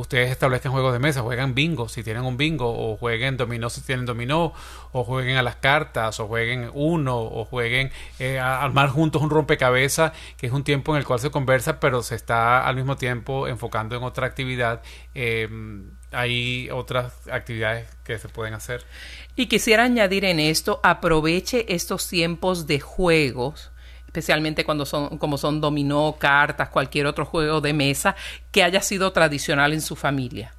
ustedes 0.00 0.30
establezcan 0.30 0.72
juegos 0.72 0.92
de 0.92 0.98
mesa, 0.98 1.22
juegan 1.22 1.54
bingo 1.54 1.88
si 1.88 2.02
tienen 2.02 2.24
un 2.24 2.36
bingo, 2.36 2.68
o 2.68 2.96
jueguen 2.96 3.36
dominó 3.36 3.70
si 3.70 3.80
tienen 3.80 4.06
dominó, 4.06 4.52
o 4.92 5.04
jueguen 5.04 5.36
a 5.36 5.42
las 5.42 5.56
cartas, 5.56 6.20
o 6.20 6.26
jueguen 6.26 6.70
uno, 6.72 7.18
o 7.18 7.44
jueguen 7.44 7.90
eh, 8.18 8.38
a 8.38 8.62
armar 8.62 8.88
juntos 8.88 9.22
un 9.22 9.30
rompecabezas, 9.30 10.12
que 10.36 10.46
es 10.46 10.52
un 10.52 10.64
tiempo 10.64 10.92
en 10.94 10.98
el 10.98 11.04
cual 11.06 11.20
se 11.20 11.30
conversa, 11.30 11.80
pero 11.80 12.02
se 12.02 12.14
está 12.14 12.66
al 12.66 12.76
mismo 12.76 12.96
tiempo 12.96 13.48
enfocando 13.48 13.96
en 13.96 14.02
otra 14.02 14.26
actividad. 14.26 14.82
Em, 15.14 15.90
hay 16.12 16.70
otras 16.70 17.28
actividades 17.28 17.88
que 18.04 18.18
se 18.18 18.28
pueden 18.28 18.54
hacer. 18.54 18.84
Y 19.36 19.46
quisiera 19.46 19.84
añadir 19.84 20.24
en 20.24 20.40
esto, 20.40 20.80
aproveche 20.82 21.74
estos 21.74 22.08
tiempos 22.08 22.66
de 22.66 22.80
juegos 22.80 23.70
especialmente 24.08 24.64
cuando 24.64 24.86
son, 24.86 25.18
como 25.18 25.36
son 25.36 25.60
dominó, 25.60 26.16
cartas, 26.18 26.70
cualquier 26.70 27.06
otro 27.06 27.26
juego 27.26 27.60
de 27.60 27.74
mesa 27.74 28.16
que 28.50 28.64
haya 28.64 28.80
sido 28.80 29.12
tradicional 29.12 29.74
en 29.74 29.82
su 29.82 29.96
familia. 29.96 30.54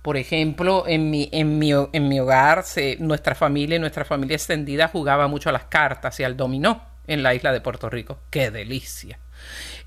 Por 0.00 0.16
ejemplo, 0.16 0.84
en 0.86 1.10
mi, 1.10 1.28
en 1.32 1.58
mi, 1.58 1.72
en 1.72 2.08
mi 2.08 2.20
hogar, 2.20 2.62
se, 2.62 2.96
nuestra 3.00 3.34
familia, 3.34 3.80
nuestra 3.80 4.04
familia 4.04 4.36
extendida 4.36 4.86
jugaba 4.86 5.26
mucho 5.26 5.48
a 5.48 5.52
las 5.52 5.64
cartas 5.64 6.20
y 6.20 6.24
al 6.24 6.36
dominó 6.36 6.86
en 7.08 7.24
la 7.24 7.34
isla 7.34 7.52
de 7.52 7.60
Puerto 7.60 7.90
Rico. 7.90 8.20
¡Qué 8.30 8.52
delicia! 8.52 9.18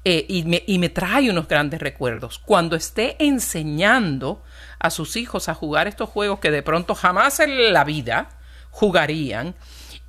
Eh, 0.03 0.26
y, 0.28 0.43
me, 0.43 0.64
y 0.68 0.80
me 0.80 0.89
trae 0.89 1.30
unos 1.30 1.47
grandes 1.47 1.80
recuerdos. 1.80 2.39
Cuando 2.39 2.76
esté 2.76 3.16
enseñando 3.24 4.43
a 4.80 4.89
sus 4.89 5.16
hijos 5.16 5.47
a 5.47 5.53
jugar 5.53 5.88
estos 5.88 6.10
juegos 6.10 6.39
que 6.39 6.51
de 6.51 6.62
pronto 6.62 6.93
jamás 6.93 7.39
en 7.39 7.72
la 7.72 7.86
vida 7.86 8.30
jugarían 8.70 9.55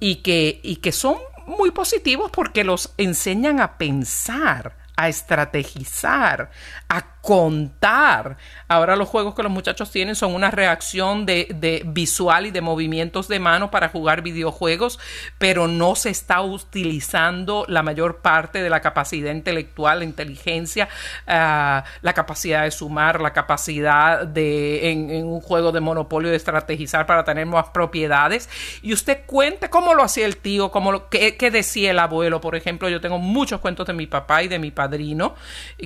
y 0.01 0.17
que, 0.17 0.61
y 0.65 0.77
que 0.77 0.93
son 0.93 1.17
muy 1.49 1.71
positivos 1.71 2.31
porque 2.31 2.65
los 2.65 2.95
enseñan 2.97 3.61
a 3.61 3.79
pensar, 3.79 4.77
a 4.99 5.09
estrategizar, 5.09 6.51
a 6.89 7.19
contar. 7.21 8.37
Ahora 8.67 8.97
los 8.97 9.07
juegos 9.07 9.37
que 9.37 9.45
los 9.45 9.53
muchachos 9.53 9.93
tienen 9.93 10.17
son 10.17 10.35
una 10.35 10.51
reacción 10.51 11.25
de, 11.25 11.83
visual 11.87 12.47
y 12.47 12.51
de 12.51 12.61
movimientos 12.63 13.29
de 13.29 13.39
mano 13.39 13.71
para 13.71 13.91
jugar 13.91 14.23
videojuegos, 14.23 14.99
pero 15.39 15.69
no 15.69 15.95
se 15.95 16.11
está 16.11 16.41
utilizando 16.41 17.65
la 17.69 17.85
mayor 17.85 18.23
parte 18.23 18.61
de 18.61 18.71
la 18.71 18.81
capacidad 18.81 19.31
intelectual, 19.31 20.01
la 20.01 20.05
inteligencia, 20.05 20.89
ah, 21.29 21.85
la 22.03 22.13
capacidad 22.13 22.65
de 22.65 22.73
sumar, 22.73 23.21
la 23.21 23.33
capacidad 23.33 24.27
de 24.27 24.91
en, 24.91 25.27
un 25.27 25.41
juego 25.41 25.71
de 25.71 25.81
monopolio 25.81 26.31
de 26.31 26.37
estrategizar 26.37 27.07
para 27.07 27.23
tener 27.23 27.47
más 27.47 27.69
propiedades. 27.69 28.49
Y 28.83 28.93
usted 28.93 29.21
cuente 29.27 29.71
cómo 29.71 29.95
lo 29.95 30.03
hacía 30.03 30.27
el 30.27 30.39
tío, 30.39 30.73
cómo 30.73 30.91
lo, 30.91 31.09
qué, 31.09 31.37
decía 31.53 31.93
el 31.93 32.01
abuelo. 32.01 32.41
Por 32.41 32.57
ejemplo, 32.57 32.89
yo 32.89 33.01
tengo 33.01 33.19
muchos 33.19 33.61
cuentos 33.61 33.87
de 33.87 33.93
mi 33.93 34.09
papá 34.09 34.43
y 34.43 34.49
de 34.49 34.59
mi 34.59 34.73
padrino 34.89 35.35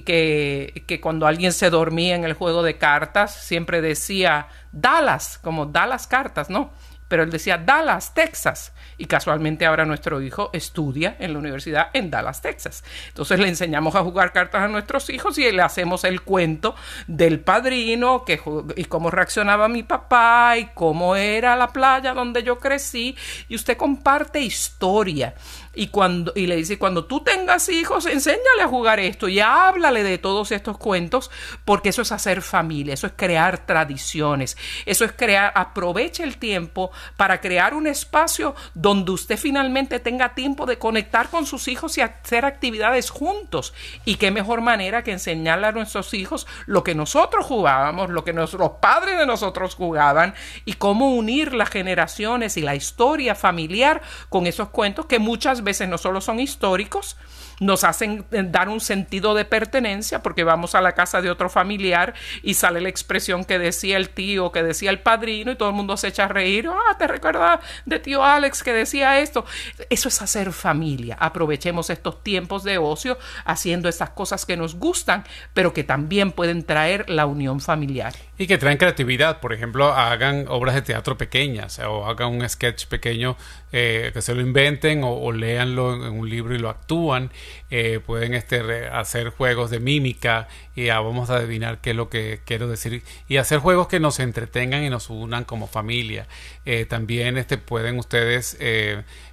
que, 0.05 0.84
que 0.86 1.00
cuando 1.00 1.26
alguien 1.26 1.53
se 1.53 1.70
dormía 1.70 2.14
en 2.14 2.24
el 2.24 2.34
juego 2.34 2.62
de 2.62 2.78
cartas, 2.78 3.34
siempre 3.34 3.80
decía 3.80 4.48
Dallas, 4.70 5.38
como 5.42 5.66
Dallas 5.66 6.07
cartas, 6.07 6.50
¿no? 6.50 6.70
Pero 7.12 7.24
él 7.24 7.30
decía 7.30 7.59
Dallas, 7.59 8.14
Texas. 8.14 8.72
Y 8.96 9.05
casualmente 9.05 9.66
ahora 9.66 9.84
nuestro 9.84 10.22
hijo 10.22 10.48
estudia 10.55 11.14
en 11.18 11.34
la 11.34 11.40
universidad 11.40 11.88
en 11.92 12.11
Dallas, 12.11 12.40
Texas. 12.40 12.84
Entonces 13.09 13.38
le 13.38 13.48
enseñamos 13.48 13.94
a 13.96 14.03
jugar 14.03 14.32
cartas 14.32 14.62
a 14.62 14.68
nuestros 14.68 15.11
hijos 15.11 15.36
y 15.36 15.53
le 15.53 15.61
hacemos 15.61 16.05
el 16.05 16.22
cuento 16.22 16.74
del 17.07 17.40
padrino 17.40 18.24
que, 18.24 18.40
y 18.76 18.84
cómo 18.86 19.11
reaccionaba 19.11 19.68
mi 19.68 19.82
papá 19.82 20.57
y 20.57 20.70
cómo 20.72 21.14
era 21.14 21.55
la 21.55 21.68
playa 21.68 22.14
donde 22.14 22.42
yo 22.44 22.59
crecí. 22.59 23.14
Y 23.46 23.57
usted 23.57 23.76
comparte 23.76 24.40
historia 24.40 25.34
y 25.75 25.89
cuando 25.89 26.33
y 26.35 26.47
le 26.47 26.57
dice 26.57 26.79
cuando 26.79 27.05
tú 27.05 27.20
tengas 27.20 27.68
hijos 27.68 28.07
enséñale 28.07 28.62
a 28.62 28.68
jugar 28.68 29.01
esto 29.01 29.29
y 29.29 29.41
háblale 29.41 30.03
de 30.03 30.18
todos 30.18 30.53
estos 30.53 30.79
cuentos 30.79 31.31
porque 31.64 31.91
eso 31.91 32.03
es 32.03 32.12
hacer 32.12 32.43
familia 32.43 32.95
eso 32.95 33.07
es 33.07 33.14
crear 33.16 33.66
tradiciones 33.66 34.57
eso 34.87 35.05
es 35.05 35.12
crear 35.12 35.53
aproveche 35.55 36.23
el 36.23 36.37
tiempo 36.37 36.91
para 37.16 37.41
crear 37.41 37.75
un 37.75 37.87
espacio 37.87 38.55
donde 38.75 39.12
usted 39.12 39.37
finalmente 39.37 40.01
tenga 40.01 40.35
tiempo 40.35 40.66
de 40.66 40.79
conectar 40.79 41.29
con 41.29 41.47
sus 41.47 41.68
hijos 41.68 41.99
y 41.99 42.01
hacer 42.01 42.45
actividades 42.45 43.11
juntos. 43.11 43.75
Y 44.05 44.16
qué 44.16 44.31
mejor 44.31 44.61
manera 44.61 45.03
que 45.03 45.12
enseñarle 45.12 45.66
a 45.66 45.73
nuestros 45.73 46.14
hijos 46.14 46.47
lo 46.66 46.83
que 46.83 46.95
nosotros 46.95 47.47
jugábamos 47.47 48.11
lo 48.11 48.25
que 48.25 48.33
nuestros 48.33 48.73
padres 48.81 49.18
de 49.18 49.27
nosotros 49.27 49.75
jugaban 49.75 50.35
y 50.64 50.75
cómo 50.75 51.14
unir 51.14 51.55
las 51.55 51.70
generaciones 51.70 52.57
y 52.57 52.62
la 52.62 52.75
historia 52.75 53.35
familiar 53.35 54.03
con 54.29 54.47
esos 54.47 54.68
cuentos 54.70 55.07
que 55.07 55.18
muchas 55.18 55.62
veces 55.63 55.89
no 55.89 55.99
solo 55.99 56.21
son 56.21 56.41
históricos, 56.41 57.17
nos 57.61 57.85
hacen 57.85 58.25
eh, 58.33 58.45
dar 58.45 58.69
un 58.69 58.81
sentido 58.81 59.35
de 59.35 59.45
pertenencia 59.45 60.23
porque 60.23 60.45
vamos 60.45 60.75
a 60.75 60.81
la 60.81 60.93
casa 60.93 61.23
de 61.23 61.31
otro 61.31 61.49
familiar 61.49 62.15
y 62.43 62.55
sale 62.55 62.81
la 62.81 62.89
expresión 62.89 63.45
que 63.45 63.59
decía 63.59 63.97
el 63.97 64.11
tío, 64.11 64.53
que 64.53 64.63
decía 64.63 64.91
el 64.91 65.01
padrino 65.01 65.53
y 65.53 65.57
todo 65.57 65.69
el 65.69 65.75
mundo 65.75 65.97
se 65.97 66.09
echa 66.09 66.25
a 66.25 66.29
reír. 66.29 66.69
Ah, 66.69 66.97
te 66.99 67.07
recuerda 67.07 67.61
de 67.87 67.99
tío 68.01 68.25
Alex 68.25 68.63
que 68.63 68.73
decía 68.73 69.21
esto. 69.21 69.45
Eso 69.91 70.09
es 70.09 70.23
hacer 70.23 70.53
familia. 70.53 71.17
Aprovechemos 71.21 71.91
estos 71.91 72.23
tiempos 72.23 72.65
de 72.65 72.79
ocio 72.79 73.19
haciendo 73.45 73.89
esas 73.89 74.11
cosas 74.11 74.45
que 74.45 74.57
nos 74.57 74.75
gustan, 74.75 75.25
pero 75.55 75.73
que 75.73 75.85
también 75.85 76.33
pueden 76.33 76.65
traer 76.65 77.09
la 77.09 77.27
unión 77.27 77.61
familiar. 77.61 78.13
Y 78.43 78.49
que 78.49 78.59
traen 78.59 78.76
creatividad, 78.76 79.38
por 79.38 79.53
ejemplo, 79.53 79.93
hagan 79.93 80.47
obras 80.49 80.74
de 80.74 80.82
teatro 80.82 81.16
pequeñas 81.16 81.78
o 81.78 82.07
hagan 82.07 82.32
un 82.32 82.49
sketch 82.49 82.86
pequeño 82.86 83.36
eh, 83.70 84.11
que 84.12 84.20
se 84.20 84.34
lo 84.34 84.40
inventen 84.40 85.05
o, 85.05 85.12
o, 85.12 85.30
léanlo 85.30 85.95
en 86.05 86.12
un 86.12 86.28
libro 86.28 86.53
y 86.53 86.59
lo 86.59 86.68
actúan. 86.68 87.30
Eh, 87.70 88.01
pueden 88.05 88.34
este, 88.34 88.88
hacer 88.88 89.28
juegos 89.28 89.70
de 89.70 89.78
mímica 89.78 90.49
y 90.74 90.88
vamos 90.88 91.30
a 91.30 91.36
adivinar 91.36 91.80
qué 91.80 91.90
es 91.90 91.97
lo 91.97 92.11
que 92.11 92.40
quiero 92.45 92.66
decir 92.66 93.05
y 93.28 93.36
hacer 93.36 93.61
juegos 93.61 93.86
que 93.86 94.01
nos 94.01 94.18
entretengan 94.18 94.82
y 94.82 94.90
nos 94.90 95.09
unan 95.09 95.45
como 95.45 95.68
familia. 95.68 96.26
Eh, 96.64 96.84
también 96.84 97.38
este, 97.38 97.59
pueden 97.59 97.97
ustedes 97.97 98.59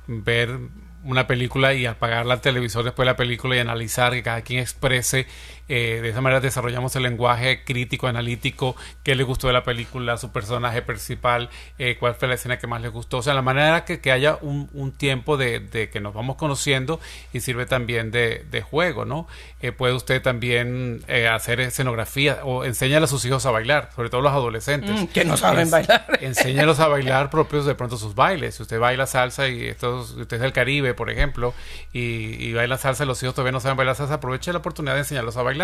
ver 0.05 0.59
una 1.03 1.25
película 1.25 1.73
y 1.73 1.87
apagar 1.87 2.27
la 2.27 2.41
televisor 2.41 2.83
después 2.83 3.05
de 3.05 3.11
la 3.11 3.17
película 3.17 3.55
y 3.55 3.59
analizar 3.59 4.13
que 4.13 4.21
cada 4.21 4.41
quien 4.43 4.59
exprese 4.59 5.25
eh, 5.69 5.99
de 6.01 6.09
esa 6.09 6.19
manera 6.19 6.41
desarrollamos 6.41 6.95
el 6.95 7.03
lenguaje 7.03 7.63
crítico, 7.63 8.07
analítico, 8.07 8.75
qué 9.03 9.13
le 9.13 9.23
gustó 9.23 9.45
de 9.47 9.53
la 9.53 9.63
película, 9.63 10.17
su 10.17 10.31
personaje 10.31 10.81
principal, 10.81 11.49
eh, 11.77 11.95
cuál 11.99 12.15
fue 12.15 12.27
la 12.27 12.33
escena 12.33 12.57
que 12.57 12.65
más 12.65 12.81
le 12.81 12.87
gustó. 12.87 13.19
O 13.19 13.21
sea, 13.21 13.35
la 13.35 13.43
manera 13.43 13.85
que, 13.85 14.01
que 14.01 14.11
haya 14.11 14.39
un, 14.41 14.67
un 14.73 14.91
tiempo 14.91 15.37
de, 15.37 15.59
de, 15.59 15.91
que 15.91 15.99
nos 15.99 16.15
vamos 16.15 16.37
conociendo 16.37 16.99
y 17.33 17.41
sirve 17.41 17.67
también 17.67 18.09
de, 18.09 18.45
de 18.49 18.61
juego, 18.63 19.05
¿no? 19.05 19.27
Eh, 19.61 19.71
puede 19.71 19.93
usted 19.93 20.23
también 20.23 21.03
eh, 21.07 21.27
hacer 21.27 21.59
escenografía 21.59 22.39
o 22.43 22.65
enséñale 22.65 23.03
a 23.03 23.07
sus 23.07 23.23
hijos 23.25 23.45
a 23.45 23.51
bailar, 23.51 23.91
sobre 23.95 24.09
todo 24.09 24.21
los 24.21 24.33
adolescentes. 24.33 24.89
Mm, 24.89 25.05
que 25.07 25.23
no 25.23 25.37
saben 25.37 25.67
es, 25.67 25.71
bailar. 25.71 26.07
enséñalos 26.21 26.79
a 26.79 26.87
bailar 26.87 27.29
propios 27.29 27.67
de 27.67 27.75
pronto 27.75 27.95
sus 27.97 28.15
bailes. 28.15 28.55
Si 28.55 28.63
usted 28.63 28.79
baila 28.79 29.05
salsa 29.05 29.47
y 29.47 29.67
esto, 29.67 29.99
usted 29.99 30.33
es 30.33 30.41
del 30.41 30.51
Caribe, 30.53 30.95
por 30.95 31.11
ejemplo, 31.11 31.53
y, 31.93 32.43
y 32.43 32.53
baila 32.53 32.79
salsa, 32.79 33.05
los 33.05 33.21
hijos 33.21 33.35
todavía 33.35 33.51
no 33.51 33.59
saben 33.59 33.77
bailar 33.77 33.95
salsa, 33.95 34.15
aproveche 34.15 34.51
la 34.51 34.59
oportunidad 34.59 34.95
de 34.95 35.01
enseñarlos 35.01 35.37
a 35.37 35.43
bailar 35.43 35.58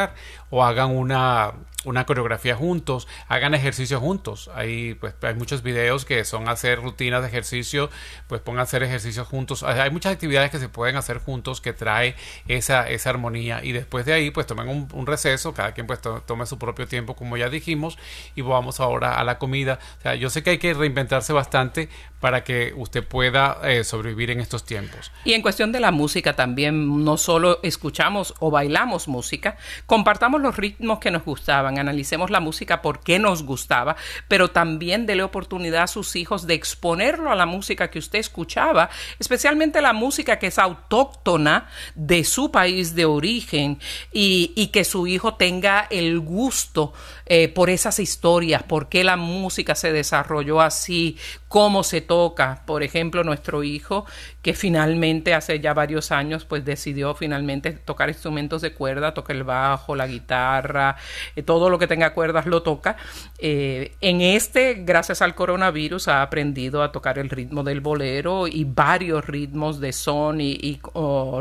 o 0.50 0.64
hagan 0.64 0.92
una, 0.92 1.54
una 1.86 2.06
coreografía 2.06 2.56
juntos, 2.56 3.08
hagan 3.28 3.54
ejercicio 3.54 4.00
juntos. 4.00 4.50
Hay, 4.54 4.96
pues, 4.96 5.14
hay 5.22 5.36
muchos 5.36 5.64
videos 5.64 6.06
que 6.06 6.24
son 6.26 6.50
hacer 6.50 6.82
rutinas 6.82 7.22
de 7.22 7.28
ejercicio, 7.28 7.90
pues 8.28 8.42
pongan 8.42 8.64
hacer 8.64 8.84
ejercicios 8.84 9.28
juntos. 9.28 9.64
Hay 9.64 9.90
muchas 9.92 10.14
actividades 10.14 10.52
que 10.52 10.60
se 10.60 10.70
pueden 10.70 10.96
hacer 10.96 11.20
juntos 11.20 11.62
que 11.62 11.74
trae 11.74 12.16
esa, 12.48 12.90
esa 12.90 13.10
armonía 13.10 13.64
y 13.64 13.72
después 13.72 14.06
de 14.06 14.14
ahí 14.14 14.32
pues 14.32 14.48
tomen 14.48 14.68
un, 14.68 14.88
un 14.94 15.06
receso, 15.06 15.54
cada 15.54 15.74
quien 15.74 15.88
pues 15.88 16.02
to 16.02 16.22
tome 16.26 16.46
su 16.46 16.58
propio 16.58 16.88
tiempo 16.88 17.16
como 17.16 17.38
ya 17.38 17.50
dijimos 17.50 17.98
y 18.36 18.42
vamos 18.42 18.80
ahora 18.80 19.20
a 19.20 19.24
la 19.24 19.38
comida. 19.38 19.80
O 20.00 20.02
sea, 20.02 20.16
yo 20.16 20.30
sé 20.30 20.44
que 20.44 20.52
hay 20.52 20.58
que 20.58 20.74
reinventarse 20.74 21.34
bastante 21.34 21.90
para 22.20 22.44
que 22.44 22.74
usted 22.76 23.04
pueda 23.04 23.60
eh, 23.64 23.84
sobrevivir 23.84 24.32
en 24.32 24.40
estos 24.40 24.66
tiempos. 24.66 25.12
Y 25.26 25.34
en 25.34 25.44
cuestión 25.44 25.72
de 25.72 25.80
la 25.80 25.92
música 25.92 26.36
también, 26.36 27.04
no 27.04 27.18
solo 27.18 27.60
escuchamos 27.62 28.34
o 28.40 28.50
bailamos 28.50 29.08
música, 29.08 29.58
compartamos 29.86 30.42
los 30.42 30.58
ritmos 30.58 31.00
que 31.00 31.12
nos 31.12 31.24
gustaban, 31.24 31.80
analicemos 31.80 32.30
la 32.30 32.40
música 32.40 32.82
por 32.82 33.02
qué 33.02 33.20
nos 33.20 33.44
gustaba, 33.44 33.96
pero 34.28 34.50
también 34.50 35.06
dele 35.06 35.24
oportunidad 35.24 35.84
a 35.84 35.88
sus 35.88 36.16
hijos 36.16 36.48
de 36.48 36.54
exponerlo 36.54 37.32
a 37.32 37.36
la 37.36 37.46
música 37.46 37.90
que 37.90 38.00
usted 38.00 38.20
escuchaba, 38.20 38.90
especialmente 39.20 39.82
la 39.82 39.94
música 39.94 40.40
que 40.40 40.48
es 40.48 40.60
autóctona 40.60 41.68
de 41.96 42.24
su 42.24 42.52
país 42.52 42.96
de 42.96 43.06
origen 43.06 43.80
y, 44.12 44.54
y 44.56 44.68
que 44.68 44.84
su 44.84 45.08
hijo 45.08 45.36
tenga 45.36 45.88
el 45.90 46.20
gusto 46.20 46.94
eh, 47.28 47.48
por 47.48 47.72
esas 47.72 47.98
historias, 48.00 48.62
por 48.62 48.88
qué 48.88 49.04
la 49.04 49.18
música 49.18 49.74
se 49.74 49.92
desarrolló 49.92 50.62
así, 50.62 51.18
cómo 51.48 51.84
se 51.84 52.02
toca. 52.02 52.62
Por 52.68 52.84
ejemplo, 52.84 53.24
nuestro 53.24 53.64
hijo, 53.64 54.06
que 54.44 54.54
finalmente 54.54 55.34
hace 55.34 55.60
ya 55.60 55.74
varios 55.74 56.12
años, 56.12 56.46
pues 56.46 56.64
decidió 56.66 57.16
finalmente 57.16 57.72
tocar 57.72 58.10
instrumentos 58.10 58.62
de 58.62 58.74
cuerda, 58.74 59.16
toca 59.16 59.34
el 59.34 59.44
bajo, 59.44 59.96
la 59.96 60.06
guitarra, 60.06 60.98
eh, 61.36 61.42
todo 61.42 61.72
lo 61.72 61.80
que 61.80 61.88
tenga 61.88 62.14
cuerdas 62.14 62.46
lo 62.46 62.62
toca. 62.62 62.96
Eh, 63.40 63.96
en 64.02 64.22
este, 64.22 64.76
gracias 64.86 65.24
al 65.24 65.34
coronavirus, 65.34 66.10
ha 66.10 66.22
aprendido 66.22 66.84
a 66.84 66.92
tocar 66.92 67.18
el 67.18 67.32
ritmo 67.32 67.64
del 67.64 67.82
bolero 67.82 68.48
y 68.48 68.66
varios 68.66 69.26
ritmos 69.26 69.80
de 69.80 69.94
son 69.94 70.42
y, 70.42 70.80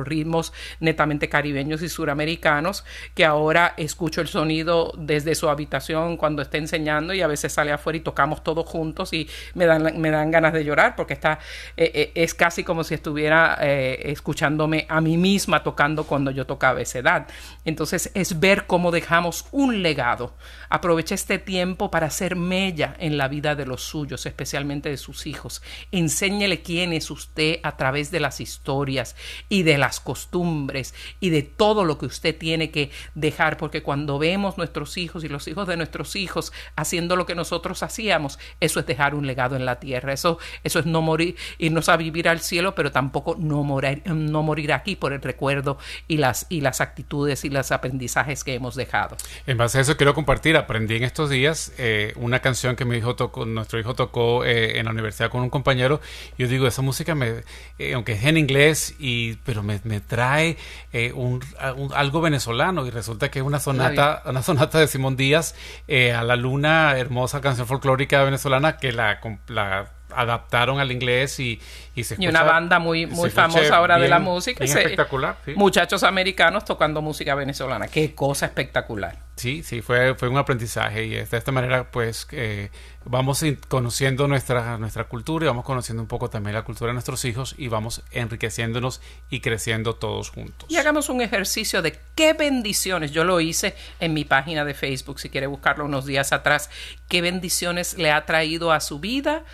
ritmos 0.05 0.53
netamente 0.81 1.29
caribeños 1.29 1.83
y 1.83 1.91
suramericanos, 1.91 2.85
que 3.15 3.27
ahora 3.27 3.75
escucho 3.77 4.23
el 4.23 4.29
sonido 4.29 4.93
desde 4.97 5.35
su 5.35 5.49
habitación 5.49 5.74
cuando 6.19 6.43
está 6.43 6.59
enseñando 6.59 7.15
y 7.15 7.23
a 7.23 7.27
veces 7.27 7.53
sale 7.53 7.73
afuera 7.73 7.97
y 7.97 8.01
tocamos 8.01 8.43
todos 8.43 8.67
juntos 8.67 9.13
y 9.13 9.29
me 9.55 9.67
dan, 9.67 10.01
me 10.01 10.11
dan 10.11 10.31
ganas 10.31 10.53
de 10.53 10.65
llorar 10.65 10.95
porque 10.97 11.15
está, 11.15 11.39
eh, 11.77 11.91
eh, 11.95 12.13
es 12.15 12.35
casi 12.35 12.65
como 12.65 12.85
si 12.85 12.95
estuviera 12.95 13.59
eh, 13.61 14.11
escuchándome 14.13 14.87
a 14.89 15.01
mí 15.01 15.17
misma 15.17 15.63
tocando 15.63 16.05
cuando 16.05 16.31
yo 16.31 16.47
tocaba 16.47 16.81
esa 16.81 16.99
edad. 16.99 17.29
Entonces 17.65 18.11
es 18.15 18.41
ver 18.41 18.67
cómo 18.67 18.91
dejamos 18.91 19.47
un 19.53 19.83
legado. 19.83 20.35
Aproveche 20.69 21.15
este 21.15 21.39
tiempo 21.39 21.91
para 21.91 22.07
hacer 22.07 22.37
mella 22.37 22.95
en 22.99 23.17
la 23.17 23.29
vida 23.29 23.55
de 23.55 23.67
los 23.67 23.83
suyos, 23.83 24.27
especialmente 24.27 24.89
de 24.89 24.97
sus 24.97 25.27
hijos. 25.27 25.63
Enséñele 25.93 26.63
quién 26.63 26.93
es 26.93 27.11
usted 27.11 27.61
a 27.63 27.77
través 27.77 28.11
de 28.11 28.21
las 28.21 28.41
historias 28.41 29.17
y 29.49 29.63
de 29.63 29.79
las 29.79 30.01
costumbres 30.01 30.95
y 31.21 31.31
de 31.31 31.43
todo 31.43 31.85
lo 31.85 31.99
que 31.99 32.07
usted 32.07 32.37
tiene 32.37 32.71
que 32.71 32.91
dejar, 33.15 33.57
porque 33.57 33.83
cuando 33.83 34.19
vemos 34.19 34.59
nuestros 34.59 34.97
hijos 34.97 35.25
y 35.25 35.29
los 35.29 35.47
hijos 35.49 35.64
de 35.65 35.77
nuestros 35.77 36.17
hijos 36.17 36.53
haciendo 36.77 37.17
lo 37.17 37.27
que 37.27 37.35
nosotros 37.35 37.83
hacíamos, 37.83 38.39
eso 38.61 38.81
es 38.81 38.87
dejar 38.87 39.15
un 39.15 39.27
legado 39.27 39.57
en 39.57 39.65
la 39.65 39.81
tierra. 39.81 40.13
Eso, 40.13 40.39
eso 40.63 40.79
es 40.79 40.87
no 40.87 41.03
morir, 41.03 41.37
irnos 41.59 41.89
a 41.89 41.97
vivir 41.97 42.29
al 42.29 42.41
cielo, 42.41 42.75
pero 42.75 42.93
tampoco 42.93 43.37
no 43.39 43.63
morir, 43.63 44.03
no 44.07 44.43
morir 44.43 44.73
aquí 44.73 44.97
por 44.97 45.13
el 45.13 45.23
recuerdo 45.23 45.79
y 46.09 46.19
las, 46.19 46.47
y 46.49 46.61
las 46.61 46.81
actitudes 46.81 47.45
y 47.45 47.51
los 47.51 47.73
aprendizajes 47.73 48.45
que 48.45 48.55
hemos 48.55 48.75
dejado. 48.75 49.17
En 49.47 49.59
base 49.59 49.79
a 49.79 49.81
eso 49.81 49.97
quiero 49.97 50.15
compartir, 50.15 50.57
aprendí 50.57 50.97
en 50.97 51.05
estos 51.05 51.31
días 51.31 51.73
eh, 51.79 52.13
una 52.17 52.41
canción 52.41 52.77
que 52.77 52.85
mi 52.85 52.97
hijo 52.97 53.17
tocó, 53.17 53.45
nuestro 53.47 53.79
hijo 53.79 53.95
tocó 53.95 54.45
eh, 54.45 54.79
en 54.79 54.87
la 54.87 54.93
universidad 54.93 55.31
con 55.31 55.43
un 55.43 55.51
compañero. 55.51 56.01
Yo 56.39 56.49
digo, 56.49 56.67
esa 56.67 56.83
música 56.83 57.15
me, 57.15 57.43
eh, 57.79 57.95
aunque 57.95 58.13
es 58.13 58.25
en 58.25 58.37
inglés, 58.37 58.95
y, 58.99 59.35
pero 59.45 59.63
me, 59.63 59.81
me 59.85 60.01
trae 60.01 60.57
eh, 60.93 61.13
un, 61.13 61.43
un, 61.77 61.93
algo 61.95 62.21
venezolano 62.21 62.87
y 62.87 62.91
resulta 62.91 63.31
que 63.31 63.41
es 63.41 63.45
una 63.45 63.61
sonata, 63.61 64.23
una 64.27 64.43
sonata 64.43 64.79
de 64.79 64.87
Simón 64.87 65.17
Díaz 65.17 65.54
a 65.89 66.23
la 66.23 66.37
luna, 66.37 66.97
hermosa 66.97 67.41
canción 67.41 67.67
folclórica 67.67 68.23
venezolana 68.23 68.77
que 68.79 68.93
la, 68.93 69.21
la 69.49 69.87
adaptaron 70.17 70.81
al 70.81 70.93
inglés 70.93 71.39
y, 71.41 71.61
y 71.95 72.05
se 72.05 72.15
escucha, 72.15 72.27
y 72.27 72.29
una 72.29 72.43
banda 72.43 72.79
muy 72.79 73.07
muy 73.07 73.31
famosa 73.31 73.77
ahora 73.77 73.97
bien, 73.97 74.05
de 74.05 74.09
la 74.11 74.19
música. 74.19 74.67
se, 74.67 74.79
espectacular 74.79 75.37
sí. 75.45 75.53
muchachos 75.57 76.03
americanos 76.03 76.65
tocando 76.65 77.03
música 77.03 77.35
venezolana. 77.35 77.89
Qué 77.89 78.15
cosa 78.15 78.47
espectacular. 78.47 79.19
Sí 79.37 79.63
sí 79.63 79.83
fue 79.83 80.15
fue 80.15 80.29
un 80.29 80.39
aprendizaje 80.39 81.05
y 81.05 81.11
de 81.11 81.23
esta 81.23 81.51
manera 81.51 81.91
pues 81.91 82.27
eh, 82.31 82.71
vamos 83.05 83.45
conociendo 83.69 84.29
nuestra 84.29 84.79
nuestra 84.79 85.05
cultura 85.05 85.45
y 85.45 85.49
vamos 85.49 85.65
conociendo 85.65 86.03
un 86.03 86.09
poco 86.09 86.31
también 86.31 86.55
la 86.55 86.63
cultura 86.63 86.89
de 86.89 86.95
nuestros 86.95 87.25
hijos 87.25 87.55
y 87.59 87.69
vamos 87.69 88.03
enriqueciéndonos 88.13 89.01
y 89.31 89.41
creciendo 89.41 89.95
todos 89.97 90.31
juntos. 90.31 90.71
Y 90.71 90.77
hagamos 90.77 91.09
un 91.09 91.21
ejercicio 91.21 91.83
de 91.83 91.99
qué 92.15 92.33
bendiciones 92.33 93.11
yo 93.11 93.25
lo 93.25 93.41
hice 93.41 93.75
en 94.01 94.15
mi 94.15 94.25
página 94.25 94.65
de 94.65 94.75
Facebook 94.75 95.21
si 95.21 95.31
quiere 95.31 95.47
buscarlo 95.47 95.85
unos 95.85 96.07
días 96.07 96.33
atrás 96.33 96.71
qué 97.09 97.21
bendiciones 97.21 97.99
le 97.99 98.11
ha 98.13 98.25
traído 98.27 98.73
a 98.73 98.81
su 98.81 99.01
vida 99.01 99.45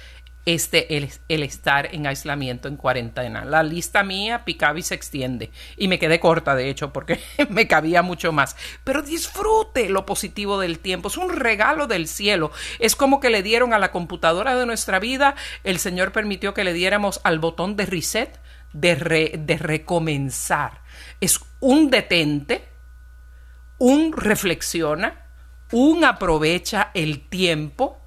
este 0.55 0.97
el, 0.97 1.11
el, 1.29 1.43
estar 1.43 1.95
en 1.95 2.07
aislamiento 2.07 2.69
en 2.69 2.77
cuarentena. 2.77 3.45
La 3.45 3.63
lista 3.63 4.03
mía 4.03 4.45
picaba 4.45 4.79
y 4.79 4.83
se 4.83 4.95
extiende 4.95 5.51
y 5.77 5.89
me 5.89 5.99
quedé 5.99 6.21
corta 6.21 6.55
de 6.55 6.69
hecho 6.69 6.93
porque 6.93 7.21
me 7.49 7.67
cabía 7.67 8.03
mucho 8.03 8.33
más. 8.33 8.57
Pero 8.85 9.03
disfrute 9.03 9.89
lo 9.89 10.07
positivo 10.07 10.59
del 10.59 10.79
tiempo, 10.79 11.09
es 11.09 11.17
un 11.17 11.31
regalo 11.31 11.87
del 11.87 12.09
cielo. 12.09 12.51
Es 12.79 12.97
como 12.97 13.21
que 13.21 13.31
le 13.31 13.43
dieron 13.43 13.73
a 13.73 13.79
la 13.79 13.93
computadora 13.93 14.57
de 14.57 14.67
nuestra 14.67 14.99
vida, 14.99 15.35
el 15.65 15.79
Señor 15.79 16.13
permitió 16.13 16.55
que 16.55 16.65
le 16.65 16.73
diéramos 16.73 17.21
al 17.25 17.39
botón 17.39 17.77
de 17.77 17.87
reset, 17.87 18.41
de, 18.73 18.95
re, 18.95 19.33
de 19.39 19.59
recomenzar. 19.59 20.83
Es 21.21 21.41
un 21.61 21.91
detente, 21.91 22.65
un 23.79 24.13
reflexiona, 24.13 25.27
un 25.73 26.05
aprovecha 26.05 26.91
el 26.95 27.29
tiempo 27.29 28.00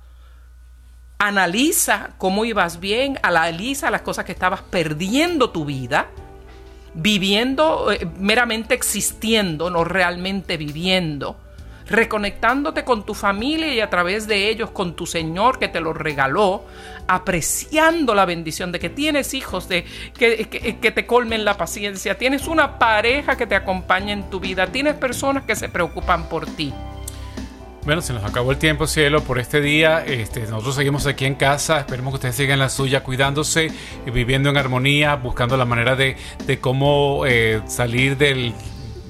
analiza 1.18 2.12
cómo 2.18 2.46
ibas 2.46 2.80
bien, 2.80 3.20
analiza 3.24 3.92
las 3.92 4.02
cosas 4.02 4.26
que 4.26 4.32
estabas 4.32 4.62
perdiendo 4.62 5.52
tu 5.52 5.66
vida, 5.66 6.08
viviendo, 6.94 7.92
eh, 7.92 8.08
meramente 8.20 8.74
existiendo, 8.74 9.70
no 9.70 9.84
realmente 9.84 10.58
viviendo. 10.58 11.38
reconectándote 11.86 12.86
con 12.86 13.06
tu 13.06 13.14
familia 13.14 13.74
y 13.74 13.82
a 13.82 13.90
través 13.90 14.26
de 14.26 14.48
ellos 14.48 14.72
con 14.72 14.96
tu 14.96 15.06
Señor 15.06 15.60
que 15.60 15.68
te 15.68 15.82
lo 15.82 15.92
regaló, 15.92 16.64
apreciando 17.10 18.16
la 18.16 18.24
bendición 18.24 18.72
de 18.72 18.80
que 18.80 18.90
tienes 18.90 19.34
hijos, 19.34 19.68
de 19.68 19.84
que, 20.18 20.48
que, 20.82 20.92
te 20.92 21.06
colmen 21.06 21.44
la 21.44 21.58
paciencia, 21.58 22.18
tienes 22.18 22.48
una 22.48 22.80
pareja 22.80 23.36
que 23.36 23.46
te 23.46 23.56
acompaña 23.56 24.14
en 24.14 24.30
tu 24.30 24.40
vida, 24.40 24.68
tienes 24.68 24.96
personas 24.96 25.44
que 25.44 25.58
se 25.58 25.68
preocupan 25.68 26.30
por 26.30 26.46
ti. 26.46 26.74
Bueno, 27.86 28.02
se 28.02 28.14
nos 28.14 28.24
acabó 28.24 28.52
el 28.52 28.58
tiempo, 28.58 28.88
cielo, 28.88 29.24
por 29.24 29.40
este 29.40 29.60
día. 29.60 30.06
Este, 30.06 30.42
nosotros 30.42 30.76
seguimos 30.76 31.06
aquí 31.06 31.26
en 31.26 31.36
casa. 31.36 31.80
Esperemos 31.80 32.14
que 32.14 32.16
ustedes 32.16 32.36
sigan 32.36 32.60
la 32.60 32.70
suya, 32.70 33.04
cuidándose, 33.04 33.72
y 34.06 34.10
viviendo 34.10 34.50
en 34.50 34.58
armonía, 34.58 35.16
buscando 35.16 35.58
la 35.58 35.66
manera 35.66 35.98
de, 35.98 36.16
cómo 36.62 37.26
eh, 37.26 37.62
salir 37.68 38.16
del, 38.16 38.54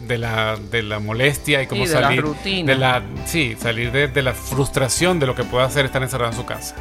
de, 0.08 0.18
la, 0.18 1.00
molestia 1.00 1.62
y 1.62 1.68
cómo 1.68 1.86
salir 1.86 2.26
de 2.26 2.76
la 2.76 3.04
sí, 3.26 3.56
salir 3.60 3.92
de, 3.92 4.22
la 4.22 4.34
frustración 4.34 5.20
de 5.20 5.28
lo 5.28 5.36
que 5.36 5.44
pueda 5.44 5.66
hacer 5.66 5.86
estar 5.86 6.02
encerrado 6.02 6.32
en 6.32 6.38
su 6.38 6.46
casa. 6.46 6.76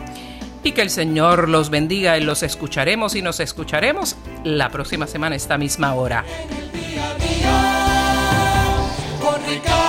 Y 0.64 0.72
que 0.72 0.80
el 0.80 0.90
Señor 0.90 1.48
los 1.48 1.68
bendiga 1.68 2.16
y 2.16 2.22
los 2.22 2.42
escucharemos 2.42 3.16
y 3.16 3.22
nos 3.22 3.38
escucharemos 3.40 4.16
la 4.44 4.70
próxima 4.70 5.06
semana, 5.06 5.36
esta 5.36 5.58
misma 5.58 5.94
hora. 5.94 6.24
En 6.48 6.56
el 6.56 6.72
día 6.72 7.10
a 7.10 7.14
día, 7.14 7.70
con 9.20 9.81